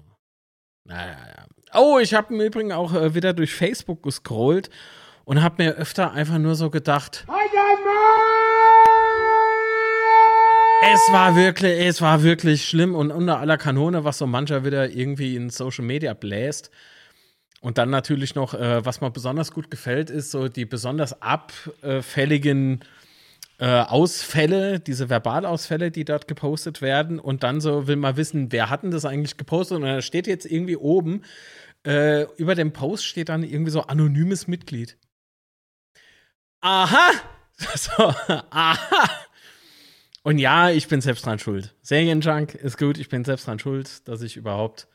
[0.86, 1.46] Naja, ja.
[1.80, 4.70] Oh, ich habe im Übrigen auch äh, wieder durch Facebook gescrollt
[5.24, 7.26] und habe mir öfter einfach nur so gedacht.
[10.82, 14.90] Es war wirklich, es war wirklich schlimm und unter aller Kanone, was so mancher wieder
[14.90, 16.72] irgendwie in Social Media bläst.
[17.62, 22.80] Und dann natürlich noch, äh, was mir besonders gut gefällt, ist so die besonders abfälligen
[23.60, 27.20] äh, Ausfälle, diese Verbalausfälle, die dort gepostet werden.
[27.20, 29.78] Und dann so will man wissen, wer hat denn das eigentlich gepostet?
[29.78, 31.24] Und da steht jetzt irgendwie oben,
[31.86, 34.98] äh, über dem Post steht dann irgendwie so anonymes Mitglied.
[36.62, 37.12] Aha!
[37.76, 38.14] So,
[38.52, 39.10] aha!
[40.24, 41.76] Und ja, ich bin selbst dran schuld.
[41.82, 44.88] Serienjunk ist gut, ich bin selbst dran schuld, dass ich überhaupt,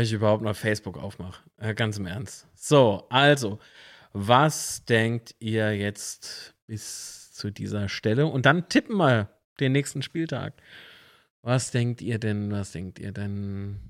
[0.00, 1.42] ich überhaupt noch Facebook aufmache.
[1.74, 2.48] Ganz im Ernst.
[2.54, 3.58] So, also,
[4.12, 8.26] was denkt ihr jetzt bis zu dieser Stelle?
[8.26, 9.28] Und dann tippen wir
[9.60, 10.54] den nächsten Spieltag.
[11.42, 12.50] Was denkt ihr denn?
[12.50, 13.80] Was denkt ihr denn?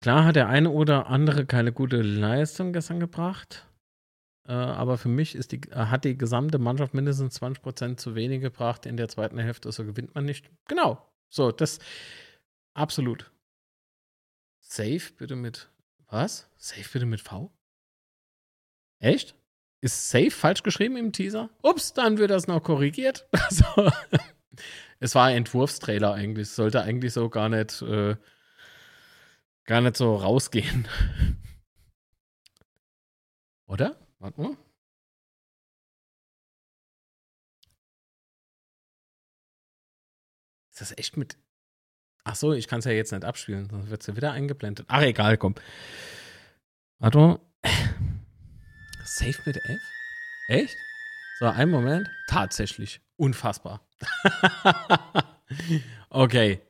[0.00, 3.66] Klar hat der eine oder andere keine gute Leistung gestern gebracht.
[4.46, 8.86] Äh, aber für mich ist die, hat die gesamte Mannschaft mindestens 20% zu wenig gebracht
[8.86, 10.50] in der zweiten Hälfte, so gewinnt man nicht.
[10.66, 11.04] Genau.
[11.28, 11.78] So, das
[12.74, 13.30] absolut.
[14.70, 15.70] Safe bitte mit
[16.10, 16.46] was?
[16.56, 17.50] Safe bitte mit V?
[18.98, 19.34] Echt?
[19.80, 21.48] Ist Safe falsch geschrieben im Teaser?
[21.62, 23.26] Ups, dann wird das noch korrigiert.
[23.48, 23.90] Also,
[25.00, 26.50] es war ein Entwurfstrailer eigentlich.
[26.50, 28.16] Sollte eigentlich so gar nicht, äh,
[29.64, 30.86] gar nicht so rausgehen.
[33.66, 33.96] Oder?
[34.18, 34.56] Warte mal.
[40.72, 41.38] Ist das echt mit.
[42.30, 44.84] Ach so, ich kann es ja jetzt nicht abspielen, sonst wird es ja wieder eingeblendet.
[44.90, 45.54] Ach, egal, komm.
[46.98, 47.40] Warte.
[49.04, 49.80] Safe mit F?
[50.48, 50.76] Echt?
[51.38, 52.06] So, einen Moment.
[52.28, 53.00] Tatsächlich.
[53.16, 53.80] Unfassbar.
[56.10, 56.60] okay.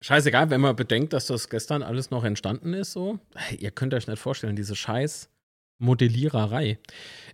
[0.00, 3.18] Scheißegal, wenn man bedenkt, dass das gestern alles noch entstanden ist, so.
[3.58, 5.28] Ihr könnt euch nicht vorstellen, diese scheiß
[5.76, 6.78] Modelliererei.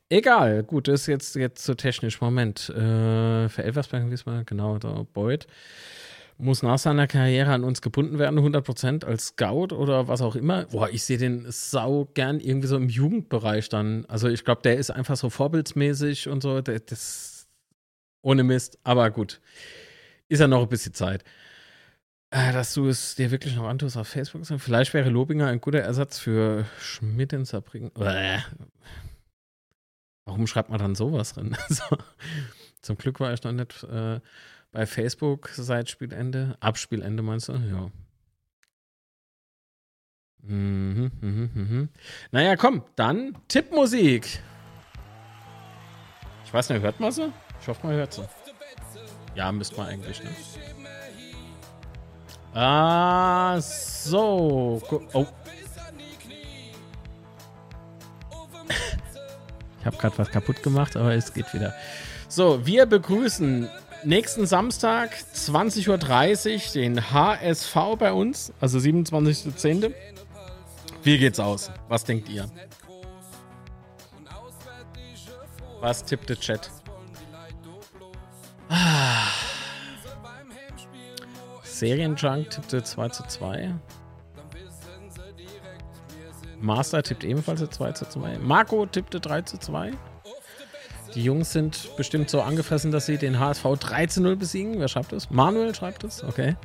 [0.08, 2.20] Egal, gut, das ist jetzt, jetzt so technisch.
[2.20, 2.68] Moment.
[2.70, 5.46] Äh, für Elversberg, wie mal, genau, der Boyd
[6.38, 10.66] muss nach seiner Karriere an uns gebunden werden, 100% als Scout oder was auch immer.
[10.66, 14.04] Boah, ich sehe den sau gern irgendwie so im Jugendbereich dann.
[14.06, 16.60] Also ich glaube, der ist einfach so vorbildsmäßig und so.
[16.60, 17.48] Der, das
[18.22, 19.40] ohne Mist, aber gut.
[20.28, 21.24] Ist ja noch ein bisschen Zeit.
[22.30, 24.42] Äh, dass du es dir wirklich noch antust auf Facebook.
[24.58, 27.92] Vielleicht wäre Lobinger ein guter Ersatz für Schmidt in Saarbrücken.
[30.24, 31.56] Warum schreibt man dann sowas drin?
[31.68, 31.84] so.
[32.82, 34.20] Zum Glück war ich noch nicht äh,
[34.76, 36.58] bei Facebook seit Spielende.
[36.60, 37.54] Abspielende meinst du?
[37.54, 37.90] Ja.
[40.42, 41.88] Mhm, mhm, mhm.
[42.30, 44.42] Naja, komm, dann Tippmusik.
[46.44, 47.32] Ich weiß nicht, hört man sie?
[47.58, 48.28] Ich hoffe, man hört sie.
[49.34, 50.28] Ja, müsste man eigentlich, ne?
[52.52, 54.82] Ah, so.
[55.14, 55.26] Oh.
[59.80, 61.74] ich habe gerade was kaputt gemacht, aber es geht wieder.
[62.28, 63.70] So, wir begrüßen
[64.06, 69.92] nächsten Samstag 20.30 Uhr den HSV bei uns, also 27.10.
[71.02, 71.70] Wie geht's aus?
[71.88, 72.46] Was denkt ihr?
[75.80, 76.70] Was tippt der Chat?
[78.68, 79.26] Ah.
[81.62, 83.74] Serienjunk tippte 2 zu 2.
[86.60, 88.38] Master tippt ebenfalls 2 zu 2.
[88.38, 89.92] Marco tippte 3 zu 2.
[91.16, 94.78] Die Jungs sind bestimmt so angefressen, dass sie den HSV 3 zu 0 besiegen.
[94.78, 95.30] Wer schreibt das?
[95.30, 96.56] Manuel schreibt das, okay.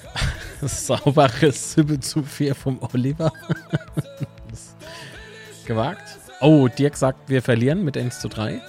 [0.62, 3.30] Sauberes 7 zu 4 vom Oliver.
[5.66, 6.18] gewagt.
[6.40, 8.62] Oh, Dirk sagt, wir verlieren mit 1 zu 3.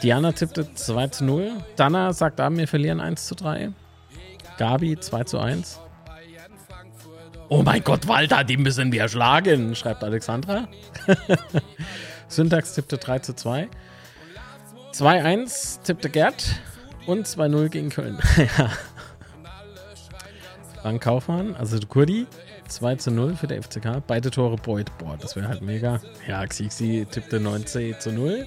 [0.00, 1.52] Diana tippte 2 zu 0.
[1.74, 3.72] Dana sagt, ah, wir verlieren 1 zu 3.
[4.58, 5.80] Gabi 2 zu 1.
[7.48, 10.68] Oh mein Gott, Walter, die müssen wir schlagen, schreibt Alexandra.
[12.28, 13.68] Syntax tippte 3 zu 2.
[14.98, 16.60] 2-1 tippte Gerd
[17.06, 18.18] und 2-0 gegen Köln.
[18.36, 18.72] ja.
[20.82, 22.26] Frank Kaufmann, also Kurdi,
[22.66, 24.02] 2 zu 0 für der FCK.
[24.08, 24.86] Beide Tore Beut.
[24.98, 26.00] Boah, das wäre halt mega.
[26.26, 28.44] Ja, Xixi tippte 19 zu 0.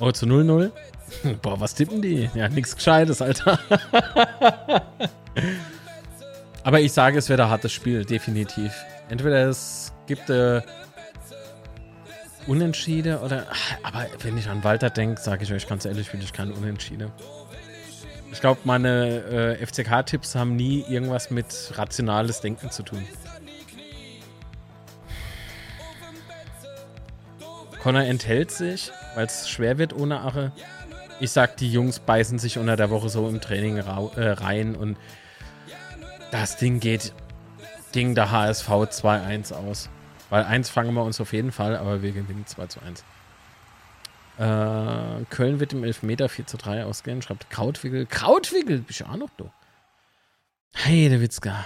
[0.00, 0.70] Oh, zu 0-0.
[1.42, 2.30] Boah, was tippen die?
[2.34, 3.58] Ja, nichts Gescheites, Alter.
[6.64, 8.72] Aber ich sage, es wird ein hartes Spiel, definitiv.
[9.10, 10.62] Entweder es gibt äh,
[12.46, 13.46] Unentschiede oder.
[13.82, 17.10] Aber wenn ich an Walter denke, sage ich euch ganz ehrlich, will ich keinen Unentschiede.
[18.32, 23.02] Ich glaube, meine äh, FCK-Tipps haben nie irgendwas mit rationales Denken zu tun.
[27.82, 30.52] Connor enthält sich, weil es schwer wird ohne Ache.
[31.20, 34.98] Ich sag, die Jungs beißen sich unter der Woche so im Training äh, rein und
[36.30, 37.12] das Ding geht
[37.94, 39.88] Ding der HSV 2-1 aus.
[40.30, 43.04] Weil eins fangen wir uns auf jeden Fall, aber wir gewinnen 2 zu 1.
[44.38, 48.06] Äh, Köln wird im Elfmeter 4 zu 3 ausgehen, schreibt Krautwickel.
[48.06, 49.50] Krautwickel, bist du auch noch du?
[50.74, 51.64] Hey, der Witzka.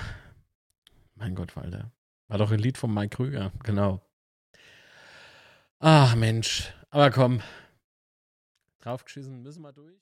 [1.16, 1.90] Mein Gott, Walter.
[2.28, 4.00] War doch ein Lied von Mike Krüger, genau.
[5.80, 7.42] Ach Mensch, aber komm.
[8.80, 10.00] Draufgeschissen müssen wir durch.